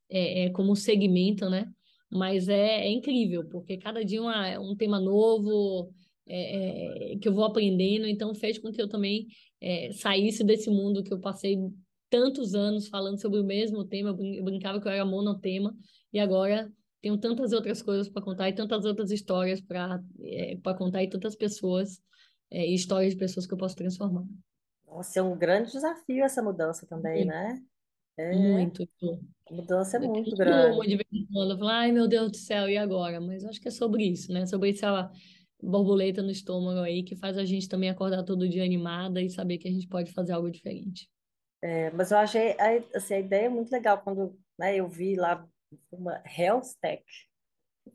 é, 0.10 0.46
é 0.46 0.50
como 0.50 0.76
segmento, 0.76 1.50
né? 1.50 1.72
Mas 2.12 2.50
é, 2.50 2.86
é, 2.86 2.90
incrível, 2.92 3.46
porque 3.48 3.78
cada 3.78 4.04
dia 4.04 4.22
uma, 4.22 4.48
é 4.48 4.60
um 4.60 4.76
tema 4.76 5.00
novo 5.00 5.94
é, 6.28 7.14
é, 7.14 7.18
que 7.18 7.28
eu 7.28 7.34
vou 7.34 7.46
aprendendo, 7.46 8.06
então 8.06 8.36
fez 8.36 8.60
com 8.60 8.72
que 8.72 8.82
eu 8.82 8.90
também 8.90 9.28
é, 9.62 9.92
saísse 9.94 10.44
desse 10.44 10.70
mundo 10.70 11.04
que 11.04 11.14
eu 11.14 11.20
passei 11.20 11.58
tantos 12.10 12.54
anos 12.54 12.90
falando 12.90 13.20
sobre 13.20 13.40
o 13.40 13.44
mesmo 13.44 13.86
tema, 13.86 14.10
eu 14.10 14.44
brincava 14.44 14.82
que 14.82 14.88
eu 14.88 14.92
era 14.92 15.06
monotema, 15.06 15.74
e 16.12 16.20
agora 16.20 16.70
tenho 17.02 17.18
tantas 17.18 17.54
outras 17.54 17.82
coisas 17.82 18.10
para 18.10 18.22
contar 18.22 18.50
e 18.50 18.54
tantas 18.54 18.84
outras 18.86 19.10
histórias 19.10 19.62
para 19.62 20.04
é, 20.22 20.58
contar 20.78 21.04
e 21.04 21.10
tantas 21.10 21.36
pessoas 21.36 22.02
é, 22.52 22.68
e 22.68 22.76
histórias 22.76 23.14
de 23.14 23.20
pessoas 23.20 23.48
que 23.48 23.54
eu 23.54 23.58
posso 23.58 23.76
transformar. 23.76 24.26
Nossa, 24.86 25.20
é 25.20 25.24
um 25.24 25.38
grande 25.38 25.72
desafio 25.72 26.24
essa 26.24 26.44
mudança 26.44 26.86
também, 26.86 27.26
muito, 27.26 27.30
né? 27.30 27.64
É, 28.18 28.36
muito. 28.36 28.88
Mudança 29.52 29.98
é 29.98 30.00
muito 30.00 30.34
grande. 30.36 30.80
De 30.88 30.96
vez 30.96 31.08
em 31.12 31.26
quando, 31.26 31.52
eu 31.52 31.58
falo, 31.58 31.70
ai 31.70 31.92
meu 31.92 32.08
Deus 32.08 32.32
do 32.32 32.38
céu, 32.38 32.70
e 32.70 32.78
agora? 32.78 33.20
Mas 33.20 33.44
acho 33.44 33.60
que 33.60 33.68
é 33.68 33.72
sobre 33.72 34.06
isso, 34.06 34.32
né? 34.32 34.46
Sobre 34.46 34.70
essa 34.70 35.12
borboleta 35.62 36.22
no 36.22 36.32
estômago 36.32 36.80
aí 36.80 37.04
que 37.04 37.16
faz 37.16 37.38
a 37.38 37.44
gente 37.44 37.68
também 37.68 37.90
acordar 37.90 38.24
todo 38.24 38.48
dia 38.48 38.64
animada 38.64 39.22
e 39.22 39.30
saber 39.30 39.58
que 39.58 39.68
a 39.68 39.72
gente 39.72 39.88
pode 39.88 40.12
fazer 40.14 40.32
algo 40.32 40.50
diferente. 40.50 41.10
É, 41.62 41.92
mas 41.92 42.12
eu 42.12 42.18
achei 42.18 42.56
assim, 42.96 43.16
a 43.16 43.20
ideia 43.20 43.46
é 43.46 43.50
muito 43.50 43.72
legal 43.72 44.02
quando 44.02 44.36
né, 44.58 44.76
eu 44.76 44.88
vi 44.88 45.16
lá 45.16 45.46
uma 45.92 46.24
Health 46.26 46.74
Tech, 46.82 47.04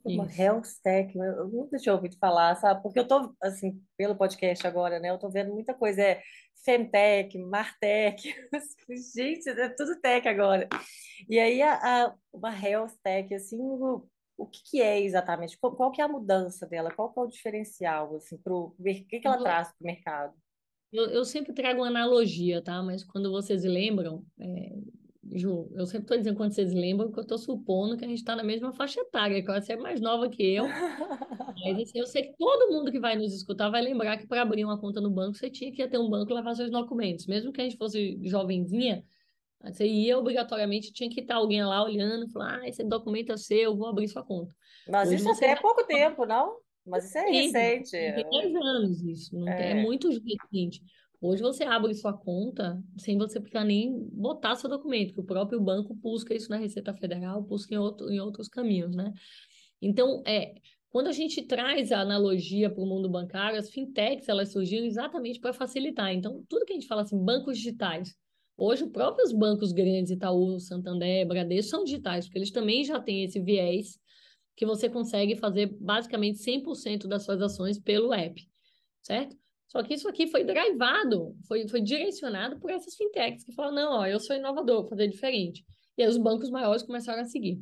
uma 0.05 0.27
health 0.31 0.69
tech, 0.83 1.17
eu 1.17 1.49
nunca 1.49 1.79
tinha 1.79 1.95
ouvido 1.95 2.17
falar, 2.19 2.55
sabe? 2.57 2.83
Porque 2.83 2.99
eu 2.99 3.07
tô, 3.07 3.35
assim, 3.43 3.81
pelo 3.97 4.17
podcast 4.17 4.67
agora, 4.67 4.99
né? 4.99 5.11
Eu 5.11 5.19
tô 5.19 5.29
vendo 5.29 5.53
muita 5.53 5.75
coisa, 5.75 6.03
é 6.03 6.23
femtech, 6.65 7.39
martech, 7.39 8.23
gente, 9.15 9.49
é 9.49 9.69
tudo 9.71 10.01
tech 10.01 10.27
agora. 10.29 10.69
E 11.29 11.39
aí, 11.39 11.63
a, 11.63 11.75
a, 12.05 12.15
uma 12.33 12.53
health 12.55 12.93
tech, 13.03 13.33
assim, 13.35 13.59
o, 13.61 14.09
o 14.37 14.47
que, 14.47 14.61
que 14.65 14.83
é 14.83 15.01
exatamente? 15.01 15.59
Qual, 15.59 15.75
qual, 15.75 15.91
que 15.91 16.01
é 16.01 16.05
a 16.05 16.09
mudança 16.09 16.67
dela? 16.67 16.91
Qual 16.91 17.13
que 17.13 17.19
é 17.19 17.23
o 17.23 17.29
diferencial, 17.29 18.17
assim, 18.17 18.37
pro, 18.39 18.75
o 18.79 18.85
que, 18.85 19.21
que 19.21 19.27
ela 19.27 19.39
traz 19.39 19.69
para 19.69 19.85
o 19.85 19.87
mercado? 19.87 20.35
Eu, 20.93 21.07
eu 21.07 21.25
sempre 21.25 21.53
trago 21.53 21.81
uma 21.81 21.89
analogia, 21.89 22.63
tá? 22.63 22.83
Mas 22.83 23.05
quando 23.05 23.31
vocês 23.31 23.65
lembram, 23.65 24.25
é, 24.41 24.73
Ju, 25.33 25.69
eu 25.75 25.87
sempre 25.87 26.05
estou 26.05 26.17
dizendo 26.17 26.37
quando 26.37 26.53
vocês 26.53 26.73
lembram 26.73 27.11
que 27.11 27.19
eu 27.19 27.23
estou 27.23 27.39
supondo 27.39 27.97
que 27.97 28.05
a 28.05 28.09
gente 28.09 28.19
está 28.19 28.37
na 28.37 28.45
mesma 28.45 28.73
faixa 28.73 29.01
etária, 29.01 29.43
que 29.43 29.53
você 29.53 29.73
é 29.73 29.77
mais 29.77 30.01
nova 30.01 30.29
que 30.29 30.43
eu. 30.43 30.67
Mas 30.67 30.69
assim, 31.83 31.99
eu 31.99 32.07
sei 32.07 32.23
que 32.23 32.37
todo 32.37 32.73
mundo 32.73 32.93
que 32.93 33.01
vai 33.01 33.17
nos 33.17 33.35
escutar 33.35 33.69
vai 33.69 33.83
lembrar 33.83 34.17
que 34.17 34.27
para 34.27 34.43
abrir 34.43 34.65
uma 34.65 34.81
conta 34.81 35.01
no 35.01 35.11
banco 35.11 35.37
você 35.37 35.51
tinha 35.51 35.73
que 35.73 35.87
ter 35.89 35.99
um 35.99 36.09
banco 36.09 36.31
e 36.31 36.35
levar 36.35 36.55
seus 36.55 36.71
documentos. 36.71 37.27
Mesmo 37.27 37.53
que 37.53 37.61
a 37.61 37.65
gente 37.65 37.77
fosse 37.77 38.19
jovenzinha, 38.23 39.05
você 39.63 39.87
ia 39.87 40.19
obrigatoriamente, 40.19 40.93
tinha 40.93 41.11
que 41.11 41.21
estar 41.21 41.37
alguém 41.37 41.65
lá 41.65 41.83
olhando, 41.83 42.31
falar, 42.31 42.61
ah, 42.61 42.69
esse 42.69 42.85
documento 42.85 43.33
é 43.33 43.37
seu, 43.37 43.77
vou 43.77 43.89
abrir 43.89 44.09
sua 44.09 44.23
conta. 44.23 44.55
Mas 44.89 45.09
Hoje 45.09 45.17
isso 45.17 45.31
até 45.31 45.51
é 45.51 45.57
pouco 45.57 45.85
tempo, 45.85 46.25
não? 46.25 46.59
Mas 46.87 47.07
isso 47.07 47.19
é 47.19 47.29
recente. 47.29 47.91
Tem 47.91 48.31
10 48.31 48.55
anos 48.55 49.03
isso, 49.03 49.37
não 49.37 49.49
é. 49.49 49.73
é 49.73 49.75
muito 49.75 50.09
recente. 50.09 50.81
Hoje 51.27 51.43
você 51.43 51.65
abre 51.65 51.95
sua 51.95 52.13
conta 52.13 52.83
sem 52.99 53.19
você 53.19 53.41
precisar 53.41 53.65
nem 53.65 53.93
botar 54.13 54.55
seu 54.57 54.71
documento, 54.71 55.13
que 55.15 55.21
o 55.21 55.25
próprio 55.25 55.61
banco 55.61 55.95
busca 55.95 56.35
isso 56.35 56.51
na 56.51 56.57
Receita 56.57 56.95
Federal, 56.95 57.43
busca 57.43 57.75
em, 57.75 57.79
outro, 57.79 58.11
em 58.11 58.21
outros 58.21 58.49
caminhos, 58.49 58.95
né? 58.95 59.13
Então, 59.81 60.23
é, 60.27 60.55
Quando 60.91 61.09
a 61.09 61.13
gente 61.13 61.43
traz 61.43 61.93
a 61.93 62.01
analogia 62.01 62.71
para 62.71 62.83
o 62.83 62.87
mundo 62.87 63.09
bancário, 63.11 63.59
as 63.59 63.71
fintechs 63.71 64.29
elas 64.29 64.51
surgiram 64.53 64.87
exatamente 64.87 65.39
para 65.41 65.53
facilitar. 65.53 66.13
Então, 66.15 66.45
tudo 66.49 66.65
que 66.65 66.73
a 66.73 66.77
gente 66.77 66.87
fala 66.87 67.03
assim, 67.03 67.23
bancos 67.23 67.59
digitais. 67.59 68.17
Hoje, 68.57 68.85
os 68.85 68.91
próprios 68.91 69.33
bancos 69.33 69.73
grandes, 69.73 70.11
Itaú, 70.11 70.59
Santander, 70.59 71.27
Bradesco, 71.27 71.71
são 71.71 71.85
digitais, 71.85 72.25
porque 72.27 72.39
eles 72.39 72.51
também 72.51 72.85
já 72.85 72.99
têm 73.01 73.25
esse 73.25 73.41
viés 73.41 73.99
que 74.57 74.65
você 74.65 74.89
consegue 74.89 75.37
fazer 75.37 75.67
basicamente 75.79 76.39
100% 76.39 77.07
das 77.07 77.25
suas 77.25 77.43
ações 77.43 77.79
pelo 77.79 78.15
app, 78.15 78.43
certo? 79.03 79.37
Só 79.69 79.83
que 79.83 79.95
isso 79.95 80.09
aqui 80.09 80.27
foi 80.29 80.45
drivado, 80.45 81.37
foi, 81.47 81.67
foi 81.69 81.81
direcionado 81.81 82.59
por 82.59 82.71
essas 82.71 82.95
fintechs 82.95 83.45
que 83.45 83.53
falaram, 83.53 83.75
não, 83.75 83.93
ó, 84.01 84.07
eu 84.07 84.21
sou 84.21 84.37
inovador, 84.37 84.83
vou 84.83 84.89
fazer 84.89 85.09
diferente. 85.09 85.65
E 85.99 86.03
aí 86.03 86.09
os 86.09 86.19
bancos 86.19 86.51
maiores 86.51 86.83
começaram 86.83 87.23
a 87.23 87.25
seguir. 87.25 87.61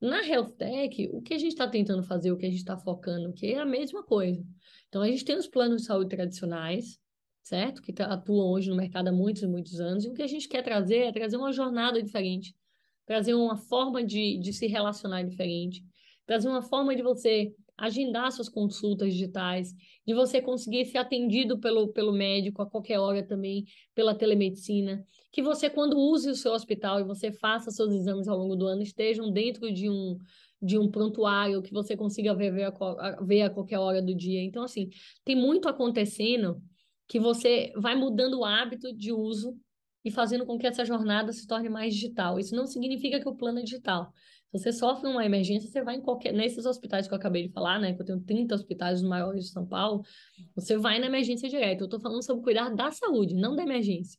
Na 0.00 0.24
Health 0.24 0.52
Tech, 0.52 1.08
o 1.12 1.20
que 1.20 1.34
a 1.34 1.38
gente 1.38 1.52
está 1.52 1.68
tentando 1.68 2.02
fazer, 2.02 2.30
o 2.30 2.36
que 2.36 2.46
a 2.46 2.50
gente 2.50 2.60
está 2.60 2.76
focando, 2.76 3.32
que 3.32 3.46
é 3.46 3.58
a 3.58 3.66
mesma 3.66 4.02
coisa. 4.02 4.44
Então, 4.88 5.02
a 5.02 5.08
gente 5.08 5.24
tem 5.24 5.36
os 5.36 5.48
planos 5.48 5.82
de 5.82 5.88
saúde 5.88 6.10
tradicionais, 6.10 6.98
certo? 7.42 7.82
Que 7.82 7.92
atuam 8.02 8.50
hoje 8.50 8.70
no 8.70 8.76
mercado 8.76 9.08
há 9.08 9.12
muitos 9.12 9.42
e 9.42 9.46
muitos 9.46 9.80
anos. 9.80 10.04
E 10.04 10.08
o 10.08 10.14
que 10.14 10.22
a 10.22 10.26
gente 10.26 10.48
quer 10.48 10.62
trazer 10.62 10.98
é 10.98 11.12
trazer 11.12 11.36
uma 11.36 11.52
jornada 11.52 12.02
diferente, 12.02 12.54
trazer 13.06 13.34
uma 13.34 13.56
forma 13.56 14.04
de, 14.04 14.38
de 14.38 14.52
se 14.52 14.66
relacionar 14.66 15.22
diferente, 15.22 15.82
trazer 16.26 16.48
uma 16.48 16.62
forma 16.62 16.94
de 16.94 17.02
você 17.02 17.54
agendar 17.78 18.32
suas 18.32 18.48
consultas 18.48 19.12
digitais, 19.12 19.72
de 20.04 20.12
você 20.12 20.42
conseguir 20.42 20.84
ser 20.84 20.98
atendido 20.98 21.58
pelo, 21.60 21.88
pelo 21.92 22.12
médico 22.12 22.60
a 22.60 22.68
qualquer 22.68 22.98
hora 22.98 23.22
também, 23.22 23.64
pela 23.94 24.16
telemedicina, 24.16 25.04
que 25.30 25.40
você, 25.40 25.70
quando 25.70 25.96
use 25.96 26.28
o 26.28 26.34
seu 26.34 26.52
hospital 26.52 26.98
e 26.98 27.04
você 27.04 27.30
faça 27.30 27.70
seus 27.70 27.92
exames 27.94 28.26
ao 28.26 28.36
longo 28.36 28.56
do 28.56 28.66
ano, 28.66 28.82
estejam 28.82 29.30
dentro 29.30 29.72
de 29.72 29.88
um, 29.88 30.18
de 30.60 30.76
um 30.76 30.90
prontuário 30.90 31.62
que 31.62 31.72
você 31.72 31.96
consiga 31.96 32.34
ver, 32.34 32.52
ver, 32.52 32.64
a, 32.64 33.22
ver 33.22 33.42
a 33.42 33.50
qualquer 33.50 33.78
hora 33.78 34.02
do 34.02 34.14
dia. 34.14 34.42
Então, 34.42 34.64
assim, 34.64 34.90
tem 35.24 35.36
muito 35.36 35.68
acontecendo 35.68 36.60
que 37.06 37.20
você 37.20 37.72
vai 37.76 37.94
mudando 37.94 38.40
o 38.40 38.44
hábito 38.44 38.92
de 38.92 39.12
uso 39.12 39.56
e 40.04 40.10
fazendo 40.10 40.44
com 40.44 40.58
que 40.58 40.66
essa 40.66 40.84
jornada 40.84 41.32
se 41.32 41.46
torne 41.46 41.68
mais 41.68 41.94
digital. 41.94 42.38
Isso 42.38 42.56
não 42.56 42.66
significa 42.66 43.20
que 43.20 43.28
o 43.28 43.36
plano 43.36 43.60
é 43.60 43.62
digital. 43.62 44.12
Se 44.50 44.58
você 44.58 44.72
sofre 44.72 45.08
uma 45.08 45.24
emergência, 45.26 45.68
você 45.68 45.82
vai 45.82 45.96
em 45.96 46.00
qualquer. 46.00 46.32
Nesses 46.32 46.64
hospitais 46.64 47.06
que 47.06 47.12
eu 47.12 47.18
acabei 47.18 47.46
de 47.46 47.52
falar, 47.52 47.78
né? 47.78 47.92
Que 47.92 48.00
eu 48.00 48.06
tenho 48.06 48.20
30 48.20 48.54
hospitais 48.54 49.02
os 49.02 49.06
maiores 49.06 49.44
de 49.44 49.50
São 49.50 49.66
Paulo, 49.66 50.02
você 50.54 50.78
vai 50.78 50.98
na 50.98 51.06
emergência 51.06 51.48
direto. 51.48 51.82
Eu 51.82 51.84
estou 51.84 52.00
falando 52.00 52.24
sobre 52.24 52.42
cuidar 52.42 52.70
da 52.70 52.90
saúde, 52.90 53.34
não 53.34 53.54
da 53.54 53.62
emergência. 53.62 54.18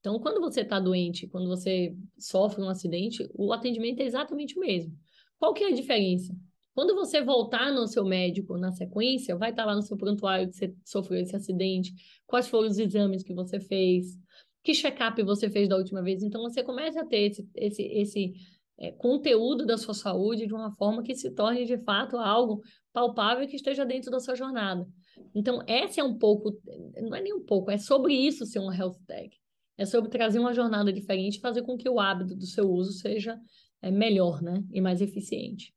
Então, 0.00 0.18
quando 0.18 0.40
você 0.40 0.62
está 0.62 0.80
doente, 0.80 1.28
quando 1.28 1.46
você 1.46 1.94
sofre 2.18 2.62
um 2.62 2.68
acidente, 2.68 3.28
o 3.34 3.52
atendimento 3.52 4.00
é 4.00 4.04
exatamente 4.04 4.56
o 4.56 4.60
mesmo. 4.60 4.92
Qual 5.38 5.54
que 5.54 5.62
é 5.62 5.68
a 5.68 5.74
diferença? 5.74 6.34
Quando 6.74 6.94
você 6.94 7.22
voltar 7.22 7.70
no 7.72 7.86
seu 7.86 8.04
médico 8.04 8.56
na 8.56 8.72
sequência, 8.72 9.36
vai 9.36 9.50
estar 9.50 9.64
tá 9.64 9.70
lá 9.70 9.76
no 9.76 9.82
seu 9.82 9.96
prontuário 9.96 10.48
que 10.48 10.56
você 10.56 10.74
sofreu 10.84 11.20
esse 11.20 11.36
acidente, 11.36 11.92
quais 12.26 12.48
foram 12.48 12.68
os 12.68 12.78
exames 12.78 13.22
que 13.22 13.34
você 13.34 13.60
fez, 13.60 14.18
que 14.64 14.74
check-up 14.74 15.22
você 15.22 15.48
fez 15.50 15.68
da 15.68 15.76
última 15.76 16.02
vez. 16.02 16.22
Então, 16.22 16.42
você 16.42 16.62
começa 16.62 17.02
a 17.02 17.06
ter 17.06 17.30
esse, 17.30 17.48
esse, 17.54 17.82
esse 17.82 18.32
é, 18.80 18.90
conteúdo 18.90 19.66
da 19.66 19.76
sua 19.76 19.92
saúde 19.92 20.46
de 20.46 20.54
uma 20.54 20.72
forma 20.72 21.02
que 21.02 21.14
se 21.14 21.30
torne 21.30 21.66
de 21.66 21.76
fato 21.78 22.16
algo 22.16 22.62
palpável 22.92 23.46
que 23.46 23.56
esteja 23.56 23.84
dentro 23.84 24.10
da 24.10 24.18
sua 24.18 24.34
jornada. 24.34 24.88
Então, 25.34 25.62
essa 25.66 26.00
é 26.00 26.04
um 26.04 26.16
pouco, 26.16 26.58
não 26.96 27.14
é 27.14 27.20
nem 27.20 27.34
um 27.34 27.44
pouco, 27.44 27.70
é 27.70 27.76
sobre 27.76 28.14
isso 28.14 28.46
ser 28.46 28.58
uma 28.58 28.74
health 28.74 28.98
tech. 29.06 29.38
É 29.76 29.84
sobre 29.84 30.10
trazer 30.10 30.38
uma 30.38 30.52
jornada 30.52 30.92
diferente 30.92 31.36
e 31.36 31.40
fazer 31.40 31.62
com 31.62 31.76
que 31.76 31.88
o 31.88 32.00
hábito 32.00 32.34
do 32.34 32.46
seu 32.46 32.70
uso 32.70 32.92
seja 32.92 33.38
é, 33.80 33.90
melhor, 33.90 34.42
né? 34.42 34.62
E 34.70 34.80
mais 34.80 35.00
eficiente. 35.00 35.74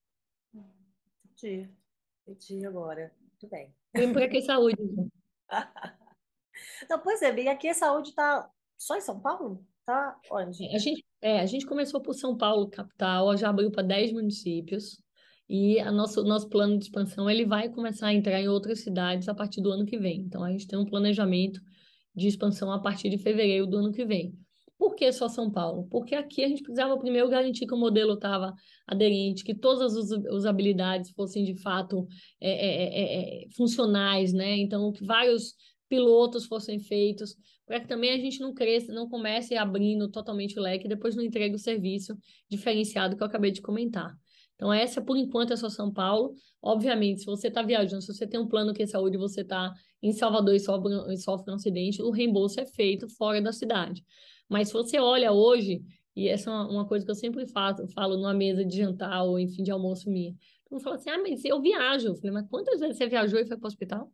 Entendi. 1.26 1.70
Entendi 2.28 2.66
agora. 2.66 3.14
Muito 3.20 3.48
bem. 3.50 3.74
Vem 3.96 4.12
para 4.12 4.28
que 4.28 4.42
saúde. 4.42 4.78
Não, 6.90 7.00
pois 7.00 7.22
é, 7.22 7.34
e 7.34 7.48
aqui 7.48 7.68
a 7.70 7.74
saúde 7.74 8.10
está 8.10 8.50
só 8.78 8.98
em 8.98 9.02
São 9.02 9.20
Paulo? 9.20 9.66
Tá 9.86 10.20
onde? 10.32 10.66
A 10.74 10.78
gente, 10.78 11.06
é, 11.24 11.40
a 11.40 11.46
gente 11.46 11.66
começou 11.66 12.02
por 12.02 12.14
São 12.14 12.36
Paulo, 12.36 12.70
capital, 12.70 13.36
já 13.38 13.50
abriu 13.50 13.72
para 13.72 13.82
10 13.82 14.12
municípios. 14.12 15.02
E 15.48 15.80
a 15.80 15.90
nosso, 15.90 16.22
nosso 16.24 16.50
plano 16.50 16.78
de 16.78 16.84
expansão 16.84 17.30
ele 17.30 17.46
vai 17.46 17.70
começar 17.70 18.08
a 18.08 18.14
entrar 18.14 18.42
em 18.42 18.50
outras 18.50 18.82
cidades 18.82 19.30
a 19.30 19.34
partir 19.34 19.62
do 19.62 19.72
ano 19.72 19.86
que 19.86 19.98
vem. 19.98 20.20
Então, 20.22 20.44
a 20.44 20.52
gente 20.52 20.68
tem 20.68 20.78
um 20.78 20.86
planejamento 20.86 21.62
de 22.14 22.28
expansão 22.28 22.72
a 22.72 22.80
partir 22.80 23.10
de 23.10 23.18
fevereiro 23.18 23.66
do 23.66 23.78
ano 23.78 23.92
que 23.94 24.04
vem. 24.06 24.34
Por 24.78 24.96
que 24.96 25.10
só 25.14 25.30
São 25.30 25.50
Paulo? 25.50 25.88
Porque 25.90 26.14
aqui 26.14 26.44
a 26.44 26.48
gente 26.50 26.62
precisava 26.62 27.00
primeiro 27.00 27.30
garantir 27.30 27.66
que 27.66 27.74
o 27.74 27.78
modelo 27.78 28.16
estava 28.16 28.54
aderente, 28.86 29.46
que 29.46 29.56
todas 29.56 29.96
as 29.96 30.12
usabilidades 30.30 31.12
fossem 31.12 31.46
de 31.46 31.56
fato 31.62 32.06
é, 32.42 32.52
é, 32.52 32.84
é, 32.84 33.44
é, 33.46 33.50
funcionais, 33.56 34.34
né? 34.34 34.58
Então, 34.58 34.92
que 34.92 35.06
vários 35.06 35.54
pilotos 35.90 36.46
fossem 36.46 36.80
feitos, 36.80 37.36
para 37.66 37.80
que 37.80 37.88
também 37.88 38.12
a 38.12 38.18
gente 38.18 38.40
não 38.40 38.54
cresça, 38.54 38.92
não 38.92 39.08
comece 39.08 39.56
abrindo 39.56 40.10
totalmente 40.10 40.58
o 40.60 40.62
leque 40.62 40.86
e 40.86 40.90
depois 40.90 41.16
não 41.16 41.24
entregue 41.24 41.56
o 41.56 41.60
serviço 41.60 42.18
diferenciado 42.50 43.16
que 43.16 43.24
eu 43.24 43.28
acabei 43.28 43.52
de 43.52 43.62
comentar. 43.62 44.16
Então, 44.56 44.72
essa, 44.72 45.02
por 45.02 45.18
enquanto, 45.18 45.52
é 45.52 45.56
só 45.56 45.70
São 45.70 45.92
Paulo. 45.92 46.34
Obviamente, 46.62 47.22
se 47.22 47.26
você 47.26 47.48
está 47.48 47.62
viajando, 47.62 48.02
se 48.02 48.14
você 48.14 48.26
tem 48.26 48.40
um 48.40 48.48
plano 48.48 48.74
que 48.74 48.84
é 48.84 48.86
saúde, 48.86 49.18
você 49.18 49.42
está 49.42 49.74
em 50.02 50.12
Salvador 50.12 50.56
e 50.56 50.60
sofre, 50.60 50.94
e 51.14 51.18
sofre 51.18 51.52
um 51.52 51.56
acidente, 51.56 52.02
o 52.02 52.12
reembolso 52.12 52.60
é 52.60 52.66
feito 52.66 53.10
fora 53.10 53.42
da 53.42 53.52
cidade. 53.52 54.04
Mas 54.48 54.68
se 54.68 54.74
você 54.74 55.00
olha 55.00 55.32
hoje, 55.32 55.82
e 56.16 56.28
essa 56.28 56.52
é 56.52 56.54
uma, 56.54 56.88
coisa 56.88 57.04
que 57.04 57.12
eu 57.12 57.16
sempre 57.16 57.46
faço, 57.48 57.88
falo 57.90 58.16
numa 58.16 58.34
mesa 58.34 58.64
de 58.64 58.78
jantar 58.78 59.24
ou, 59.24 59.40
enfim, 59.40 59.64
de 59.64 59.72
almoço 59.72 60.10
minha. 60.10 60.36
Então, 60.66 60.80
fala 60.80 60.96
assim, 60.96 61.10
ah, 61.10 61.20
mas 61.20 61.44
eu 61.44 61.60
viajo. 61.62 62.08
Eu 62.08 62.16
falei, 62.16 62.32
mas 62.32 62.48
quantas 62.48 62.80
vezes 62.80 62.98
você 62.98 63.08
viajou 63.08 63.40
e 63.40 63.46
foi 63.46 63.58
para 63.58 63.66
o 63.66 63.68
hospital? 63.68 64.12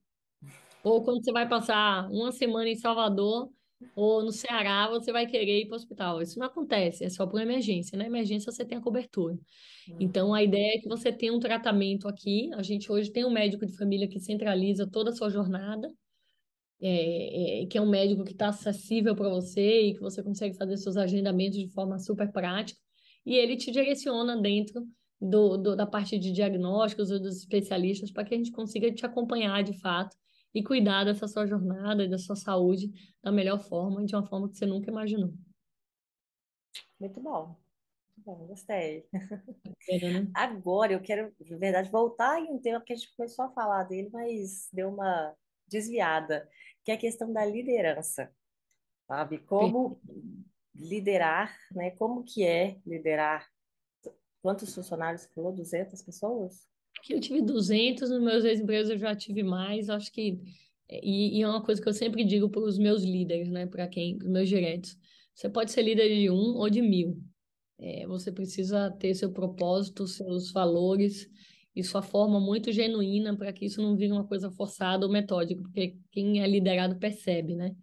Ou 0.83 1.03
quando 1.03 1.23
você 1.23 1.31
vai 1.31 1.47
passar 1.47 2.09
uma 2.09 2.31
semana 2.31 2.69
em 2.69 2.75
Salvador 2.75 3.49
ou 3.95 4.23
no 4.23 4.31
Ceará, 4.31 4.89
você 4.89 5.11
vai 5.11 5.25
querer 5.25 5.61
ir 5.61 5.65
para 5.65 5.73
o 5.73 5.77
hospital. 5.77 6.21
Isso 6.21 6.37
não 6.39 6.47
acontece, 6.47 7.03
é 7.03 7.09
só 7.09 7.25
por 7.25 7.41
emergência. 7.41 7.97
Na 7.97 8.05
emergência 8.05 8.51
você 8.51 8.65
tem 8.65 8.77
a 8.77 8.81
cobertura. 8.81 9.35
Uhum. 9.35 9.97
Então 9.99 10.33
a 10.33 10.43
ideia 10.43 10.75
é 10.75 10.79
que 10.79 10.87
você 10.87 11.11
tenha 11.11 11.33
um 11.33 11.39
tratamento 11.39 12.07
aqui. 12.07 12.49
A 12.53 12.63
gente 12.63 12.91
hoje 12.91 13.11
tem 13.11 13.25
um 13.25 13.31
médico 13.31 13.65
de 13.65 13.75
família 13.75 14.07
que 14.07 14.19
centraliza 14.19 14.89
toda 14.89 15.11
a 15.11 15.13
sua 15.13 15.29
jornada. 15.29 15.89
É, 16.81 17.63
é, 17.63 17.65
que 17.65 17.77
é 17.77 17.81
um 17.81 17.89
médico 17.89 18.23
que 18.23 18.31
está 18.31 18.47
acessível 18.47 19.13
para 19.13 19.27
você 19.27 19.81
e 19.81 19.93
que 19.93 19.99
você 19.99 20.23
consegue 20.23 20.55
fazer 20.55 20.77
seus 20.77 20.95
agendamentos 20.95 21.59
de 21.59 21.67
forma 21.67 21.99
super 21.99 22.31
prática, 22.31 22.79
e 23.25 23.35
ele 23.35 23.57
te 23.57 23.69
direciona 23.69 24.41
dentro 24.41 24.87
do, 25.19 25.57
do 25.57 25.75
da 25.75 25.85
parte 25.85 26.17
de 26.17 26.31
diagnósticos 26.31 27.11
ou 27.11 27.19
dos 27.19 27.39
especialistas 27.39 28.11
para 28.11 28.23
que 28.23 28.33
a 28.33 28.37
gente 28.37 28.53
consiga 28.53 28.89
te 28.93 29.05
acompanhar 29.05 29.61
de 29.61 29.73
fato 29.73 30.15
e 30.53 30.63
cuidar 30.63 31.03
dessa 31.03 31.27
sua 31.27 31.45
jornada 31.45 32.03
e 32.03 32.09
da 32.09 32.17
sua 32.17 32.35
saúde 32.35 32.91
da 33.21 33.31
melhor 33.31 33.59
forma, 33.59 34.05
de 34.05 34.15
uma 34.15 34.25
forma 34.25 34.49
que 34.49 34.57
você 34.57 34.65
nunca 34.65 34.89
imaginou. 34.89 35.33
Muito 36.99 37.19
bom. 37.21 37.55
Muito 38.17 38.25
bom, 38.25 38.47
gostei. 38.47 39.07
É, 39.89 40.11
né? 40.11 40.31
Agora 40.35 40.93
eu 40.93 41.01
quero, 41.01 41.33
de 41.39 41.55
verdade, 41.55 41.89
voltar 41.89 42.39
em 42.39 42.51
um 42.51 42.59
tema 42.59 42.81
que 42.81 42.93
a 42.93 42.95
gente 42.95 43.15
começou 43.15 43.45
a 43.45 43.51
falar 43.51 43.83
dele, 43.83 44.09
mas 44.11 44.69
deu 44.73 44.89
uma 44.89 45.35
desviada, 45.67 46.49
que 46.83 46.91
é 46.91 46.95
a 46.95 46.99
questão 46.99 47.31
da 47.31 47.45
liderança. 47.45 48.33
Sabe? 49.07 49.39
Como 49.39 49.99
liderar, 50.75 51.55
né? 51.71 51.91
Como 51.91 52.23
que 52.23 52.45
é 52.45 52.79
liderar 52.85 53.47
quantos 54.41 54.73
funcionários 54.73 55.25
falou? 55.33 55.51
200 55.53 56.01
pessoas? 56.01 56.68
Que 57.01 57.13
eu 57.13 57.19
tive 57.19 57.41
200, 57.41 58.09
nos 58.09 58.21
meus 58.21 58.43
ex-empregos 58.43 58.89
eu 58.89 58.97
já 58.97 59.15
tive 59.15 59.43
mais, 59.43 59.89
acho 59.89 60.11
que 60.11 60.39
e, 60.89 61.37
e, 61.37 61.41
é 61.43 61.47
uma 61.47 61.63
coisa 61.63 61.81
que 61.81 61.87
eu 61.87 61.93
sempre 61.93 62.23
digo 62.23 62.49
para 62.49 62.63
os 62.63 62.77
meus 62.79 63.03
líderes, 63.03 63.49
né, 63.49 63.67
para 63.67 63.87
quem, 63.87 64.17
os 64.17 64.27
meus 64.27 64.49
diretos, 64.49 64.97
você 65.35 65.47
pode 65.47 65.71
ser 65.71 65.83
líder 65.83 66.09
de 66.09 66.29
um 66.31 66.57
ou 66.57 66.69
de 66.69 66.81
mil, 66.81 67.21
é, 67.77 68.07
você 68.07 68.31
precisa 68.31 68.89
ter 68.91 69.13
seu 69.13 69.31
propósito, 69.31 70.07
seus 70.07 70.51
valores 70.51 71.29
e 71.75 71.83
sua 71.83 72.01
forma 72.01 72.39
muito 72.39 72.71
genuína 72.71 73.37
para 73.37 73.53
que 73.53 73.65
isso 73.65 73.81
não 73.81 73.95
vire 73.95 74.11
uma 74.11 74.27
coisa 74.27 74.51
forçada 74.51 75.05
ou 75.05 75.11
metódica, 75.11 75.61
porque 75.61 75.95
quem 76.11 76.41
é 76.41 76.47
liderado 76.47 76.97
percebe, 76.97 77.55
né? 77.55 77.75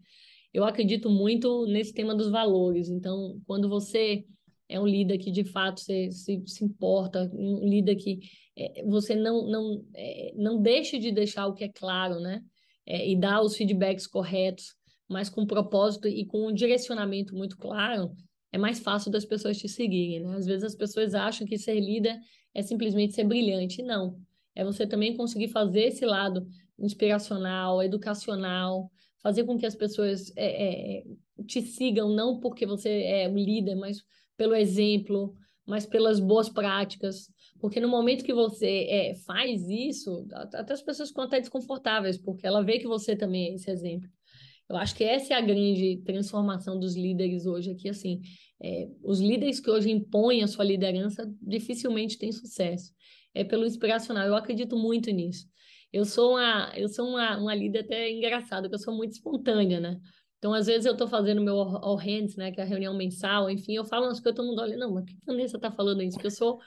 Eu 0.53 0.65
acredito 0.65 1.09
muito 1.09 1.67
nesse 1.67 1.93
tema 1.95 2.15
dos 2.15 2.31
valores, 2.31 2.89
então 2.89 3.41
quando 3.47 3.69
você 3.69 4.25
é 4.69 4.81
um 4.81 4.87
líder 4.87 5.19
que 5.19 5.31
de 5.31 5.45
fato 5.45 5.81
se, 5.81 6.11
se, 6.11 6.43
se 6.47 6.65
importa, 6.65 7.31
um 7.33 7.69
líder 7.69 7.97
que 7.97 8.21
é, 8.57 8.85
você 8.85 9.15
não, 9.15 9.47
não, 9.49 9.85
é, 9.95 10.33
não 10.37 10.61
deixe 10.61 10.99
de 10.99 11.13
deixar 11.13 11.47
o 11.47 11.55
que 11.55 11.65
é 11.65 11.69
claro, 11.69 12.21
né? 12.21 12.43
É, 12.85 13.09
e 13.09 13.17
dar 13.17 13.43
os 13.43 13.57
feedbacks 13.57 14.07
corretos, 14.07 14.75
mas 15.09 15.29
com 15.29 15.47
propósito 15.47 16.09
e 16.09 16.25
com 16.25 16.49
um 16.49 16.53
direcionamento 16.53 17.35
muito 17.35 17.57
claro, 17.57 18.13
é 18.53 18.59
mais 18.59 18.79
fácil 18.79 19.11
das 19.11 19.25
pessoas 19.25 19.59
te 19.59 19.69
seguirem, 19.69 20.21
né? 20.21 20.37
Às 20.37 20.47
vezes 20.47 20.65
as 20.65 20.75
pessoas 20.75 21.15
acham 21.15 21.47
que 21.47 21.59
ser 21.59 21.79
líder 21.81 22.19
é 22.55 22.63
simplesmente 22.63 23.15
ser 23.15 23.25
brilhante. 23.25 23.83
Não. 23.83 24.19
É 24.55 24.65
você 24.65 24.87
também 24.87 25.17
conseguir 25.17 25.49
fazer 25.49 25.89
esse 25.89 26.07
lado 26.07 26.47
inspiracional, 26.79 27.83
educacional, 27.83 28.91
fazer 29.23 29.45
com 29.45 29.59
que 29.59 29.67
as 29.67 29.75
pessoas 29.75 30.33
é, 30.37 30.99
é, 30.99 31.05
te 31.47 31.61
sigam, 31.61 32.09
não 32.09 32.41
porque 32.41 32.65
você 32.65 33.03
é 33.03 33.29
um 33.29 33.37
líder, 33.37 33.75
mas 33.75 34.03
pelo 34.37 34.55
exemplo, 34.55 35.35
mas 35.67 35.87
pelas 35.87 36.21
boas 36.21 36.49
práticas. 36.49 37.29
Porque 37.61 37.81
no 37.81 37.89
momento 37.89 38.25
que 38.25 38.35
você 38.35 38.87
é, 38.89 39.15
faz 39.27 39.69
isso, 39.69 40.27
até 40.33 40.73
as 40.73 40.83
pessoas 40.83 41.09
ficam 41.09 41.25
até 41.25 41.41
desconfortáveis, 41.41 42.19
porque 42.19 42.47
ela 42.47 42.63
vê 42.63 42.79
que 42.79 42.87
você 42.87 43.17
também 43.17 43.49
é 43.49 43.55
esse 43.55 43.71
exemplo. 43.71 44.09
Eu 44.69 44.77
acho 44.77 44.95
que 44.95 45.05
essa 45.05 45.33
é 45.33 45.37
a 45.37 45.41
grande 45.41 46.03
transformação 46.05 46.79
dos 46.79 46.97
líderes 46.97 47.47
hoje 47.47 47.71
aqui, 47.71 47.89
assim, 47.89 48.21
é, 48.63 48.89
os 49.03 49.21
líderes 49.21 49.61
que 49.61 49.71
hoje 49.71 49.91
impõem 49.91 50.43
a 50.43 50.47
sua 50.47 50.65
liderança 50.65 51.31
dificilmente 51.41 52.19
têm 52.19 52.33
sucesso. 52.33 52.93
É 53.35 53.45
pelo 53.45 53.67
inspiracional. 53.67 54.27
Eu 54.27 54.35
acredito 54.35 54.77
muito 54.77 55.11
nisso. 55.11 55.47
Eu 55.93 56.05
sou 56.05 56.33
uma, 56.33 56.73
eu 56.75 56.89
sou 56.89 57.09
uma, 57.09 57.39
uma 57.39 57.55
líder 57.55 57.81
até 57.81 58.11
engraçada, 58.11 58.69
que 58.69 58.75
eu 58.75 58.79
sou 58.79 58.95
muito 58.95 59.13
espontânea, 59.13 59.79
né? 59.79 60.01
Então, 60.39 60.53
às 60.53 60.67
vezes 60.67 60.87
eu 60.87 60.93
estou 60.93 61.09
fazendo 61.09 61.41
meu 61.41 61.59
all 61.59 61.97
hands, 61.97 62.37
né, 62.37 62.53
que 62.53 62.61
é 62.61 62.65
a 62.65 62.67
reunião 62.67 62.95
mensal, 62.95 63.51
enfim, 63.51 63.75
eu 63.75 63.85
falo 63.85 64.07
umas 64.07 64.21
coisas, 64.21 64.37
todo 64.37 64.47
mundo 64.47 64.61
olha, 64.61 64.77
não, 64.77 64.93
mas 64.93 65.05
o 65.05 65.07
que 65.07 65.15
a 65.15 65.33
Vanessa 65.33 65.57
está 65.57 65.71
falando 65.71 66.03
isso? 66.03 66.17
Porque 66.17 66.27
eu 66.27 66.31
sou 66.31 66.61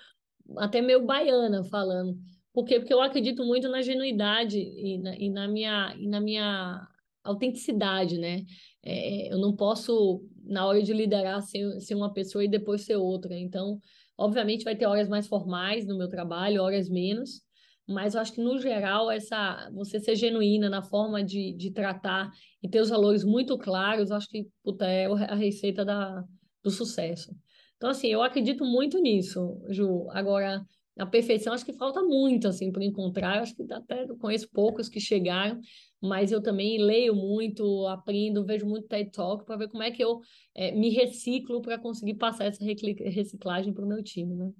até 0.57 0.81
meio 0.81 1.05
baiana 1.05 1.63
falando. 1.63 2.17
Por 2.51 2.65
quê? 2.65 2.79
Porque 2.79 2.93
eu 2.93 3.01
acredito 3.01 3.43
muito 3.45 3.69
na 3.69 3.81
genuidade 3.81 4.59
e 4.59 4.97
na, 4.97 5.15
e 5.15 5.29
na 5.29 5.47
minha, 5.47 5.95
e 5.97 6.07
na 6.07 6.19
minha 6.19 6.87
autenticidade, 7.23 8.17
né? 8.17 8.43
É, 8.83 9.31
eu 9.31 9.37
não 9.37 9.55
posso, 9.55 10.25
na 10.43 10.65
hora 10.65 10.81
de 10.81 10.93
liderar, 10.93 11.41
ser, 11.41 11.79
ser 11.79 11.95
uma 11.95 12.11
pessoa 12.11 12.43
e 12.43 12.47
depois 12.47 12.81
ser 12.81 12.95
outra. 12.95 13.37
Então, 13.37 13.79
obviamente, 14.17 14.63
vai 14.63 14.75
ter 14.75 14.87
horas 14.87 15.07
mais 15.07 15.27
formais 15.27 15.85
no 15.85 15.97
meu 15.97 16.09
trabalho, 16.09 16.63
horas 16.63 16.89
menos, 16.89 17.41
mas 17.89 18.13
eu 18.13 18.21
acho 18.21 18.33
que, 18.33 18.41
no 18.41 18.59
geral, 18.59 19.09
essa 19.09 19.67
você 19.73 19.99
ser 19.99 20.15
genuína 20.15 20.69
na 20.69 20.83
forma 20.83 21.23
de, 21.23 21.53
de 21.53 21.71
tratar 21.71 22.31
e 22.61 22.69
ter 22.69 22.79
os 22.79 22.89
valores 22.89 23.23
muito 23.23 23.57
claros, 23.57 24.11
acho 24.11 24.29
que 24.29 24.47
puta, 24.63 24.85
é 24.85 25.05
a 25.05 25.33
receita 25.33 25.83
da, 25.83 26.23
do 26.63 26.69
sucesso. 26.69 27.35
Então, 27.77 27.89
assim, 27.89 28.07
eu 28.07 28.21
acredito 28.21 28.63
muito 28.63 28.99
nisso, 28.99 29.59
Ju. 29.69 30.07
Agora, 30.11 30.63
a 30.99 31.05
perfeição 31.05 31.51
acho 31.51 31.65
que 31.65 31.73
falta 31.73 32.03
muito, 32.03 32.47
assim, 32.47 32.71
para 32.71 32.83
encontrar. 32.83 33.37
Eu 33.37 33.41
acho 33.41 33.55
que 33.55 33.65
até 33.73 34.05
conheço 34.19 34.49
poucos 34.51 34.87
que 34.87 34.99
chegaram, 34.99 35.59
mas 35.99 36.31
eu 36.31 36.43
também 36.43 36.77
leio 36.77 37.15
muito, 37.15 37.87
aprendo, 37.87 38.45
vejo 38.45 38.67
muito 38.67 38.87
TED 38.87 39.09
Talk 39.09 39.45
para 39.45 39.57
ver 39.57 39.69
como 39.69 39.81
é 39.81 39.89
que 39.89 40.03
eu 40.03 40.19
é, 40.53 40.71
me 40.73 40.89
reciclo 40.89 41.59
para 41.59 41.79
conseguir 41.79 42.15
passar 42.15 42.45
essa 42.45 42.63
reciclagem 42.63 43.73
para 43.73 43.83
o 43.83 43.87
meu 43.87 44.03
time, 44.03 44.35
né? 44.35 44.51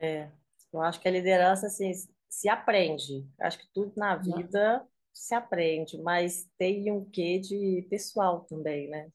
É, 0.00 0.30
eu 0.72 0.80
acho 0.80 1.00
que 1.00 1.06
a 1.06 1.10
liderança, 1.10 1.66
assim, 1.66 1.92
se 2.36 2.50
aprende. 2.50 3.26
Acho 3.40 3.58
que 3.58 3.66
tudo 3.72 3.94
na 3.96 4.14
vida 4.14 4.86
se 5.10 5.34
aprende, 5.34 5.96
mas 6.02 6.46
tem 6.58 6.92
um 6.92 7.02
quê 7.02 7.38
de 7.38 7.86
pessoal 7.88 8.44
também, 8.44 8.88
né? 8.88 9.10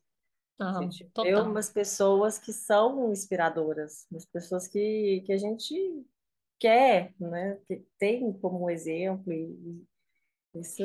A 0.59 0.81
gente 0.81 1.07
vê 1.21 1.35
umas 1.35 1.69
pessoas 1.69 2.39
que 2.39 2.51
são 2.51 3.11
inspiradoras, 3.11 4.07
umas 4.11 4.25
pessoas 4.25 4.67
que, 4.67 5.21
que 5.23 5.33
a 5.33 5.37
gente 5.37 6.03
quer, 6.59 7.13
né? 7.19 7.59
Que 7.67 7.85
tem 7.99 8.33
como 8.33 8.67
exemplo 8.71 9.31
e 9.31 9.85
isso 10.55 10.83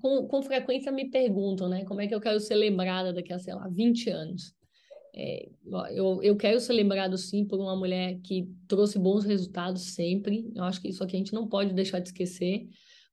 com, 0.00 0.26
com 0.28 0.42
frequência 0.42 0.92
me 0.92 1.10
perguntam, 1.10 1.68
né, 1.68 1.84
como 1.84 2.00
é 2.00 2.06
que 2.06 2.14
eu 2.14 2.20
quero 2.20 2.40
ser 2.40 2.54
lembrada 2.54 3.12
daqui 3.12 3.32
a, 3.32 3.38
sei 3.38 3.54
lá, 3.54 3.68
20 3.68 4.10
anos. 4.10 4.54
É, 5.14 5.48
eu, 5.90 6.22
eu 6.22 6.36
quero 6.36 6.58
ser 6.58 6.72
lembrado, 6.72 7.18
sim, 7.18 7.44
por 7.44 7.60
uma 7.60 7.76
mulher 7.76 8.18
que 8.22 8.48
trouxe 8.66 8.98
bons 8.98 9.24
resultados 9.24 9.82
sempre. 9.94 10.50
Eu 10.54 10.64
acho 10.64 10.80
que 10.80 10.88
isso 10.88 11.04
aqui 11.04 11.16
a 11.16 11.18
gente 11.18 11.34
não 11.34 11.46
pode 11.48 11.74
deixar 11.74 11.98
de 12.00 12.08
esquecer. 12.08 12.68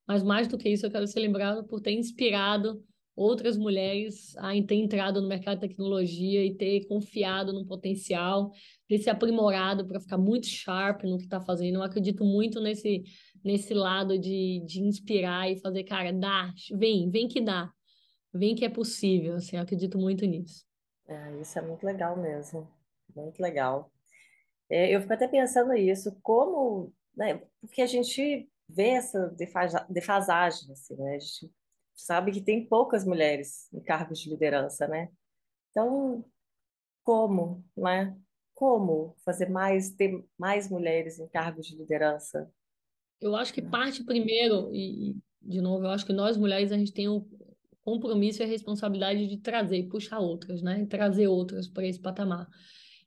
Mas 0.08 0.24
mais 0.24 0.48
do 0.48 0.58
que 0.58 0.70
isso, 0.70 0.86
eu 0.86 0.92
quero 0.92 1.06
ser 1.08 1.20
lembrado 1.20 1.68
por 1.68 1.82
ter 1.82 1.92
inspirado 1.92 2.84
outras 3.16 3.58
mulheres 3.58 4.36
a 4.38 4.52
ter 4.66 4.76
entrado 4.76 5.22
no 5.22 5.28
mercado 5.28 5.60
de 5.60 5.68
tecnologia 5.68 6.46
e 6.46 6.56
ter 6.56 6.86
confiado 6.88 7.52
no 7.52 7.66
potencial, 7.66 8.50
ter 8.88 8.98
se 8.98 9.10
aprimorado 9.10 9.86
para 9.86 10.00
ficar 10.00 10.18
muito 10.18 10.48
sharp 10.48 11.04
no 11.04 11.18
que 11.18 11.26
está 11.26 11.42
fazendo. 11.42 11.76
Eu 11.76 11.84
acredito 11.84 12.24
muito 12.24 12.62
nesse, 12.62 13.04
nesse 13.44 13.74
lado 13.74 14.18
de, 14.18 14.64
de 14.66 14.80
inspirar 14.80 15.52
e 15.52 15.60
fazer, 15.60 15.84
cara, 15.84 16.14
dá, 16.14 16.54
vem, 16.78 17.10
vem 17.12 17.28
que 17.28 17.42
dá, 17.42 17.70
vem 18.34 18.56
que 18.56 18.64
é 18.64 18.70
possível. 18.70 19.36
Assim, 19.36 19.58
eu 19.58 19.64
acredito 19.64 19.98
muito 19.98 20.26
nisso. 20.26 20.69
É, 21.10 21.42
isso 21.42 21.58
é 21.58 21.62
muito 21.62 21.84
legal 21.84 22.16
mesmo, 22.16 22.70
muito 23.16 23.42
legal. 23.42 23.92
É, 24.70 24.96
eu 24.96 25.02
fico 25.02 25.14
até 25.14 25.28
pensando 25.28 25.74
isso, 25.74 26.16
como, 26.22 26.94
né, 27.18 27.42
porque 27.60 27.82
a 27.82 27.88
gente 27.88 28.48
vê 28.68 28.90
essa 28.90 29.36
defasagem, 29.90 30.72
assim, 30.72 30.96
né? 30.96 31.16
A 31.16 31.20
gente 31.20 31.52
sabe 31.96 32.32
que 32.32 32.40
tem 32.40 32.64
poucas 32.64 33.04
mulheres 33.04 33.68
em 33.74 33.82
cargos 33.82 34.20
de 34.20 34.30
liderança, 34.30 34.88
né? 34.88 35.10
Então, 35.72 36.24
como, 37.04 37.66
né? 37.76 38.16
Como 38.54 39.16
fazer 39.26 39.50
mais, 39.50 39.90
ter 39.90 40.24
mais 40.38 40.70
mulheres 40.70 41.18
em 41.18 41.28
cargos 41.28 41.66
de 41.66 41.76
liderança? 41.76 42.52
Eu 43.20 43.36
acho 43.36 43.52
que 43.52 43.62
parte 43.62 44.04
primeiro, 44.04 44.70
e 44.72 45.18
de 45.42 45.62
novo, 45.62 45.86
eu 45.86 45.90
acho 45.90 46.06
que 46.06 46.14
nós 46.14 46.38
mulheres 46.38 46.72
a 46.72 46.78
gente 46.78 46.94
tem 46.94 47.08
o 47.08 47.28
compromisso 47.84 48.42
e 48.42 48.46
a 48.46 48.48
responsabilidade 48.48 49.28
de 49.28 49.38
trazer, 49.38 49.84
puxar 49.88 50.20
outras, 50.20 50.62
né? 50.62 50.86
Trazer 50.86 51.28
outras 51.28 51.68
para 51.68 51.88
esse 51.88 52.00
patamar. 52.00 52.48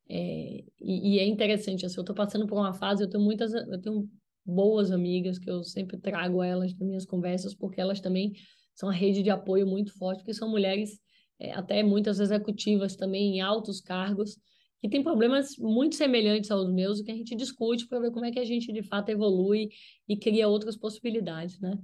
É, 0.09 0.64
e, 0.81 1.16
e, 1.16 1.18
é 1.18 1.27
interessante, 1.27 1.87
assim, 1.87 1.97
eu 1.97 2.03
estou 2.03 2.14
passando 2.14 2.47
por 2.47 2.59
uma 2.59 2.75
fase, 2.75 3.03
eu 3.03 3.09
tenho 3.09 3.23
muitas, 3.23 3.53
eu 3.55 3.81
tenho 3.81 4.09
boas 4.45 4.91
amigas 4.91 5.39
que 5.39 5.49
eu 5.49 5.62
sempre 5.62 5.97
trago 5.99 6.43
elas 6.43 6.73
nas 6.75 6.87
minhas 6.87 7.07
conversas, 7.07 7.55
porque 7.55 7.81
elas 7.81 8.01
também 8.01 8.33
são 8.75 8.89
uma 8.89 8.95
rede 8.95 9.23
de 9.23 9.31
apoio 9.31 9.66
muito 9.66 9.97
forte, 9.97 10.18
porque 10.18 10.35
são 10.35 10.51
mulheres, 10.51 11.01
é, 11.39 11.53
até 11.53 11.83
muitas 11.83 12.20
executivas 12.20 12.97
também, 12.97 13.37
em 13.37 13.41
altos 13.41 13.81
cargos, 13.81 14.37
que 14.81 14.89
têm 14.89 15.03
problemas 15.03 15.57
muito 15.57 15.95
semelhantes 15.95 16.51
aos 16.51 16.70
meus, 16.73 17.01
que 17.01 17.11
a 17.11 17.14
gente 17.14 17.37
discute 17.37 17.87
para 17.87 18.01
ver 18.01 18.11
como 18.11 18.25
é 18.25 18.33
que 18.33 18.41
a 18.41 18.45
gente, 18.45 18.73
de 18.73 18.83
fato, 18.83 19.11
evolui 19.11 19.68
e 20.09 20.16
cria 20.16 20.49
outras 20.49 20.77
possibilidades, 20.77 21.61
né? 21.61 21.79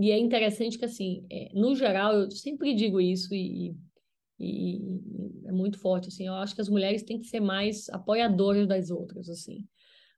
E 0.00 0.10
é 0.10 0.18
interessante 0.18 0.78
que, 0.78 0.84
assim, 0.84 1.26
é, 1.30 1.50
no 1.54 1.74
geral, 1.74 2.14
eu 2.14 2.30
sempre 2.30 2.74
digo 2.74 3.00
isso 3.00 3.34
e, 3.34 3.74
e, 4.38 4.76
e, 4.76 5.46
é 5.46 5.52
muito 5.52 5.78
forte, 5.78 6.08
assim, 6.08 6.26
eu 6.26 6.34
acho 6.34 6.54
que 6.54 6.60
as 6.60 6.68
mulheres 6.68 7.02
têm 7.02 7.18
que 7.18 7.26
ser 7.26 7.40
mais 7.40 7.88
apoiadoras 7.90 8.66
das 8.66 8.90
outras, 8.90 9.28
assim. 9.28 9.64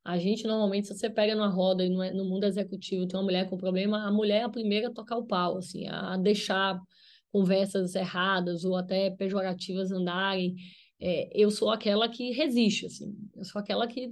A 0.05 0.18
gente, 0.18 0.47
normalmente, 0.47 0.87
se 0.87 0.95
você 0.95 1.11
pega 1.11 1.35
numa 1.35 1.49
roda 1.49 1.85
e 1.85 1.89
no 1.89 2.24
mundo 2.24 2.45
executivo 2.45 3.09
tem 3.09 3.18
uma 3.18 3.24
mulher 3.24 3.51
com 3.51 3.57
problema, 3.57 4.07
a 4.07 4.12
mulher 4.12 4.43
é 4.43 4.45
a 4.45 4.49
primeira 4.49 4.89
a 4.89 4.93
tocar 4.93 5.16
o 5.16 5.27
pau, 5.27 5.59
assim, 5.59 5.87
a 5.89 6.16
deixar 6.16 6.81
conversas 7.33 7.95
erradas 7.95 8.64
ou 8.64 8.77
até 8.77 9.11
pejorativas 9.11 9.91
andarem. 9.91 10.55
É, 11.01 11.29
eu 11.35 11.51
sou 11.51 11.70
aquela 11.70 12.09
que 12.09 12.31
resiste, 12.31 12.87
assim, 12.87 13.14
eu 13.37 13.45
sou 13.45 13.61
aquela 13.61 13.87
que 13.87 14.09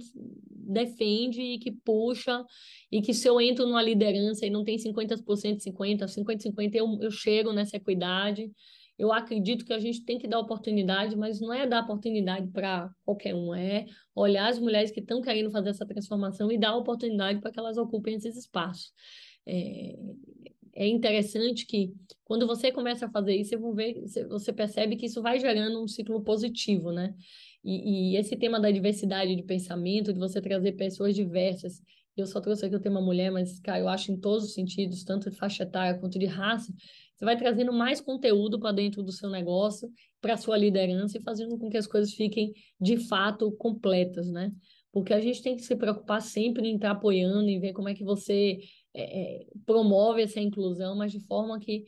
defende 0.65 1.41
e 1.41 1.59
que 1.59 1.71
puxa, 1.71 2.43
e 2.91 3.01
que 3.01 3.13
se 3.13 3.27
eu 3.27 3.39
entro 3.39 3.65
numa 3.65 3.81
liderança 3.81 4.45
e 4.45 4.49
não 4.49 4.63
tem 4.63 4.77
50%, 4.77 5.23
50%, 5.23 6.07
50%, 6.07 6.75
eu, 6.75 6.97
eu 7.01 7.11
chego 7.11 7.53
nessa 7.53 7.77
equidade, 7.77 8.51
eu 8.97 9.11
acredito 9.11 9.65
que 9.65 9.73
a 9.73 9.79
gente 9.79 10.03
tem 10.03 10.17
que 10.17 10.27
dar 10.27 10.39
oportunidade, 10.39 11.15
mas 11.15 11.41
não 11.41 11.53
é 11.53 11.67
dar 11.67 11.83
oportunidade 11.83 12.47
para 12.47 12.89
qualquer 13.03 13.35
um, 13.35 13.53
é 13.53 13.85
olhar 14.15 14.47
as 14.47 14.57
mulheres 14.57 14.91
que 14.91 15.01
estão 15.01 15.21
querendo 15.21 15.51
fazer 15.51 15.69
essa 15.69 15.85
transformação 15.85 16.51
e 16.51 16.57
dar 16.57 16.75
oportunidade 16.75 17.41
para 17.41 17.51
que 17.51 17.59
elas 17.59 17.77
ocupem 17.77 18.15
esses 18.15 18.37
espaços. 18.37 18.93
É, 19.45 19.95
é 20.75 20.87
interessante 20.87 21.65
que 21.65 21.93
quando 22.23 22.47
você 22.47 22.71
começa 22.71 23.05
a 23.05 23.11
fazer 23.11 23.35
isso, 23.35 23.57
você, 23.59 24.25
você 24.27 24.53
percebe 24.53 24.95
que 24.95 25.05
isso 25.05 25.21
vai 25.21 25.39
gerando 25.39 25.81
um 25.81 25.87
ciclo 25.87 26.21
positivo, 26.21 26.91
né? 26.91 27.13
E, 27.65 28.13
e, 28.13 28.17
esse 28.17 28.35
tema 28.35 28.59
da 28.59 28.69
diversidade 28.69 29.35
de 29.35 29.41
pensamento, 29.41 30.13
de 30.13 30.19
você 30.19 30.39
trazer 30.39 30.73
pessoas 30.73 31.15
diversas, 31.15 31.81
eu 32.15 32.27
só 32.27 32.39
trouxe 32.39 32.63
aqui 32.63 32.75
o 32.75 32.79
tema 32.79 33.01
mulher, 33.01 33.31
mas, 33.31 33.59
cara, 33.59 33.79
eu 33.79 33.89
acho 33.89 34.11
em 34.11 34.19
todos 34.19 34.45
os 34.45 34.53
sentidos, 34.53 35.03
tanto 35.03 35.31
de 35.31 35.35
faixa 35.35 35.63
etária 35.63 35.99
quanto 35.99 36.19
de 36.19 36.27
raça, 36.27 36.71
você 37.15 37.25
vai 37.25 37.35
trazendo 37.35 37.73
mais 37.73 37.99
conteúdo 37.99 38.59
para 38.59 38.71
dentro 38.71 39.01
do 39.01 39.11
seu 39.11 39.29
negócio, 39.31 39.89
para 40.21 40.35
a 40.35 40.37
sua 40.37 40.57
liderança 40.57 41.17
e 41.17 41.21
fazendo 41.23 41.57
com 41.57 41.67
que 41.67 41.77
as 41.77 41.87
coisas 41.87 42.13
fiquem 42.13 42.53
de 42.79 42.97
fato 42.97 43.51
completas, 43.53 44.29
né? 44.29 44.51
Porque 44.91 45.13
a 45.13 45.19
gente 45.19 45.41
tem 45.41 45.55
que 45.55 45.63
se 45.63 45.75
preocupar 45.75 46.21
sempre 46.21 46.67
em 46.67 46.75
estar 46.75 46.91
apoiando 46.91 47.49
e 47.49 47.59
ver 47.59 47.73
como 47.73 47.89
é 47.89 47.93
que 47.93 48.03
você 48.03 48.59
é, 48.93 49.45
promove 49.65 50.21
essa 50.21 50.39
inclusão, 50.39 50.95
mas 50.95 51.11
de 51.11 51.19
forma 51.19 51.59
que 51.59 51.83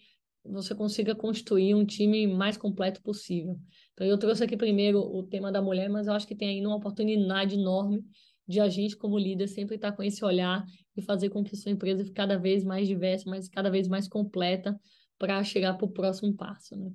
você 0.50 0.74
consiga 0.74 1.16
construir 1.16 1.76
um 1.76 1.86
time 1.86 2.28
mais 2.28 2.58
completo 2.58 3.02
possível. 3.02 3.60
Então, 3.94 4.06
eu 4.06 4.18
trouxe 4.18 4.44
aqui 4.44 4.56
primeiro 4.56 5.00
o 5.00 5.24
tema 5.24 5.52
da 5.52 5.62
mulher, 5.62 5.90
mas 5.90 6.08
eu 6.08 6.14
acho 6.14 6.28
que 6.28 6.36
tem 6.36 6.50
ainda 6.50 6.70
uma 6.70 6.78
oportunidade 6.78 7.56
enorme 7.56 8.04
de 8.48 8.60
a 8.60 8.70
gente, 8.70 8.96
como 8.96 9.18
líder, 9.18 9.48
sempre 9.48 9.76
estar 9.76 9.92
com 9.92 10.02
esse 10.02 10.24
olhar 10.24 10.66
e 10.96 11.02
fazer 11.02 11.30
com 11.30 11.44
que 11.44 11.56
sua 11.56 11.72
empresa 11.72 12.04
fique 12.04 12.16
cada 12.16 12.38
vez 12.38 12.64
mais 12.64 12.88
diversa, 12.88 13.30
mas 13.30 13.50
cada 13.50 13.70
vez 13.70 13.88
mais 13.88 14.08
completa, 14.08 14.80
para 15.18 15.44
chegar 15.44 15.74
para 15.74 15.86
o 15.86 15.92
próximo 15.92 16.34
passo, 16.36 16.76
né? 16.76 16.92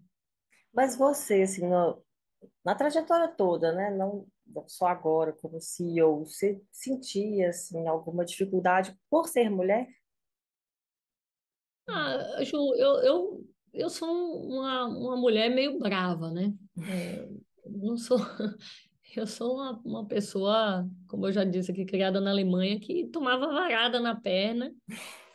Mas 0.73 0.97
você, 0.97 1.43
assim, 1.43 1.69
no, 1.69 2.03
na 2.65 2.75
trajetória 2.75 3.29
toda, 3.29 3.73
né? 3.73 3.91
Não 3.91 4.27
só 4.67 4.87
agora 4.87 5.33
como 5.33 5.61
CEO, 5.61 6.25
você 6.25 6.61
sentia, 6.71 7.51
assim, 7.51 7.87
alguma 7.87 8.25
dificuldade 8.25 8.97
por 9.11 9.29
ser 9.29 9.51
mulher? 9.51 9.89
Ah, 11.93 12.43
Ju, 12.43 12.75
eu, 12.77 12.95
eu, 13.03 13.47
eu 13.73 13.91
sou 13.91 14.09
uma, 14.47 14.87
uma 14.87 15.17
mulher 15.17 15.51
meio 15.51 15.79
brava, 15.79 16.31
né? 16.31 16.53
É, 16.79 17.29
não 17.67 17.97
sou... 17.97 18.19
eu 19.15 19.27
sou 19.27 19.55
uma, 19.55 19.81
uma 19.85 20.07
pessoa, 20.07 20.89
como 21.07 21.27
eu 21.27 21.33
já 21.33 21.45
disse 21.45 21.71
aqui, 21.71 21.85
criada 21.85 22.21
na 22.21 22.31
Alemanha, 22.31 22.81
que 22.81 23.07
tomava 23.09 23.47
varada 23.47 24.01
na 24.01 24.19
perna 24.19 24.75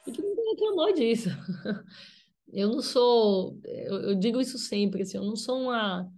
e 0.07 0.11
que 0.11 0.21
não 0.21 0.51
reclamou 0.51 0.93
disso. 0.93 1.29
Eu 2.49 2.69
não 2.69 2.81
sou, 2.81 3.59
eu, 3.65 3.95
eu, 4.03 4.15
digo 4.15 4.39
isso 4.39 4.57
sempre, 4.57 5.01
assim, 5.01 5.17
eu 5.17 5.23
não 5.25 5.35
sou 5.35 5.63
uma, 5.63 6.09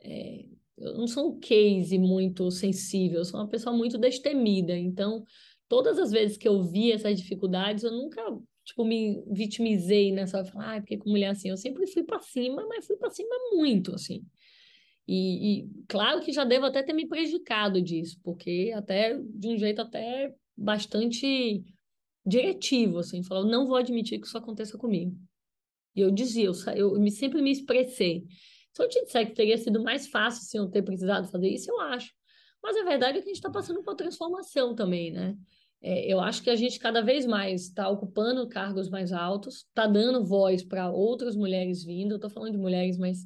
é, 0.00 0.44
eu 0.78 0.96
não 0.96 1.08
sou 1.08 1.32
um 1.32 1.40
case 1.40 1.98
muito 1.98 2.48
sensível, 2.50 3.18
eu 3.18 3.24
sou 3.24 3.40
uma 3.40 3.48
pessoa 3.48 3.76
muito 3.76 3.98
destemida, 3.98 4.76
então 4.76 5.24
todas 5.68 5.98
as 5.98 6.12
vezes 6.12 6.36
que 6.36 6.46
eu 6.46 6.62
vi 6.62 6.92
essas 6.92 7.20
dificuldades, 7.20 7.82
eu 7.82 7.90
nunca, 7.90 8.22
tipo, 8.64 8.84
me 8.84 9.22
vitimizei 9.30 10.10
nessa, 10.10 10.44
falar, 10.44 10.76
ah, 10.76 10.80
porque 10.80 10.96
com 10.96 11.10
mulher 11.10 11.28
assim, 11.28 11.50
eu 11.50 11.56
sempre 11.56 11.86
fui 11.86 12.02
para 12.02 12.20
cima, 12.20 12.66
mas 12.66 12.86
fui 12.86 12.96
para 12.96 13.10
cima 13.10 13.34
muito, 13.52 13.94
assim. 13.94 14.24
E, 15.06 15.60
e, 15.60 15.70
claro 15.86 16.20
que 16.20 16.32
já 16.32 16.44
devo 16.44 16.66
até 16.66 16.82
ter 16.82 16.94
me 16.94 17.06
prejudicado 17.06 17.80
disso, 17.82 18.18
porque 18.22 18.72
até 18.74 19.18
de 19.18 19.48
um 19.48 19.58
jeito 19.58 19.82
até 19.82 20.34
bastante 20.56 21.62
diretivo, 22.24 22.98
assim, 22.98 23.22
falar, 23.22 23.44
não 23.44 23.66
vou 23.66 23.76
admitir 23.76 24.18
que 24.18 24.26
isso 24.26 24.38
aconteça 24.38 24.78
comigo. 24.78 25.14
E 25.94 26.00
eu 26.00 26.10
dizia, 26.10 26.46
eu, 26.46 26.54
eu 26.74 26.98
me, 26.98 27.10
sempre 27.10 27.42
me 27.42 27.50
expressei. 27.50 28.24
Se 28.72 28.82
eu 28.82 28.88
te 28.88 29.04
disser 29.04 29.26
que 29.26 29.34
teria 29.34 29.58
sido 29.58 29.82
mais 29.82 30.06
fácil 30.06 30.42
se 30.42 30.56
eu 30.56 30.68
ter 30.68 30.82
precisado 30.82 31.28
fazer 31.28 31.48
isso, 31.48 31.70
eu 31.70 31.80
acho. 31.80 32.12
Mas 32.62 32.76
a 32.78 32.84
verdade 32.84 33.18
é 33.18 33.20
que 33.20 33.28
a 33.28 33.30
gente 33.30 33.36
está 33.36 33.50
passando 33.50 33.82
por 33.82 33.90
uma 33.90 33.96
transformação 33.96 34.74
também, 34.74 35.12
né? 35.12 35.36
É, 35.86 36.10
eu 36.10 36.18
acho 36.18 36.42
que 36.42 36.48
a 36.48 36.56
gente 36.56 36.78
cada 36.78 37.02
vez 37.02 37.26
mais 37.26 37.64
está 37.64 37.90
ocupando 37.90 38.48
cargos 38.48 38.88
mais 38.88 39.12
altos, 39.12 39.66
está 39.68 39.86
dando 39.86 40.24
voz 40.24 40.64
para 40.64 40.90
outras 40.90 41.36
mulheres 41.36 41.84
vindo. 41.84 42.12
Eu 42.12 42.16
estou 42.16 42.30
falando 42.30 42.52
de 42.52 42.58
mulheres, 42.58 42.96
mas 42.96 43.18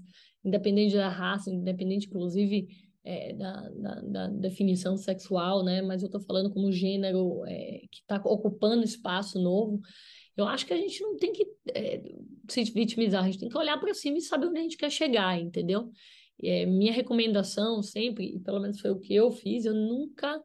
independente 0.45 0.97
da 0.97 1.09
raça, 1.09 1.53
independente, 1.53 2.09
inclusive, 2.09 2.67
é, 3.05 3.33
da, 3.35 3.69
da, 3.69 4.01
da, 4.01 4.27
definição 4.27 4.97
sexual, 4.97 5.65
né? 5.65 5.81
Mas 5.83 6.03
eu 6.03 6.07
estou 6.07 6.21
falando 6.21 6.53
como 6.53 6.73
gênero 6.73 7.45
é, 7.47 7.83
que 7.93 8.01
está 8.01 8.17
ocupando 8.25 8.83
espaço 8.83 9.41
novo. 9.41 9.81
Eu 10.37 10.49
acho 10.49 10.67
que 10.67 10.73
a 10.73 10.77
gente 10.77 11.01
não 11.01 11.17
tem 11.17 11.33
que 11.33 11.47
é, 11.73 12.03
se 12.49 12.65
vitimizar, 12.65 13.23
a 13.23 13.27
gente 13.27 13.39
tem 13.39 13.49
que 13.49 13.57
olhar 13.57 13.79
para 13.79 13.95
cima 13.95 14.19
e 14.19 14.21
saber 14.21 14.49
onde 14.49 14.59
a 14.59 14.63
gente 14.63 14.77
quer 14.77 14.91
chegar, 14.91 15.41
entendeu? 15.41 15.93
É, 16.43 16.67
minha 16.67 16.93
recomendação 16.93 17.85
sempre, 17.85 18.35
e 18.35 18.41
pelo 18.41 18.59
menos 18.59 18.81
foi 18.81 18.91
o 18.91 18.99
que 18.99 19.15
eu 19.15 19.31
fiz, 19.31 19.65
eu 19.65 19.75
nunca 19.75 20.43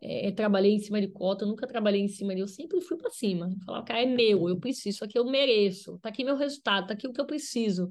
é, 0.00 0.30
trabalhei 0.30 0.72
em 0.72 0.80
cima 0.80 1.00
de 1.00 1.08
cota, 1.08 1.46
nunca 1.46 1.66
trabalhei 1.66 2.00
em 2.00 2.08
cima 2.08 2.34
de. 2.34 2.40
Eu 2.40 2.48
sempre 2.48 2.80
fui 2.80 2.96
para 2.96 3.10
cima. 3.10 3.50
Falar, 3.64 3.82
cara, 3.82 4.02
é 4.02 4.06
meu, 4.06 4.48
eu 4.48 4.58
preciso, 4.58 4.88
isso 4.88 5.04
aqui 5.04 5.18
eu 5.18 5.24
mereço, 5.24 5.98
tá 5.98 6.08
aqui 6.08 6.24
meu 6.24 6.36
resultado, 6.36 6.88
tá 6.88 6.94
aqui 6.94 7.06
o 7.06 7.12
que 7.12 7.20
eu 7.20 7.26
preciso 7.26 7.90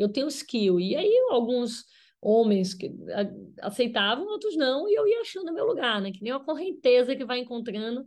eu 0.00 0.08
tenho 0.08 0.28
skill. 0.28 0.80
E 0.80 0.96
aí 0.96 1.12
alguns 1.30 1.84
homens 2.20 2.74
que 2.74 2.90
aceitavam, 3.60 4.26
outros 4.26 4.56
não, 4.56 4.88
e 4.88 4.94
eu 4.94 5.06
ia 5.06 5.20
achando 5.20 5.52
meu 5.52 5.66
lugar, 5.66 6.00
né? 6.00 6.10
Que 6.10 6.22
nem 6.22 6.32
uma 6.32 6.44
correnteza 6.44 7.14
que 7.14 7.24
vai 7.24 7.40
encontrando 7.40 8.04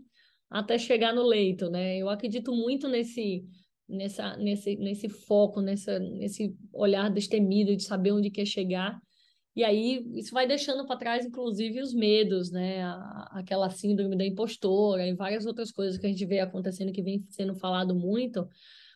até 0.49 0.77
chegar 0.77 1.13
no 1.13 1.23
leito, 1.23 1.69
né? 1.69 1.97
Eu 1.97 2.09
acredito 2.09 2.51
muito 2.53 2.87
nesse 2.87 3.45
nessa 3.87 4.37
nesse 4.37 4.75
nesse 4.77 5.09
foco, 5.09 5.61
nessa 5.61 5.99
nesse 5.99 6.55
olhar 6.71 7.09
destemido 7.09 7.75
de 7.75 7.83
saber 7.83 8.11
onde 8.11 8.31
quer 8.31 8.45
chegar. 8.45 8.99
E 9.55 9.63
aí 9.63 10.03
isso 10.15 10.33
vai 10.33 10.47
deixando 10.47 10.85
para 10.85 10.97
trás 10.97 11.25
inclusive 11.25 11.81
os 11.81 11.93
medos, 11.93 12.51
né? 12.51 12.83
Aquela 13.31 13.69
síndrome 13.69 14.17
da 14.17 14.25
impostora 14.25 15.05
e 15.07 15.13
várias 15.13 15.45
outras 15.45 15.71
coisas 15.71 15.97
que 15.97 16.05
a 16.07 16.09
gente 16.09 16.25
vê 16.25 16.39
acontecendo 16.39 16.91
que 16.91 17.03
vem 17.03 17.23
sendo 17.29 17.55
falado 17.55 17.95
muito 17.95 18.47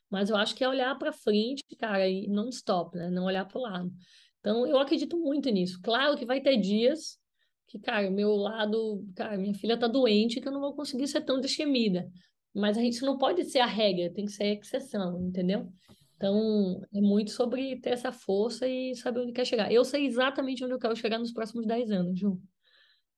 mas 0.09 0.29
eu 0.29 0.37
acho 0.37 0.55
que 0.55 0.63
é 0.63 0.69
olhar 0.69 0.97
para 0.97 1.11
frente, 1.11 1.63
cara, 1.77 2.07
e 2.07 2.27
não 2.27 2.49
stop, 2.49 2.97
né? 2.97 3.09
Não 3.09 3.25
olhar 3.25 3.45
para 3.45 3.57
o 3.59 3.61
lado. 3.61 3.91
Então, 4.39 4.65
eu 4.65 4.77
acredito 4.79 5.17
muito 5.17 5.49
nisso. 5.49 5.79
Claro 5.81 6.17
que 6.17 6.25
vai 6.25 6.39
ter 6.41 6.57
dias 6.57 7.19
que, 7.67 7.77
cara, 7.79 8.09
meu 8.09 8.35
lado, 8.35 9.05
cara, 9.15 9.37
minha 9.37 9.53
filha 9.53 9.77
tá 9.77 9.87
doente, 9.87 10.39
que 10.39 10.47
eu 10.47 10.51
não 10.51 10.61
vou 10.61 10.73
conseguir 10.73 11.07
ser 11.07 11.21
tão 11.21 11.41
destemida. 11.41 12.09
Mas 12.55 12.77
a 12.77 12.81
gente 12.81 13.01
não 13.01 13.17
pode 13.17 13.43
ser 13.43 13.59
a 13.59 13.65
regra, 13.65 14.11
tem 14.13 14.25
que 14.25 14.31
ser 14.31 14.43
a 14.43 14.53
exceção, 14.53 15.21
entendeu? 15.21 15.69
Então, 16.17 16.81
é 16.93 16.99
muito 16.99 17.29
sobre 17.31 17.79
ter 17.79 17.91
essa 17.91 18.11
força 18.11 18.67
e 18.67 18.95
saber 18.95 19.21
onde 19.21 19.31
quer 19.31 19.45
chegar. 19.45 19.71
Eu 19.71 19.85
sei 19.85 20.05
exatamente 20.05 20.63
onde 20.63 20.73
eu 20.73 20.79
quero 20.79 20.95
chegar 20.95 21.19
nos 21.19 21.31
próximos 21.31 21.65
10 21.65 21.91
anos, 21.91 22.19
Ju. 22.19 22.41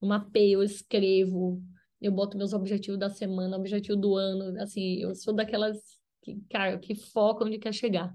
Eu 0.01 0.07
mapeio, 0.07 0.59
eu 0.59 0.63
escrevo, 0.63 1.63
eu 2.01 2.11
boto 2.11 2.37
meus 2.37 2.53
objetivos 2.53 2.99
da 2.99 3.09
semana, 3.09 3.57
objetivo 3.57 3.97
do 3.97 4.15
ano, 4.15 4.61
assim, 4.61 5.01
eu 5.01 5.15
sou 5.15 5.33
daquelas 5.33 5.77
que, 6.21 6.41
cara, 6.49 6.77
que 6.77 6.93
foca 6.93 7.45
onde 7.45 7.57
quer 7.57 7.73
chegar. 7.73 8.13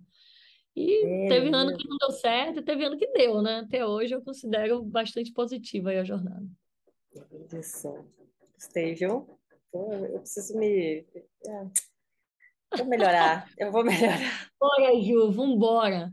E 0.76 1.04
é, 1.04 1.28
teve 1.28 1.48
ano 1.54 1.70
é. 1.70 1.76
que 1.76 1.88
não 1.88 1.96
deu 1.96 2.10
certo, 2.10 2.60
e 2.60 2.62
teve 2.62 2.84
ano 2.84 2.98
que 2.98 3.06
deu, 3.12 3.40
né? 3.40 3.60
Até 3.60 3.86
hoje 3.86 4.14
eu 4.14 4.22
considero 4.22 4.82
bastante 4.82 5.32
positiva 5.32 5.90
a 5.90 6.04
jornada. 6.04 6.46
Isso. 7.58 7.88
Gostei, 8.54 8.94
viu? 8.94 9.26
Eu 9.72 10.20
preciso 10.20 10.58
me. 10.58 11.06
Vou 12.76 12.86
melhorar, 12.86 13.48
eu 13.58 13.70
vou 13.70 13.84
melhorar. 13.84 14.18
Bora, 14.60 15.00
Ju, 15.00 15.30
vambora. 15.30 16.12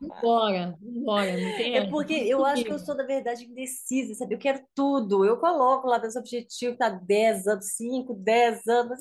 Vambora, 0.00 0.78
vambora. 0.80 1.30
é 1.60 1.88
porque 1.88 2.14
eu 2.14 2.44
acho 2.44 2.64
que 2.64 2.72
eu 2.72 2.78
sou, 2.78 2.94
na 2.94 3.04
verdade, 3.04 3.44
indecisa, 3.44 4.14
sabe? 4.14 4.34
Eu 4.34 4.38
quero 4.38 4.64
tudo. 4.74 5.24
Eu 5.24 5.38
coloco 5.38 5.88
lá 5.88 5.98
meus 5.98 6.16
objetivos, 6.16 6.78
tá 6.78 6.88
10 6.88 7.46
anos, 7.46 7.72
5, 7.72 8.14
10 8.14 8.66
anos. 8.68 8.98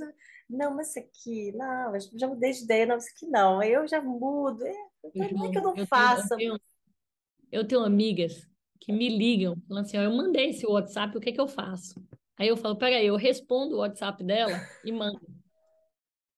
Não, 0.49 0.76
mas 0.76 0.89
isso 0.89 0.99
aqui, 0.99 1.51
não, 1.53 1.93
já 2.16 2.28
mudei 2.28 2.51
de 2.51 2.63
ideia, 2.63 2.86
não, 2.86 2.97
isso 2.97 3.09
aqui 3.16 3.28
não. 3.28 3.61
Eu 3.63 3.88
já 3.88 4.01
mudo. 4.01 4.66
É, 4.66 4.74
não 5.32 5.45
é 5.45 5.51
que 5.51 5.57
eu 5.57 5.63
não 5.63 5.76
eu 5.76 5.88
faça. 5.88 6.36
Tenho, 6.36 6.53
eu, 6.53 6.59
tenho, 6.59 6.61
eu 7.51 7.68
tenho 7.68 7.82
amigas 7.82 8.47
que 8.80 8.91
me 8.91 9.09
ligam, 9.09 9.55
falando 9.68 9.86
assim: 9.86 9.97
ó, 9.97 10.01
eu 10.01 10.13
mandei 10.13 10.49
esse 10.49 10.66
WhatsApp, 10.66 11.18
o 11.18 11.20
que 11.20 11.30
é 11.30 11.34
que 11.34 11.41
eu 11.41 11.47
faço? 11.47 12.03
Aí 12.38 12.47
eu 12.47 12.57
falo: 12.57 12.76
peraí, 12.76 13.05
eu 13.05 13.16
respondo 13.16 13.76
o 13.76 13.80
WhatsApp 13.80 14.24
dela 14.24 14.59
e 14.84 14.91
mando. 14.91 15.20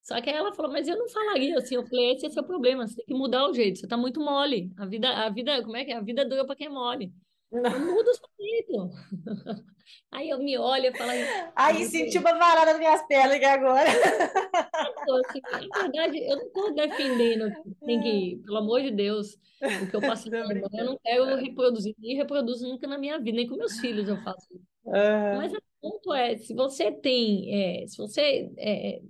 Só 0.08 0.22
que 0.22 0.30
aí 0.30 0.38
ela 0.38 0.54
falou, 0.54 0.72
mas 0.72 0.88
eu 0.88 0.98
não 0.98 1.10
falaria 1.10 1.58
assim. 1.58 1.76
Eu 1.76 1.86
falei, 1.86 2.14
esse 2.14 2.26
é 2.26 2.30
seu 2.30 2.44
problema, 2.44 2.88
você 2.88 2.96
tem 2.96 3.06
que 3.06 3.14
mudar 3.14 3.46
o 3.46 3.54
jeito, 3.54 3.80
você 3.80 3.88
tá 3.88 3.98
muito 3.98 4.22
mole. 4.22 4.72
A 4.78 4.86
vida, 4.86 5.10
a 5.10 5.30
vida, 5.30 5.62
como 5.62 5.76
é 5.76 5.84
que 5.84 5.92
é? 5.92 5.98
A 5.98 6.02
vida 6.02 6.24
dura 6.24 6.46
para 6.46 6.56
quem 6.56 6.68
é 6.68 6.70
mole. 6.70 7.12
Não. 7.52 7.62
Muda 7.62 8.12
o 8.12 8.14
seu 8.14 8.30
jeito. 8.40 8.90
Aí 10.10 10.30
eu 10.30 10.38
me 10.40 10.58
olho 10.58 10.86
e 10.86 10.98
falo. 10.98 11.12
Aí 11.54 11.86
senti 11.86 12.18
uma 12.18 12.34
varada 12.34 12.72
nas 12.72 12.80
minhas 12.80 13.06
pernas 13.06 13.44
agora. 13.44 13.90
Assim, 13.90 15.42
na 15.70 15.82
verdade, 15.82 16.24
eu 16.24 16.38
não 16.38 16.46
estou 16.46 16.74
defendendo 16.74 17.52
tem 17.86 18.02
que, 18.02 18.42
pelo 18.46 18.58
amor 18.58 18.82
de 18.82 18.92
Deus, 18.92 19.38
o 19.62 19.90
que 19.90 19.96
eu 19.96 20.02
passo 20.02 20.30
eu 20.34 20.86
não 20.86 20.98
quero 21.04 21.36
reproduzir, 21.36 21.94
nem 22.00 22.16
reproduzo 22.16 22.66
nunca 22.66 22.88
na 22.88 22.98
minha 22.98 23.20
vida, 23.20 23.36
nem 23.36 23.48
com 23.48 23.58
meus 23.58 23.78
filhos 23.80 24.08
eu 24.08 24.18
faço 24.24 24.48
isso. 24.54 24.66
Uhum. 24.86 25.38
Mas 25.38 25.54
o 25.54 25.62
ponto 25.82 26.14
é, 26.14 26.38
se 26.38 26.54
você 26.54 26.92
tem, 26.94 27.84
é, 27.84 27.88
se 27.88 27.98
você 27.98 28.50
é, 28.58 29.02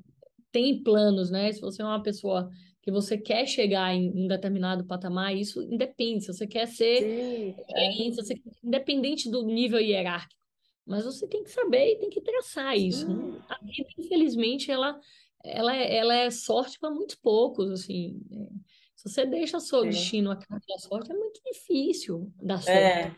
tem 0.51 0.81
planos, 0.81 1.29
né? 1.29 1.51
Se 1.51 1.61
você 1.61 1.81
é 1.81 1.85
uma 1.85 2.01
pessoa 2.01 2.49
que 2.81 2.91
você 2.91 3.17
quer 3.17 3.45
chegar 3.45 3.93
em 3.93 4.09
um 4.15 4.27
determinado 4.27 4.85
patamar, 4.85 5.35
isso 5.35 5.61
independe, 5.61 6.23
se 6.23 6.33
você 6.33 6.47
quer 6.47 6.67
ser 6.67 7.01
Sim, 7.01 7.55
é. 7.75 8.11
você, 8.11 8.41
independente 8.63 9.29
do 9.29 9.45
nível 9.45 9.79
hierárquico. 9.79 10.37
Mas 10.85 11.03
você 11.03 11.27
tem 11.27 11.43
que 11.43 11.51
saber 11.51 11.91
e 11.91 11.99
tem 11.99 12.09
que 12.09 12.21
traçar 12.21 12.77
isso. 12.77 13.13
Né? 13.13 13.41
A 13.49 13.57
vida, 13.65 13.89
infelizmente, 13.97 14.71
ela, 14.71 14.97
ela, 15.43 15.75
é, 15.75 15.97
ela 15.97 16.15
é 16.15 16.29
sorte 16.31 16.79
para 16.79 16.89
muito 16.89 17.19
poucos, 17.21 17.69
assim. 17.71 18.21
É. 18.31 18.47
Se 18.95 19.09
você 19.09 19.25
deixa 19.25 19.59
seu 19.59 19.81
Sim. 19.81 19.89
destino 19.89 20.31
a 20.31 20.37
cara 20.37 20.61
da 20.65 20.77
sorte, 20.77 21.11
é 21.11 21.15
muito 21.15 21.41
difícil 21.45 22.31
dar 22.41 22.61
certo. 22.61 23.15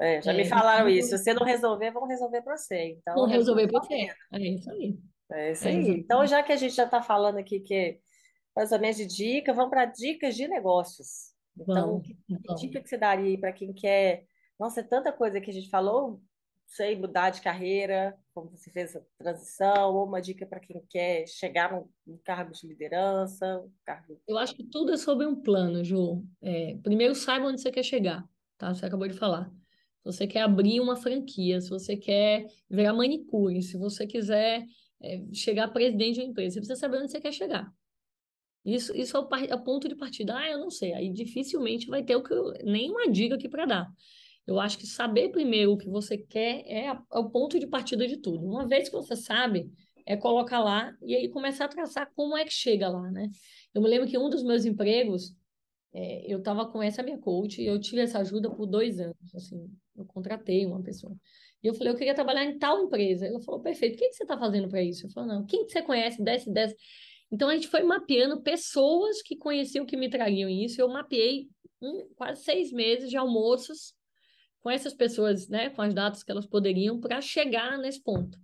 É, 0.00 0.16
é 0.16 0.22
já 0.22 0.32
me 0.32 0.44
falaram 0.44 0.88
então 0.88 0.98
isso. 0.98 1.16
Se 1.16 1.18
você 1.18 1.32
não 1.32 1.46
resolver, 1.46 1.92
vão 1.92 2.06
resolver 2.08 2.42
para 2.42 2.56
você. 2.56 2.98
Então, 2.98 3.14
não 3.14 3.26
resolver 3.26 3.68
para 3.68 3.80
você. 3.80 4.08
É 4.32 4.40
isso 4.40 4.68
aí. 4.68 4.98
É 5.32 5.52
isso 5.52 5.66
aí. 5.66 5.90
Então, 5.90 6.26
já 6.26 6.42
que 6.42 6.52
a 6.52 6.56
gente 6.56 6.74
já 6.74 6.84
está 6.84 7.02
falando 7.02 7.38
aqui 7.38 7.60
que 7.60 8.00
mais 8.54 8.70
ou 8.70 8.78
menos 8.78 8.96
de 8.96 9.06
dica, 9.06 9.52
vamos 9.52 9.70
para 9.70 9.86
dicas 9.86 10.36
de 10.36 10.46
negócios. 10.46 11.32
Então, 11.58 12.00
que, 12.00 12.14
que 12.14 12.54
dica 12.54 12.80
que 12.80 12.88
você 12.88 12.98
daria 12.98 13.38
para 13.38 13.52
quem 13.52 13.72
quer? 13.72 14.24
Nossa, 14.58 14.80
é 14.80 14.82
tanta 14.82 15.12
coisa 15.12 15.40
que 15.40 15.50
a 15.50 15.52
gente 15.52 15.68
falou, 15.68 16.20
sei, 16.66 16.96
mudar 16.96 17.30
de 17.30 17.40
carreira, 17.40 18.16
como 18.34 18.50
você 18.50 18.70
fez 18.70 18.96
a 18.96 19.00
transição, 19.18 19.94
ou 19.94 20.06
uma 20.06 20.20
dica 20.20 20.46
para 20.46 20.60
quem 20.60 20.82
quer 20.88 21.26
chegar 21.26 21.72
num, 22.06 22.18
cargo 22.24 22.52
de 22.52 22.66
liderança. 22.66 23.60
Um 23.60 23.70
cargo... 23.84 24.20
Eu 24.26 24.38
acho 24.38 24.54
que 24.54 24.64
tudo 24.64 24.92
é 24.92 24.96
sobre 24.96 25.26
um 25.26 25.34
plano, 25.34 25.84
Ju. 25.84 26.24
É, 26.42 26.76
primeiro, 26.82 27.14
saiba 27.14 27.46
onde 27.46 27.60
você 27.60 27.70
quer 27.70 27.82
chegar, 27.82 28.26
tá? 28.56 28.74
Você 28.74 28.86
acabou 28.86 29.08
de 29.08 29.18
falar. 29.18 29.50
Se 29.98 30.04
você 30.12 30.26
quer 30.26 30.42
abrir 30.42 30.80
uma 30.80 30.96
franquia, 30.96 31.60
se 31.60 31.68
você 31.68 31.96
quer 31.96 32.46
virar 32.68 32.92
manicure, 32.92 33.62
se 33.62 33.76
você 33.76 34.06
quiser 34.06 34.64
é, 35.02 35.22
chegar 35.32 35.68
presidente 35.68 36.14
de 36.14 36.20
uma 36.20 36.30
empresa, 36.30 36.54
você 36.54 36.60
precisa 36.60 36.78
saber 36.78 36.98
onde 36.98 37.10
você 37.10 37.20
quer 37.20 37.32
chegar. 37.32 37.72
Isso, 38.64 38.96
isso 38.96 39.16
é 39.16 39.20
o, 39.20 39.28
é 39.34 39.56
ponto 39.56 39.88
de 39.88 39.96
partida. 39.96 40.36
Ah, 40.38 40.48
eu 40.48 40.58
não 40.58 40.70
sei. 40.70 40.92
Aí 40.92 41.12
dificilmente 41.12 41.88
vai 41.88 42.02
ter 42.02 42.14
o 42.16 42.22
que 42.22 42.32
eu, 42.32 42.52
nenhuma 42.64 43.10
dica 43.10 43.34
aqui 43.34 43.48
para 43.48 43.66
dar. 43.66 43.92
Eu 44.46 44.58
acho 44.60 44.78
que 44.78 44.86
saber 44.86 45.30
primeiro 45.30 45.72
o 45.72 45.78
que 45.78 45.88
você 45.88 46.16
quer 46.18 46.62
é, 46.66 46.88
a, 46.88 47.02
é, 47.12 47.18
o 47.18 47.30
ponto 47.30 47.58
de 47.58 47.66
partida 47.66 48.06
de 48.06 48.16
tudo. 48.16 48.46
Uma 48.46 48.66
vez 48.66 48.88
que 48.88 48.94
você 48.94 49.16
sabe, 49.16 49.70
é 50.06 50.16
colocar 50.16 50.60
lá 50.60 50.96
e 51.02 51.14
aí 51.14 51.28
começar 51.28 51.66
a 51.66 51.68
traçar 51.68 52.10
como 52.14 52.36
é 52.36 52.44
que 52.44 52.52
chega 52.52 52.88
lá, 52.88 53.10
né? 53.10 53.28
Eu 53.74 53.82
me 53.82 53.88
lembro 53.88 54.08
que 54.08 54.18
um 54.18 54.28
dos 54.28 54.42
meus 54.42 54.64
empregos, 54.64 55.34
é, 55.92 56.32
eu 56.32 56.38
estava 56.38 56.66
com 56.66 56.82
essa 56.82 57.02
minha 57.02 57.18
coach 57.18 57.60
e 57.60 57.66
eu 57.66 57.80
tive 57.80 58.00
essa 58.00 58.18
ajuda 58.18 58.50
por 58.50 58.66
dois 58.66 58.98
anos, 58.98 59.34
assim, 59.34 59.70
eu 59.96 60.04
contratei 60.06 60.66
uma 60.66 60.82
pessoa. 60.82 61.14
E 61.62 61.68
eu 61.68 61.74
falei, 61.74 61.92
eu 61.92 61.96
queria 61.96 62.14
trabalhar 62.14 62.44
em 62.44 62.58
tal 62.58 62.84
empresa. 62.84 63.26
Ela 63.26 63.40
falou, 63.40 63.60
perfeito, 63.60 63.94
o 63.94 63.98
que, 63.98 64.08
que 64.08 64.14
você 64.14 64.24
está 64.24 64.36
fazendo 64.36 64.68
para 64.68 64.82
isso? 64.82 65.06
Eu 65.06 65.10
falei, 65.10 65.30
não, 65.30 65.46
quem 65.46 65.64
que 65.64 65.72
você 65.72 65.82
conhece, 65.82 66.22
desce, 66.22 66.50
desce. 66.52 66.76
Então 67.30 67.48
a 67.48 67.54
gente 67.54 67.68
foi 67.68 67.82
mapeando 67.82 68.42
pessoas 68.42 69.22
que 69.22 69.36
conheciam 69.36 69.86
que 69.86 69.96
me 69.96 70.10
trariam 70.10 70.50
isso. 70.50 70.80
Eu 70.80 70.88
mapeei 70.88 71.48
um, 71.80 72.08
quase 72.14 72.42
seis 72.42 72.72
meses 72.72 73.08
de 73.08 73.16
almoços 73.16 73.94
com 74.60 74.70
essas 74.70 74.94
pessoas, 74.94 75.48
né, 75.48 75.70
com 75.70 75.82
as 75.82 75.92
datas 75.92 76.22
que 76.22 76.30
elas 76.30 76.46
poderiam 76.46 77.00
para 77.00 77.20
chegar 77.20 77.78
nesse 77.78 78.02
ponto. 78.02 78.38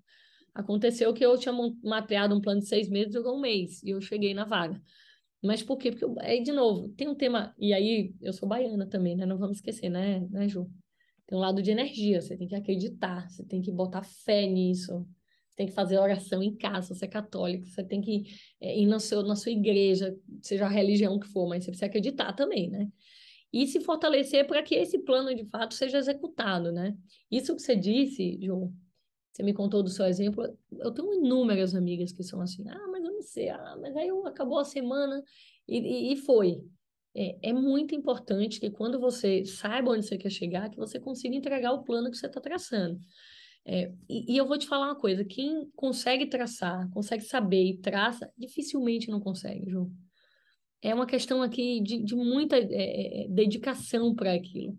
Aconteceu 0.55 1.15
que 1.15 1.25
eu 1.25 1.39
tinha 1.39 1.55
mapeado 1.83 2.35
um 2.35 2.41
plano 2.41 2.61
de 2.61 2.67
seis 2.67 2.89
meses, 2.89 3.13
durou 3.13 3.37
um 3.37 3.41
mês, 3.41 3.81
e 3.85 3.91
eu 3.91 4.01
cheguei 4.01 4.35
na 4.35 4.45
vaga. 4.45 4.83
Mas 5.41 5.63
por 5.63 5.77
quê? 5.79 5.91
Porque, 5.91 6.05
eu, 6.05 6.17
aí, 6.19 6.43
de 6.43 6.51
novo, 6.51 6.89
tem 6.97 7.07
um 7.07 7.15
tema, 7.15 7.55
e 7.57 7.73
aí 7.73 8.13
eu 8.21 8.33
sou 8.33 8.49
baiana 8.49 8.89
também, 8.89 9.15
né? 9.15 9.25
Não 9.25 9.39
vamos 9.39 9.59
esquecer, 9.59 9.89
né, 9.89 10.27
né, 10.31 10.49
Ju? 10.49 10.69
Tem 11.29 11.37
um 11.37 11.43
lado 11.43 11.63
de 11.63 11.71
energia, 11.71 12.23
você 12.23 12.35
tem 12.35 12.49
que 12.49 12.55
acreditar, 12.55 13.29
você 13.31 13.45
tem 13.45 13.61
que 13.61 13.71
botar 13.71 14.03
fé 14.03 14.47
nisso, 14.47 15.07
você 15.47 15.57
tem 15.57 15.67
que 15.67 15.75
fazer 15.75 15.99
oração 15.99 16.43
em 16.43 16.57
casa, 16.57 16.95
você 16.95 17.05
é 17.05 17.09
católico, 17.09 17.67
você 17.67 17.85
tem 17.85 18.01
que 18.01 18.25
é, 18.59 18.81
ir 18.81 18.87
na, 18.87 18.99
seu, 18.99 19.23
na 19.23 19.37
sua 19.37 19.53
igreja, 19.53 20.17
seja 20.41 20.65
a 20.65 20.71
religião 20.71 21.21
que 21.21 21.29
for, 21.29 21.47
mas 21.47 21.65
você 21.65 21.71
precisa 21.71 21.85
acreditar 21.85 22.33
também, 22.33 22.71
né? 22.71 22.91
E 23.53 23.67
se 23.67 23.79
fortalecer 23.79 24.47
para 24.47 24.63
que 24.63 24.75
esse 24.75 24.99
plano 25.01 25.35
de 25.35 25.45
fato 25.45 25.75
seja 25.75 25.99
executado, 25.99 26.73
né? 26.73 26.97
Isso 27.31 27.55
que 27.55 27.61
você 27.61 27.77
disse, 27.77 28.39
Ju, 28.41 28.73
você 29.31 29.43
me 29.43 29.53
contou 29.53 29.83
do 29.83 29.91
seu 29.91 30.07
exemplo, 30.07 30.43
eu 30.79 30.91
tenho 30.93 31.13
inúmeras 31.13 31.75
amigas 31.75 32.11
que 32.11 32.23
são 32.23 32.41
assim, 32.41 32.67
ah, 32.71 32.89
mas 32.91 33.05
eu 33.05 33.13
não 33.13 33.23
sei, 33.23 33.51
ah, 33.51 33.77
mas 33.79 33.95
aí 33.95 34.09
acabou 34.25 34.59
a 34.59 34.65
semana 34.65 35.23
e, 35.69 35.79
e, 35.79 36.13
e 36.15 36.17
foi. 36.17 36.65
É, 37.21 37.37
é, 37.49 37.53
muito 37.53 37.97
importante 37.97 38.61
que 38.61 38.71
quando 38.71 39.01
você 39.01 39.45
saiba 39.45 39.91
onde 39.91 40.07
você 40.07 40.17
quer 40.17 40.31
chegar, 40.31 40.71
que 40.71 40.77
você 40.77 41.01
consiga 41.01 41.35
entregar 41.35 41.73
o 41.73 41.83
plano 41.83 42.13
que 42.13 42.17
você 42.17 42.27
está 42.27 42.41
traçando. 42.41 43.01
É, 43.67 43.93
e, 44.09 44.35
e, 44.35 44.37
eu 44.37 44.47
vou 44.47 44.57
te 44.57 44.69
falar 44.69 44.87
uma 44.87 45.01
coisa, 45.01 45.25
quem 45.25 45.69
consegue 45.75 46.27
traçar, 46.27 46.89
consegue 46.93 47.25
saber 47.25 47.65
e 47.65 47.79
traça, 47.79 48.31
dificilmente 48.39 49.11
não 49.11 49.19
consegue, 49.19 49.69
João. 49.69 49.91
É 50.81 50.95
uma 50.95 51.07
questão 51.07 51.43
aqui 51.43 51.81
de, 51.83 52.05
de 52.05 52.15
muita 52.15 52.57
é, 52.57 53.25
é 53.25 53.29
dedicação 53.29 54.15
para 54.15 54.33
aquilo. 54.35 54.79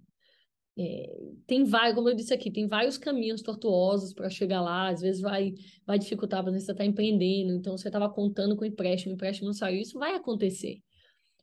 É, 0.77 1.13
tem 1.45 1.65
vários, 1.65 1.93
como 1.93 2.07
eu 2.07 2.15
disse 2.15 2.33
aqui, 2.33 2.49
tem 2.49 2.69
vários 2.69 2.97
caminhos 2.97 3.41
tortuosos 3.41 4.13
para 4.13 4.29
chegar 4.29 4.61
lá, 4.61 4.87
às 4.87 5.01
vezes 5.01 5.19
vai, 5.19 5.51
vai 5.85 5.99
dificultar, 5.99 6.41
porque 6.41 6.57
você 6.57 6.71
está 6.71 6.85
empreendendo, 6.85 7.51
então 7.51 7.77
você 7.77 7.89
estava 7.89 8.09
contando 8.09 8.55
com 8.55 8.63
empréstimo, 8.63 9.11
o 9.11 9.15
empréstimo 9.15 9.47
não 9.47 9.53
saiu, 9.53 9.81
isso 9.81 9.99
vai 9.99 10.15
acontecer. 10.15 10.81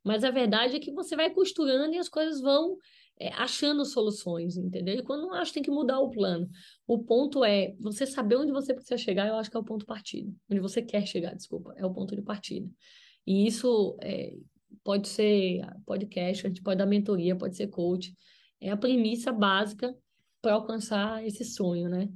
Mas 0.06 0.24
a 0.24 0.30
verdade 0.30 0.76
é 0.76 0.80
que 0.80 0.92
você 0.92 1.16
vai 1.16 1.30
costurando 1.30 1.94
e 1.94 1.98
as 1.98 2.08
coisas 2.08 2.40
vão 2.40 2.76
é, 3.18 3.28
achando 3.34 3.84
soluções, 3.84 4.56
entendeu? 4.56 4.94
E 4.94 5.02
quando 5.02 5.22
não 5.22 5.34
acha, 5.34 5.54
tem 5.54 5.62
que 5.62 5.70
mudar 5.70 5.98
o 5.98 6.10
plano. 6.10 6.48
O 6.86 7.02
ponto 7.02 7.44
é 7.44 7.74
você 7.80 8.06
saber 8.06 8.36
onde 8.36 8.52
você 8.52 8.72
precisa 8.72 8.96
chegar, 8.96 9.26
eu 9.26 9.34
acho 9.34 9.50
que 9.50 9.56
é 9.56 9.60
o 9.60 9.64
ponto 9.64 9.84
partido. 9.84 10.32
Onde 10.50 10.60
você 10.60 10.80
quer 10.80 11.06
chegar, 11.06 11.34
desculpa, 11.34 11.74
é 11.76 11.84
o 11.84 11.92
ponto 11.92 12.14
de 12.14 12.22
partida. 12.22 12.70
E 13.26 13.46
isso 13.46 13.98
é, 14.00 14.34
pode 14.84 15.08
ser 15.08 15.60
podcast, 15.84 16.46
a 16.46 16.48
gente 16.48 16.62
pode 16.62 16.78
dar 16.78 16.86
mentoria, 16.86 17.34
pode 17.34 17.56
ser 17.56 17.66
coach 17.66 18.14
é 18.60 18.70
a 18.70 18.76
premissa 18.76 19.32
básica 19.32 19.94
para 20.40 20.54
alcançar 20.54 21.24
esse 21.26 21.44
sonho, 21.44 21.88
né? 21.88 22.08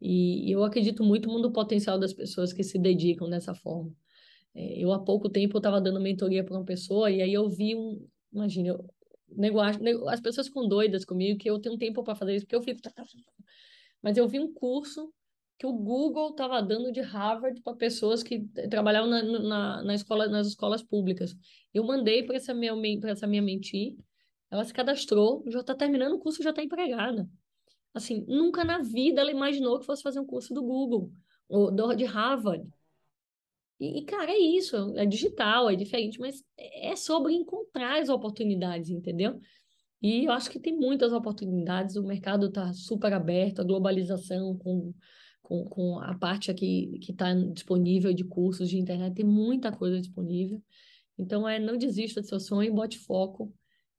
E 0.00 0.50
eu 0.50 0.62
acredito 0.62 1.02
muito 1.02 1.28
no 1.28 1.52
potencial 1.52 1.98
das 1.98 2.12
pessoas 2.12 2.52
que 2.52 2.62
se 2.62 2.78
dedicam 2.78 3.28
dessa 3.28 3.54
forma. 3.54 3.90
É, 4.56 4.82
eu, 4.82 4.90
há 4.92 4.98
pouco 4.98 5.28
tempo, 5.28 5.58
estava 5.58 5.80
dando 5.80 6.00
mentoria 6.00 6.42
para 6.42 6.56
uma 6.56 6.64
pessoa 6.64 7.10
e 7.10 7.20
aí 7.20 7.32
eu 7.32 7.48
vi 7.48 7.76
um... 7.76 8.04
Imagina, 8.32 8.68
eu, 8.70 8.90
negócio, 9.28 10.08
as 10.08 10.20
pessoas 10.20 10.48
ficam 10.48 10.66
doidas 10.66 11.04
comigo 11.04 11.38
que 11.38 11.48
eu 11.48 11.60
tenho 11.60 11.76
tempo 11.76 12.02
para 12.02 12.14
fazer 12.14 12.34
isso, 12.36 12.46
porque 12.46 12.56
eu 12.56 12.62
fico... 12.62 12.80
Mas 14.02 14.16
eu 14.16 14.26
vi 14.26 14.40
um 14.40 14.52
curso 14.52 15.12
que 15.58 15.66
o 15.66 15.72
Google 15.72 16.30
estava 16.30 16.62
dando 16.62 16.90
de 16.90 17.00
Harvard 17.00 17.60
para 17.62 17.76
pessoas 17.76 18.22
que 18.22 18.40
trabalhavam 18.70 19.10
na, 19.10 19.22
na, 19.22 19.82
na, 19.84 19.94
escola, 19.94 20.26
nas 20.28 20.48
escolas 20.48 20.82
públicas. 20.82 21.34
Eu 21.72 21.84
mandei 21.84 22.22
para 22.22 22.36
essa 22.36 22.54
minha, 22.54 22.74
essa 23.04 23.26
minha 23.26 23.42
mentir 23.42 23.96
ela 24.50 24.64
se 24.64 24.72
cadastrou, 24.72 25.44
já 25.48 25.60
está 25.60 25.74
terminando 25.74 26.14
o 26.14 26.18
curso, 26.18 26.42
já 26.42 26.50
está 26.50 26.62
empregada. 26.62 27.28
Assim, 27.92 28.24
nunca 28.28 28.64
na 28.64 28.80
vida 28.80 29.20
ela 29.20 29.30
imaginou 29.30 29.78
que 29.78 29.86
fosse 29.86 30.02
fazer 30.02 30.20
um 30.20 30.26
curso 30.26 30.54
do 30.54 30.62
Google 30.62 31.10
ou 31.48 31.70
de 31.94 32.04
Harvard. 32.04 32.68
E, 33.78 34.02
cara, 34.04 34.30
é 34.30 34.38
isso, 34.38 34.96
é 34.96 35.04
digital, 35.04 35.68
é 35.68 35.76
diferente, 35.76 36.18
mas 36.18 36.42
é 36.56 36.96
sobre 36.96 37.34
encontrar 37.34 38.00
as 38.00 38.08
oportunidades, 38.08 38.88
entendeu? 38.88 39.38
E 40.02 40.24
eu 40.24 40.32
acho 40.32 40.50
que 40.50 40.58
tem 40.58 40.74
muitas 40.74 41.12
oportunidades, 41.12 41.96
o 41.96 42.02
mercado 42.02 42.46
está 42.46 42.72
super 42.72 43.12
aberto, 43.12 43.60
a 43.60 43.64
globalização 43.64 44.56
com, 44.56 44.94
com, 45.42 45.64
com 45.64 45.98
a 45.98 46.16
parte 46.16 46.50
aqui 46.50 46.98
que 47.02 47.12
está 47.12 47.34
disponível 47.34 48.14
de 48.14 48.24
cursos 48.24 48.68
de 48.70 48.78
internet, 48.78 49.14
tem 49.14 49.24
muita 49.24 49.70
coisa 49.70 50.00
disponível. 50.00 50.62
Então, 51.18 51.48
é 51.48 51.58
não 51.58 51.76
desista 51.76 52.20
do 52.20 52.26
seu 52.26 52.40
sonho, 52.40 52.74
bote 52.74 52.98
foco 52.98 53.52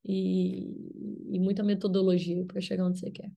e, 0.04 1.36
e 1.36 1.40
muita 1.40 1.64
metodologia 1.64 2.46
para 2.46 2.62
chegar 2.62 2.86
onde 2.86 3.00
você 3.00 3.12
quer. 3.12 3.32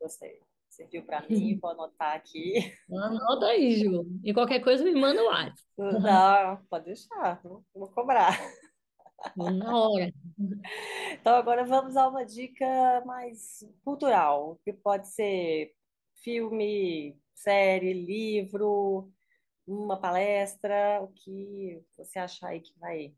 Gostei. 0.00 0.45
Serviu 0.76 1.02
para 1.06 1.26
mim, 1.26 1.58
vou 1.58 1.70
anotar 1.70 2.14
aqui. 2.14 2.70
Anota 2.92 3.46
aí, 3.46 3.80
Ju. 3.80 4.04
E 4.22 4.34
qualquer 4.34 4.60
coisa 4.60 4.84
me 4.84 4.94
manda 4.94 5.22
o 5.22 5.26
WhatsApp. 5.26 5.62
Não, 5.78 6.66
pode 6.68 6.84
deixar, 6.84 7.40
vou 7.42 7.88
cobrar. 7.94 8.38
Na 9.34 9.74
hora. 9.74 10.12
Então, 11.12 11.34
agora 11.34 11.64
vamos 11.64 11.96
a 11.96 12.06
uma 12.06 12.26
dica 12.26 13.02
mais 13.06 13.66
cultural, 13.82 14.60
que 14.62 14.70
pode 14.70 15.08
ser 15.08 15.72
filme, 16.22 17.18
série, 17.34 17.94
livro, 17.94 19.10
uma 19.66 19.96
palestra, 19.98 21.00
o 21.02 21.08
que 21.08 21.82
você 21.96 22.18
achar 22.18 22.48
aí 22.48 22.60
que 22.60 22.78
vai 22.78 23.14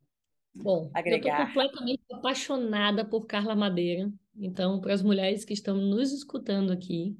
Bom, 0.54 0.90
eu 1.04 1.16
estou 1.16 1.36
completamente 1.36 2.02
apaixonada 2.12 3.04
por 3.04 3.26
Carla 3.26 3.54
Madeira. 3.54 4.10
Então, 4.36 4.80
para 4.80 4.92
as 4.92 5.02
mulheres 5.02 5.44
que 5.44 5.52
estão 5.52 5.76
nos 5.76 6.12
escutando 6.12 6.72
aqui, 6.72 7.16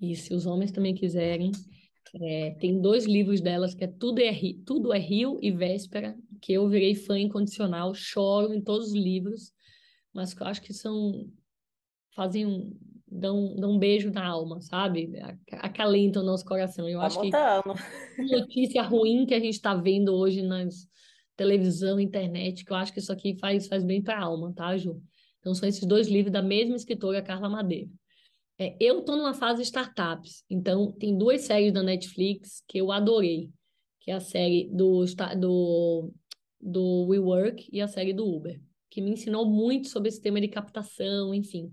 e 0.00 0.14
se 0.14 0.34
os 0.34 0.46
homens 0.46 0.70
também 0.72 0.94
quiserem, 0.94 1.50
é, 2.14 2.56
tem 2.60 2.80
dois 2.80 3.04
livros 3.04 3.40
delas 3.40 3.74
que 3.74 3.84
é 3.84 3.86
Tudo 3.86 4.20
é, 4.20 4.32
Tudo 4.64 4.92
é 4.92 4.98
Rio 4.98 5.38
e 5.42 5.50
Véspera, 5.50 6.16
que 6.40 6.52
eu 6.52 6.68
virei 6.68 6.94
fã 6.94 7.18
incondicional, 7.18 7.94
choro 7.94 8.54
em 8.54 8.60
todos 8.60 8.88
os 8.88 8.94
livros, 8.94 9.52
mas 10.12 10.32
que 10.32 10.42
eu 10.42 10.46
acho 10.46 10.62
que 10.62 10.72
são 10.72 11.28
fazem 12.14 12.46
um, 12.46 12.74
dão, 13.06 13.54
dão 13.56 13.72
um 13.72 13.78
beijo 13.78 14.10
na 14.10 14.26
alma, 14.26 14.60
sabe? 14.60 15.12
Acalentam 15.52 16.22
o 16.22 16.26
nosso 16.26 16.44
coração. 16.44 16.88
Eu 16.88 17.00
tá 17.00 17.06
acho 17.06 17.20
botando. 17.20 17.74
que 18.16 18.22
notícia 18.22 18.82
ruim 18.82 19.26
que 19.26 19.34
a 19.34 19.40
gente 19.40 19.54
está 19.54 19.74
vendo 19.74 20.14
hoje 20.14 20.42
nas 20.42 20.88
televisão, 21.36 22.00
internet, 22.00 22.64
que 22.64 22.72
eu 22.72 22.76
acho 22.76 22.92
que 22.92 22.98
isso 22.98 23.12
aqui 23.12 23.36
faz, 23.38 23.68
faz 23.68 23.84
bem 23.84 24.02
para 24.02 24.16
a 24.16 24.24
alma, 24.24 24.52
tá, 24.54 24.74
Ju? 24.76 25.00
Então, 25.38 25.54
são 25.54 25.68
esses 25.68 25.86
dois 25.86 26.08
livros 26.08 26.32
da 26.32 26.42
mesma 26.42 26.74
escritora, 26.74 27.22
Carla 27.22 27.48
Madeira. 27.48 27.88
É, 28.58 28.74
eu 28.80 29.00
estou 29.00 29.16
numa 29.16 29.34
fase 29.34 29.62
startups, 29.62 30.42
então 30.48 30.90
tem 30.92 31.16
duas 31.16 31.42
séries 31.42 31.72
da 31.72 31.82
Netflix 31.82 32.62
que 32.66 32.78
eu 32.78 32.90
adorei, 32.90 33.50
que 34.00 34.10
é 34.10 34.14
a 34.14 34.20
série 34.20 34.70
do, 34.72 35.04
do, 35.38 36.12
do 36.60 37.06
WeWork 37.08 37.68
e 37.70 37.80
a 37.82 37.88
série 37.88 38.14
do 38.14 38.26
Uber, 38.26 38.58
que 38.88 39.02
me 39.02 39.10
ensinou 39.10 39.44
muito 39.44 39.88
sobre 39.88 40.08
esse 40.08 40.20
tema 40.20 40.40
de 40.40 40.48
captação, 40.48 41.34
enfim. 41.34 41.70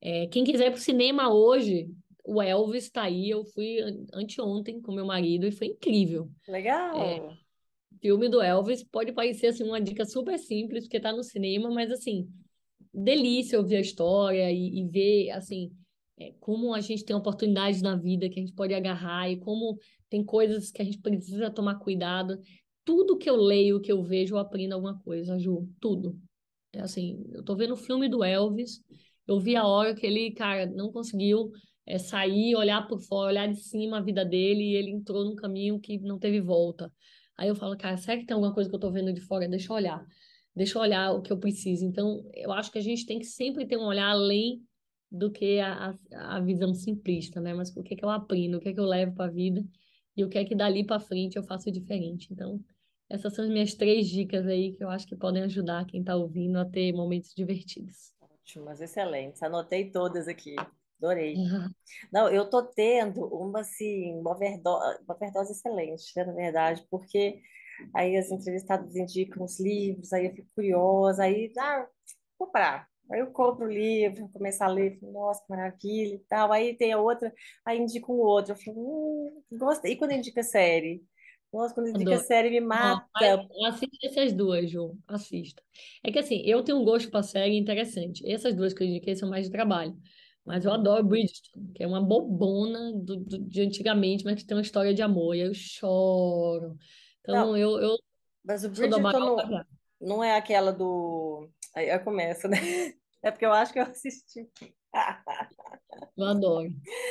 É, 0.00 0.26
quem 0.28 0.44
quiser 0.44 0.68
ir 0.68 0.70
para 0.70 0.78
o 0.78 0.82
cinema 0.82 1.32
hoje, 1.32 1.90
o 2.24 2.40
Elvis 2.40 2.84
está 2.84 3.02
aí, 3.02 3.28
eu 3.28 3.44
fui 3.44 3.78
anteontem 4.12 4.80
com 4.80 4.92
meu 4.92 5.04
marido 5.04 5.46
e 5.46 5.52
foi 5.52 5.68
incrível. 5.68 6.30
Legal! 6.46 7.02
É, 7.02 7.36
filme 8.00 8.28
do 8.28 8.40
Elvis 8.40 8.82
pode 8.82 9.12
parecer 9.12 9.48
assim 9.48 9.64
uma 9.64 9.80
dica 9.80 10.04
super 10.04 10.38
simples 10.38 10.84
porque 10.84 11.00
tá 11.00 11.12
no 11.12 11.22
cinema, 11.22 11.70
mas 11.70 11.90
assim, 11.90 12.28
delícia 12.94 13.58
ouvir 13.58 13.76
a 13.76 13.80
história 13.80 14.50
e, 14.50 14.80
e 14.80 14.88
ver 14.88 15.30
assim 15.30 15.70
é, 16.18 16.32
como 16.40 16.74
a 16.74 16.80
gente 16.80 17.04
tem 17.04 17.14
oportunidades 17.14 17.80
na 17.80 17.96
vida 17.96 18.28
que 18.28 18.40
a 18.40 18.42
gente 18.42 18.54
pode 18.54 18.74
agarrar 18.74 19.30
e 19.30 19.36
como 19.38 19.78
tem 20.10 20.24
coisas 20.24 20.70
que 20.70 20.82
a 20.82 20.84
gente 20.84 20.98
precisa 20.98 21.50
tomar 21.50 21.76
cuidado. 21.76 22.38
Tudo 22.84 23.16
que 23.16 23.28
eu 23.28 23.36
leio, 23.36 23.80
que 23.80 23.92
eu 23.92 24.02
vejo, 24.02 24.34
eu 24.34 24.38
aprendo 24.38 24.72
alguma 24.72 24.98
coisa, 25.00 25.38
Ju, 25.38 25.68
tudo. 25.80 26.18
É 26.72 26.80
assim, 26.80 27.24
eu 27.32 27.44
tô 27.44 27.54
vendo 27.54 27.74
o 27.74 27.76
filme 27.76 28.08
do 28.08 28.24
Elvis, 28.24 28.82
eu 29.26 29.38
vi 29.38 29.56
a 29.56 29.66
hora 29.66 29.94
que 29.94 30.06
ele, 30.06 30.32
cara, 30.32 30.66
não 30.66 30.90
conseguiu 30.90 31.50
é, 31.86 31.98
sair, 31.98 32.56
olhar 32.56 32.86
por 32.88 33.00
fora, 33.00 33.30
olhar 33.30 33.46
de 33.46 33.60
cima 33.60 33.98
a 33.98 34.02
vida 34.02 34.24
dele 34.24 34.62
e 34.62 34.76
ele 34.76 34.90
entrou 34.90 35.24
num 35.24 35.36
caminho 35.36 35.78
que 35.80 35.98
não 35.98 36.18
teve 36.18 36.40
volta. 36.40 36.92
Aí 37.36 37.48
eu 37.48 37.54
falo, 37.54 37.76
cara, 37.76 37.96
será 37.96 38.18
que 38.18 38.26
tem 38.26 38.34
alguma 38.34 38.52
coisa 38.52 38.68
que 38.68 38.74
eu 38.74 38.80
tô 38.80 38.90
vendo 38.90 39.12
de 39.12 39.20
fora? 39.20 39.48
Deixa 39.48 39.72
eu 39.72 39.76
olhar. 39.76 40.04
Deixa 40.54 40.76
eu 40.76 40.82
olhar 40.82 41.12
o 41.12 41.22
que 41.22 41.32
eu 41.32 41.38
preciso. 41.38 41.84
Então, 41.84 42.20
eu 42.34 42.50
acho 42.52 42.72
que 42.72 42.78
a 42.78 42.82
gente 42.82 43.06
tem 43.06 43.18
que 43.18 43.26
sempre 43.26 43.64
ter 43.64 43.76
um 43.76 43.86
olhar 43.86 44.10
além 44.10 44.60
do 45.10 45.30
que 45.30 45.58
a, 45.60 45.96
a, 46.12 46.40
visão 46.40 46.74
simplista, 46.74 47.40
né? 47.40 47.54
Mas 47.54 47.74
o 47.76 47.82
que 47.82 47.94
é 47.94 47.96
que 47.96 48.04
eu 48.04 48.10
aprendo, 48.10 48.58
o 48.58 48.60
que 48.60 48.68
é 48.68 48.74
que 48.74 48.80
eu 48.80 48.84
levo 48.84 49.14
para 49.14 49.26
a 49.26 49.30
vida 49.30 49.64
e 50.16 50.24
o 50.24 50.28
que 50.28 50.38
é 50.38 50.44
que 50.44 50.54
dali 50.54 50.84
para 50.84 51.00
frente 51.00 51.36
eu 51.36 51.42
faço 51.42 51.70
diferente. 51.70 52.32
Então, 52.32 52.60
Essas 53.08 53.34
são 53.34 53.44
as 53.44 53.50
minhas 53.50 53.74
três 53.74 54.08
dicas 54.08 54.46
aí 54.46 54.72
que 54.72 54.84
eu 54.84 54.90
acho 54.90 55.06
que 55.06 55.16
podem 55.16 55.42
ajudar 55.44 55.86
quem 55.86 56.00
está 56.00 56.14
ouvindo 56.14 56.58
a 56.58 56.64
ter 56.64 56.92
momentos 56.92 57.32
divertidos. 57.34 58.12
Ótimas, 58.20 58.80
excelentes. 58.80 59.42
Anotei 59.42 59.90
todas 59.90 60.28
aqui. 60.28 60.56
Adorei. 60.98 61.34
Não, 62.12 62.28
eu 62.28 62.50
tô 62.50 62.62
tendo 62.62 63.24
uma, 63.26 63.60
assim, 63.60 64.14
uma 64.14 64.32
overdose, 64.32 64.98
uma 65.04 65.14
overdose 65.14 65.52
excelente, 65.52 66.12
né, 66.16 66.24
na 66.24 66.32
verdade, 66.32 66.84
porque 66.90 67.40
aí 67.94 68.16
as 68.16 68.30
entrevistadas 68.30 68.94
indicam 68.96 69.44
os 69.44 69.60
livros, 69.60 70.12
aí 70.12 70.26
eu 70.26 70.34
fico 70.34 70.48
curiosa, 70.54 71.22
aí, 71.22 71.52
ah, 71.56 71.86
vou 72.38 72.46
comprar. 72.48 72.87
Aí 73.10 73.20
eu 73.20 73.30
compro 73.32 73.66
o 73.66 73.72
livro, 73.72 74.28
começo 74.30 74.62
a 74.62 74.68
ler, 74.68 74.98
nossa, 75.02 75.42
que 75.42 75.50
maravilha 75.50 76.14
e 76.14 76.18
tal. 76.28 76.52
Aí 76.52 76.76
tem 76.76 76.92
a 76.92 76.98
outra, 77.00 77.32
aí 77.64 77.78
indico 77.78 78.12
um 78.12 78.18
outro. 78.18 78.52
Eu 78.52 78.56
falo, 78.56 78.76
hum, 78.78 79.42
gostei. 79.58 79.92
E 79.92 79.96
quando 79.96 80.12
indica 80.12 80.42
série? 80.42 81.02
Nossa, 81.52 81.74
quando 81.74 81.88
indica 81.88 82.16
Adoro. 82.16 82.26
série 82.26 82.50
me 82.50 82.60
mata. 82.60 83.00
assista 83.66 83.96
essas 84.04 84.32
duas, 84.32 84.70
Ju. 84.70 84.96
Assista. 85.06 85.62
É 86.04 86.10
que 86.12 86.18
assim, 86.18 86.42
eu 86.44 86.62
tenho 86.62 86.78
um 86.78 86.84
gosto 86.84 87.10
para 87.10 87.22
série 87.22 87.56
interessante. 87.56 88.28
Essas 88.30 88.54
duas 88.54 88.72
que 88.74 88.82
eu 88.82 88.86
indiquei 88.86 89.16
são 89.16 89.28
mais 89.28 89.46
de 89.46 89.52
trabalho. 89.52 89.96
Mas 90.44 90.64
eu 90.64 90.72
adoro 90.72 91.04
Bridgerton, 91.04 91.72
que 91.74 91.82
é 91.82 91.86
uma 91.86 92.00
bobona 92.02 92.92
do, 92.94 93.16
do- 93.16 93.38
de 93.38 93.60
antigamente, 93.62 94.24
mas 94.24 94.36
que 94.36 94.46
tem 94.46 94.56
uma 94.56 94.62
história 94.62 94.94
de 94.94 95.02
amor. 95.02 95.34
E 95.34 95.42
aí 95.42 95.48
eu 95.48 95.54
choro. 95.54 96.76
Não, 97.26 97.48
Então 97.48 97.56
eu, 97.56 97.78
eu 97.80 97.98
mas 98.44 98.64
o 98.64 98.70
Bridgerton 98.70 99.00
maior 99.02 99.20
não, 99.20 99.64
não 100.00 100.24
é 100.24 100.36
aquela 100.36 100.72
do. 100.72 101.48
Aí 101.78 101.90
aí 101.90 101.98
começa, 102.00 102.48
né? 102.48 102.56
É 103.20 103.32
porque 103.32 103.44
eu 103.44 103.52
acho 103.52 103.72
que 103.72 103.80
eu 103.80 103.82
assisti. 103.82 104.48
Eu 106.16 106.24
adoro. 106.24 106.70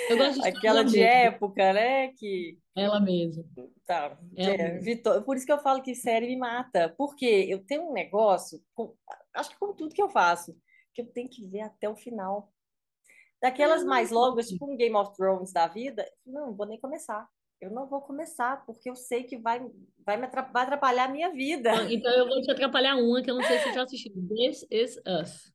Eu 0.09 0.17
gosto 0.17 0.41
de 0.41 0.47
Aquela 0.47 0.81
de 0.85 1.03
amor. 1.03 1.13
época, 1.33 1.73
né? 1.73 2.13
Que 2.13 2.57
Ela 2.73 2.97
mesma. 3.01 3.43
Tá, 3.85 4.17
Ela 4.37 4.53
é, 4.53 4.57
mesma. 4.57 4.79
Vitor, 4.79 5.23
por 5.23 5.35
isso 5.35 5.45
que 5.45 5.51
eu 5.51 5.59
falo 5.59 5.81
que 5.81 5.93
série 5.93 6.27
me 6.27 6.37
mata, 6.37 6.95
porque 6.97 7.25
eu 7.25 7.59
tenho 7.65 7.89
um 7.89 7.93
negócio, 7.93 8.63
com- 8.73 8.95
acho 9.33 9.49
que 9.49 9.57
com 9.59 9.73
tudo 9.73 9.93
que 9.93 10.01
eu 10.01 10.09
faço, 10.09 10.57
que 10.93 11.01
eu 11.01 11.07
tenho 11.07 11.27
que 11.27 11.45
ver 11.45 11.59
até 11.61 11.89
o 11.89 11.95
final. 11.97 12.53
Ah, 12.53 13.49
Daquelas 13.49 13.81
não. 13.81 13.89
mais 13.89 14.09
longas, 14.09 14.47
tipo 14.47 14.65
um 14.71 14.77
Game 14.77 14.95
of 14.95 15.13
Thrones 15.13 15.51
da 15.51 15.67
vida, 15.67 16.09
não, 16.25 16.47
não 16.47 16.55
vou 16.55 16.65
nem 16.65 16.79
começar. 16.79 17.27
Eu 17.59 17.71
não 17.71 17.87
vou 17.87 18.01
começar, 18.01 18.63
porque 18.65 18.89
eu 18.89 18.95
sei 18.95 19.23
que 19.23 19.37
vai, 19.37 19.59
vai 20.05 20.15
me 20.17 20.25
atrap- 20.25 20.53
vai 20.53 20.63
atrapalhar 20.63 21.05
a 21.05 21.11
minha 21.11 21.31
vida. 21.31 21.71
Então 21.91 22.11
eu 22.11 22.27
vou 22.27 22.41
te 22.41 22.51
atrapalhar 22.51 22.95
uma 22.95 23.21
que 23.21 23.31
eu 23.31 23.35
não 23.35 23.43
sei 23.43 23.57
se 23.57 23.63
você 23.65 23.73
já 23.73 23.83
assistiu. 23.83 24.13
This 24.27 24.65
is 24.69 24.97
Us. 24.97 25.53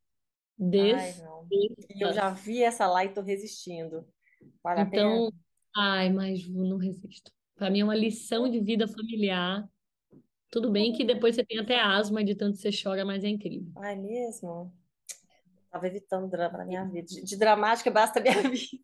Ai, 0.60 0.70
This 0.70 1.18
não. 1.20 1.46
is 1.50 1.86
E 1.90 2.02
eu 2.04 2.12
já 2.12 2.32
Us. 2.32 2.40
vi 2.40 2.62
essa 2.62 2.86
lá 2.86 3.04
e 3.04 3.12
tô 3.12 3.20
resistindo. 3.20 4.06
Vale? 4.62 4.80
Então, 4.82 5.32
ai, 5.76 6.10
mas 6.12 6.48
não 6.48 6.76
resisto. 6.76 7.30
Para 7.54 7.70
mim 7.70 7.80
é 7.80 7.84
uma 7.84 7.94
lição 7.94 8.50
de 8.50 8.58
vida 8.60 8.88
familiar. 8.88 9.68
Tudo 10.50 10.70
bem 10.70 10.92
que 10.92 11.04
depois 11.04 11.36
você 11.36 11.44
tem 11.44 11.58
até 11.58 11.80
asma 11.80 12.24
de 12.24 12.34
tanto 12.34 12.56
você 12.58 12.70
chora, 12.70 13.04
mas 13.04 13.22
é 13.24 13.28
incrível. 13.28 13.70
Ai, 13.76 13.96
mesmo? 13.96 14.74
Tava 15.70 15.86
evitando 15.86 16.28
drama 16.28 16.58
na 16.58 16.64
minha 16.64 16.84
vida. 16.84 17.06
De, 17.06 17.24
de 17.24 17.36
dramática 17.38 17.90
basta 17.90 18.18
a 18.18 18.22
minha 18.22 18.34
vida. 18.50 18.82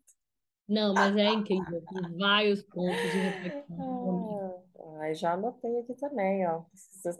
Não, 0.69 0.93
mas 0.93 1.17
é 1.17 1.31
incrível. 1.31 1.83
Tem 1.89 2.15
vários 2.17 2.61
pontos 2.61 3.11
de 3.11 3.17
reflexão, 3.17 4.03
realmente. 4.03 4.65
Ah, 4.77 4.99
Ai, 5.01 5.15
já 5.15 5.33
anotei 5.33 5.79
aqui 5.79 5.95
também, 5.95 6.45
ó. 6.47 6.63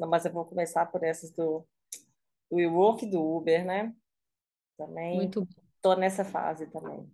Mas 0.08 0.26
eu 0.26 0.32
vou 0.32 0.46
começar 0.46 0.86
por 0.86 1.04
essas 1.04 1.32
do, 1.32 1.66
do 2.50 2.58
WeWork 2.58 3.06
e 3.06 3.10
do 3.10 3.22
Uber, 3.22 3.66
né? 3.66 3.94
Também 4.78 5.16
Muito 5.16 5.42
bom. 5.42 5.48
tô 5.82 5.96
nessa 5.96 6.24
fase 6.24 6.68
também. 6.68 7.12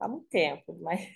Há 0.00 0.08
muito 0.08 0.26
tempo, 0.28 0.74
mas, 0.80 1.10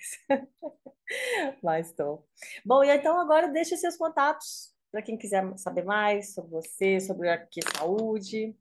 mas 1.63 1.91
tô. 1.93 2.23
Bom, 2.63 2.83
e 2.83 2.95
então 2.95 3.19
agora 3.19 3.47
deixe 3.47 3.75
seus 3.75 3.97
contatos 3.97 4.73
para 4.91 5.01
quem 5.01 5.17
quiser 5.17 5.57
saber 5.57 5.83
mais 5.83 6.33
sobre 6.33 6.51
você, 6.51 6.99
sobre 6.99 7.29
a 7.29 7.37
que 7.37 7.61
saúde. 7.77 8.55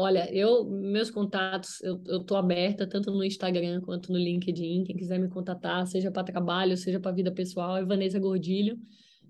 Olha, 0.00 0.32
eu, 0.32 0.64
meus 0.64 1.10
contatos, 1.10 1.82
eu, 1.82 2.00
eu 2.06 2.22
tô 2.22 2.36
aberta 2.36 2.86
tanto 2.86 3.10
no 3.10 3.24
Instagram 3.24 3.80
quanto 3.80 4.12
no 4.12 4.16
LinkedIn. 4.16 4.84
Quem 4.84 4.96
quiser 4.96 5.18
me 5.18 5.28
contatar, 5.28 5.84
seja 5.88 6.08
para 6.08 6.22
trabalho, 6.22 6.76
seja 6.76 7.00
para 7.00 7.10
vida 7.10 7.32
pessoal, 7.32 7.76
é 7.76 7.84
Vanessa 7.84 8.16
Gordilho. 8.16 8.78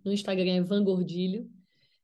No 0.04 0.12
Instagram 0.12 0.56
é 0.56 0.60
Van 0.60 0.84
Gordilho. 0.84 1.48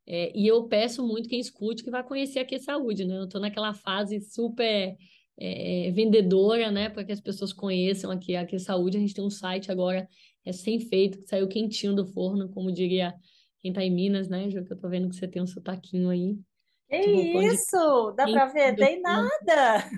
É, 0.07 0.35
e 0.35 0.47
eu 0.47 0.63
peço 0.67 1.05
muito 1.05 1.29
quem 1.29 1.39
escute 1.39 1.83
que 1.83 1.91
vá 1.91 2.01
conhecer 2.01 2.39
aqui 2.39 2.55
a 2.55 2.59
Saúde, 2.59 3.05
né? 3.05 3.19
Eu 3.19 3.25
estou 3.25 3.39
naquela 3.39 3.71
fase 3.71 4.19
super 4.19 4.97
é, 5.39 5.91
vendedora, 5.91 6.71
né? 6.71 6.89
Para 6.89 7.03
que 7.03 7.11
as 7.11 7.21
pessoas 7.21 7.53
conheçam 7.53 8.09
aqui 8.09 8.35
a 8.35 8.47
que 8.47 8.57
Saúde. 8.57 8.97
A 8.97 8.99
gente 8.99 9.13
tem 9.13 9.23
um 9.23 9.29
site 9.29 9.71
agora 9.71 10.07
recém-feito, 10.43 11.19
que 11.19 11.27
saiu 11.27 11.47
quentinho 11.47 11.93
do 11.93 12.07
forno, 12.07 12.49
como 12.49 12.71
diria 12.71 13.13
quem 13.61 13.69
está 13.69 13.83
em 13.83 13.93
Minas, 13.93 14.27
né, 14.27 14.49
Ju? 14.49 14.65
Que 14.65 14.73
eu 14.73 14.79
tô 14.79 14.89
vendo 14.89 15.07
que 15.07 15.15
você 15.15 15.27
tem 15.27 15.39
um 15.39 15.45
sotaquinho 15.45 16.09
aí, 16.09 16.35
Que 16.89 17.01
tipo 17.01 17.41
isso? 17.41 18.11
Dá 18.11 18.25
para 18.25 18.45
ver? 18.47 18.75
Tem 18.77 19.01
nada. 19.01 19.89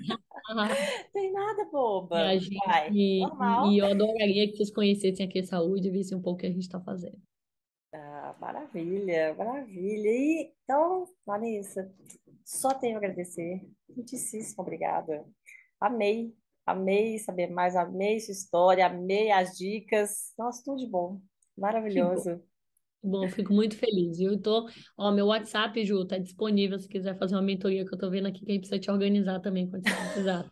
Tem 1.13 1.31
nada, 1.31 1.61
E 1.61 1.61
a 1.61 1.65
boba. 1.65 2.37
gente, 2.39 2.55
Vai, 2.65 2.89
e, 2.91 3.19
normal. 3.21 3.71
e 3.71 3.77
eu 3.79 3.85
adoraria 3.87 4.47
que 4.49 4.55
vocês 4.57 4.71
conhecessem 4.71 5.25
aqui 5.25 5.39
a 5.39 5.43
Saúde 5.45 5.87
e 5.87 5.91
vissem 5.91 6.17
um 6.17 6.21
pouco 6.21 6.37
o 6.37 6.41
que 6.41 6.47
a 6.47 6.51
gente 6.51 6.61
está 6.63 6.79
fazendo. 6.79 7.17
Ah, 7.93 8.35
maravilha, 8.39 9.33
maravilha. 9.35 10.09
E, 10.09 10.53
então, 10.63 11.07
Vanessa, 11.25 11.91
só 12.45 12.73
tenho 12.73 12.95
a 12.95 12.97
agradecer. 12.99 13.61
Muitíssimo 13.89 14.61
obrigada. 14.61 15.25
Amei, 15.79 16.33
amei 16.65 17.17
saber 17.19 17.47
mais, 17.49 17.75
amei 17.75 18.19
sua 18.19 18.31
história, 18.31 18.85
amei 18.85 19.31
as 19.31 19.57
dicas. 19.57 20.33
Nossa, 20.37 20.63
tudo 20.63 20.77
de 20.77 20.87
bom. 20.87 21.19
Maravilhoso. 21.57 22.41
Bom, 23.07 23.27
fico 23.29 23.53
muito 23.53 23.77
feliz. 23.77 24.19
Eu 24.19 24.39
tô, 24.39 24.67
ó, 24.97 25.11
meu 25.11 25.27
WhatsApp, 25.27 25.83
Ju, 25.85 26.05
tá 26.05 26.17
disponível 26.17 26.77
se 26.79 26.87
quiser 26.87 27.17
fazer 27.17 27.35
uma 27.35 27.41
mentoria 27.41 27.85
que 27.85 27.93
eu 27.93 27.97
tô 27.97 28.09
vendo 28.09 28.27
aqui 28.27 28.43
que 28.43 28.51
a 28.51 28.53
gente 28.53 28.61
precisa 28.67 28.79
te 28.79 28.91
organizar 28.91 29.39
também 29.39 29.69
quando 29.69 29.87
você 29.87 29.95
precisar. 29.95 30.51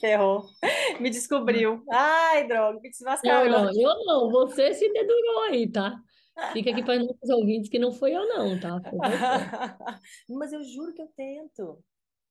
Ferrou. 0.00 0.44
Me 1.00 1.10
descobriu. 1.10 1.82
Ai, 1.90 2.46
droga, 2.46 2.74
me 2.74 2.82
Não, 2.82 2.90
desmascarou. 2.90 3.48
não, 3.48 3.70
eu 3.72 4.04
não, 4.04 4.30
você 4.30 4.72
se 4.74 4.92
dedurou 4.92 5.42
aí, 5.44 5.70
tá? 5.70 5.96
Fica 6.52 6.70
aqui 6.70 6.82
para 6.82 7.00
os 7.00 7.06
nossos 7.06 7.30
ouvintes 7.30 7.70
que 7.70 7.78
não 7.78 7.92
foi 7.92 8.12
eu 8.12 8.26
não, 8.28 8.58
tá? 8.58 8.80
Mas 10.28 10.52
eu 10.52 10.62
juro 10.62 10.92
que 10.92 11.02
eu 11.02 11.08
tento. 11.16 11.78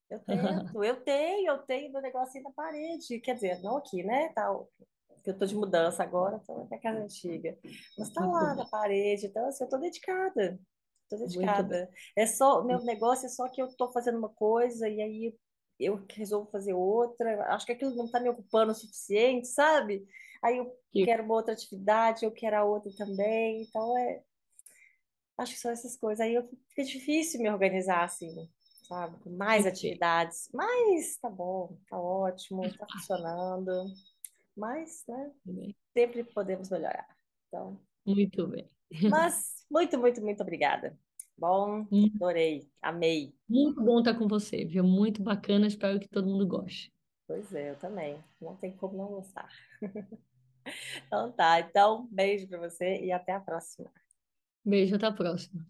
Eu 0.10 0.20
tento, 0.28 0.84
eu 0.84 0.96
tenho, 1.02 1.52
eu 1.52 1.58
tenho 1.60 1.92
meu 1.92 2.02
negocinho 2.02 2.44
na 2.44 2.52
parede. 2.52 3.20
Quer 3.20 3.36
dizer, 3.36 3.62
não 3.62 3.78
aqui, 3.78 4.04
né? 4.04 4.30
Tá, 4.30 4.54
que 5.24 5.30
eu 5.30 5.38
tô 5.38 5.46
de 5.46 5.56
mudança 5.56 6.04
agora, 6.04 6.40
tô 6.46 6.54
na 6.58 6.66
minha 6.66 6.80
casa 6.82 7.00
antiga. 7.00 7.58
Mas 7.98 8.12
tá 8.12 8.26
lá 8.26 8.56
na 8.56 8.66
parede, 8.66 9.28
então 9.28 9.48
assim, 9.48 9.64
eu 9.64 9.70
tô 9.70 9.78
dedicada. 9.78 10.60
Tô 11.10 11.18
dedicada. 11.18 11.90
É 12.16 12.26
só, 12.26 12.64
meu 12.64 12.84
negócio 12.84 13.26
é 13.26 13.30
só 13.30 13.48
que 13.48 13.62
eu 13.62 13.74
tô 13.76 13.92
fazendo 13.92 14.18
uma 14.18 14.30
coisa 14.30 14.88
e 14.90 15.02
aí 15.02 15.36
eu 15.80 16.04
resolvo 16.12 16.52
fazer 16.52 16.74
outra. 16.74 17.54
Acho 17.54 17.66
que 17.66 17.72
aquilo 17.72 17.96
não 17.96 18.10
tá 18.10 18.20
me 18.20 18.30
ocupando 18.30 18.72
o 18.72 18.76
suficiente, 18.76 19.48
sabe? 19.48 20.06
Aí 20.42 20.58
eu 20.58 20.76
Que, 20.92 21.06
quero 21.06 21.24
uma 21.24 21.36
outra 21.36 21.54
atividade, 21.54 22.26
eu 22.26 22.32
quero 22.32 22.58
a 22.58 22.64
outra 22.66 22.92
também. 22.98 23.62
Então 23.64 23.98
é, 23.98 24.22
acho 25.38 25.54
que 25.54 25.60
são 25.60 25.72
essas 25.72 25.96
coisas. 25.96 26.20
Aí 26.20 26.34
eu, 26.36 26.50
fica 26.70 26.84
difícil 26.84 27.42
me 27.42 27.50
organizar 27.50 28.04
assim, 28.04 28.50
sabe? 28.88 29.18
Com 29.24 29.30
mais 29.32 29.66
atividades. 29.66 30.50
Mas 30.54 31.18
tá 31.18 31.30
bom, 31.30 31.78
tá 31.90 31.98
ótimo, 31.98 32.62
tá 32.78 32.86
funcionando. 32.92 33.86
Mas, 34.56 35.04
né, 35.08 35.32
sempre 35.98 36.24
podemos 36.24 36.70
melhorar. 36.70 37.08
Então, 37.48 37.80
Muito 38.06 38.48
bem. 38.48 38.70
mas 39.08 39.66
muito, 39.70 39.98
muito, 39.98 40.22
muito 40.22 40.42
obrigada. 40.42 40.98
Bom, 41.38 41.88
Muito 41.90 42.18
adorei, 42.18 42.70
amei. 42.82 43.36
muito 43.48 43.82
bom 43.84 44.00
estar 44.00 44.16
com 44.18 44.28
você, 44.28 44.66
viu? 44.66 44.84
Muito 44.84 45.22
bacana, 45.24 45.68
espero 45.68 45.98
que 46.00 46.08
todo 46.10 46.28
mundo 46.28 46.46
goste. 46.48 46.92
Pois 47.28 47.54
é, 47.54 47.72
eu 47.72 47.76
também. 47.80 48.24
Não 48.42 48.56
tem 48.58 48.76
como 48.78 48.98
não 48.98 49.08
gostar. 49.08 49.50
Então 51.08 51.32
tá, 51.32 51.60
então 51.60 52.08
beijo 52.12 52.48
pra 52.48 52.58
você 52.60 53.00
e 53.04 53.12
até 53.12 53.34
a 53.34 53.40
próxima. 53.40 53.92
Beijo, 54.66 54.96
até 54.96 55.06
a 55.08 55.12
próxima. 55.14 55.66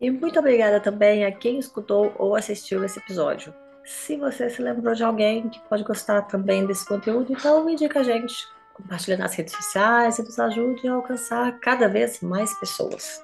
E 0.00 0.10
muito 0.10 0.36
obrigada 0.40 0.80
também 0.82 1.24
a 1.24 1.30
quem 1.30 1.56
escutou 1.56 2.12
ou 2.18 2.34
assistiu 2.34 2.82
esse 2.84 2.98
episódio. 2.98 3.54
Se 3.84 4.16
você 4.16 4.48
se 4.48 4.62
lembrou 4.62 4.94
de 4.94 5.02
alguém 5.02 5.48
que 5.48 5.60
pode 5.68 5.82
gostar 5.82 6.22
também 6.22 6.66
desse 6.66 6.86
conteúdo, 6.86 7.32
então 7.32 7.68
indica 7.68 8.00
a 8.00 8.02
gente. 8.02 8.34
Compartilha 8.74 9.16
nas 9.16 9.34
redes 9.34 9.54
sociais 9.54 10.18
e 10.18 10.22
nos 10.22 10.38
ajude 10.38 10.88
a 10.88 10.94
alcançar 10.94 11.58
cada 11.60 11.88
vez 11.88 12.20
mais 12.20 12.52
pessoas. 12.58 13.22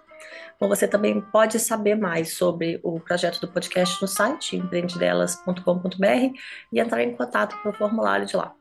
Bom, 0.59 0.69
você 0.69 0.89
também 0.89 1.21
pode 1.21 1.59
saber 1.59 1.95
mais 1.95 2.35
sobre 2.35 2.81
o 2.83 2.99
projeto 2.99 3.41
do 3.41 3.49
podcast 3.49 4.01
no 4.01 4.09
site 4.09 4.57
empreendedelas.com.br 4.57 6.39
e 6.73 6.81
entrar 6.81 7.03
em 7.03 7.15
contato 7.15 7.57
pelo 7.63 7.75
formulário 7.75 8.27
de 8.27 8.37
lá. 8.37 8.55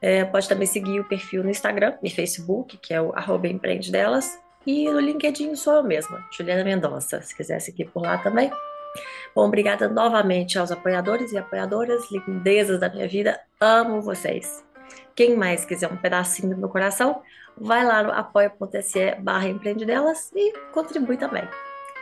É, 0.00 0.24
pode 0.24 0.48
também 0.48 0.66
seguir 0.66 0.98
o 0.98 1.08
perfil 1.08 1.44
no 1.44 1.50
Instagram 1.50 1.96
e 2.02 2.10
Facebook, 2.10 2.76
que 2.78 2.92
é 2.94 3.00
o 3.00 3.12
arroba 3.14 3.46
empreendedelas, 3.46 4.38
e 4.66 4.90
no 4.90 4.98
LinkedIn 4.98 5.54
sou 5.56 5.74
eu 5.74 5.82
mesma, 5.82 6.24
Juliana 6.36 6.64
Mendonça, 6.64 7.20
se 7.22 7.34
quiser 7.36 7.60
seguir 7.60 7.86
por 7.86 8.02
lá 8.02 8.18
também. 8.18 8.50
Bom, 9.34 9.46
obrigada 9.46 9.88
novamente 9.88 10.58
aos 10.58 10.72
apoiadores 10.72 11.32
e 11.32 11.38
apoiadoras, 11.38 12.10
lindezas 12.10 12.80
da 12.80 12.88
minha 12.88 13.06
vida, 13.06 13.40
amo 13.60 14.00
vocês. 14.00 14.64
Quem 15.14 15.36
mais 15.36 15.64
quiser 15.64 15.90
um 15.92 15.96
pedacinho 15.96 16.50
do 16.50 16.56
meu 16.56 16.68
coração, 16.68 17.22
vai 17.56 17.84
lá 17.84 18.02
no 18.02 18.10
apoia.se 18.10 19.14
barra 19.20 19.48
empreendedelas 19.48 20.32
e 20.34 20.52
contribui 20.72 21.16
também. 21.16 21.46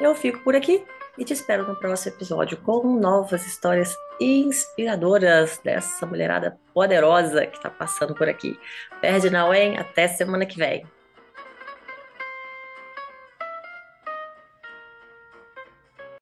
Eu 0.00 0.14
fico 0.14 0.38
por 0.44 0.54
aqui 0.54 0.84
e 1.18 1.24
te 1.24 1.32
espero 1.32 1.66
no 1.66 1.74
próximo 1.74 2.14
episódio 2.14 2.56
com 2.58 2.98
novas 2.98 3.44
histórias 3.44 3.96
inspiradoras 4.20 5.60
dessa 5.64 6.06
mulherada 6.06 6.58
poderosa 6.72 7.46
que 7.46 7.56
está 7.56 7.68
passando 7.68 8.14
por 8.14 8.28
aqui. 8.28 8.58
Perde 9.00 9.28
não, 9.28 9.52
hein? 9.52 9.76
Até 9.76 10.06
semana 10.06 10.46
que 10.46 10.56
vem. 10.56 10.86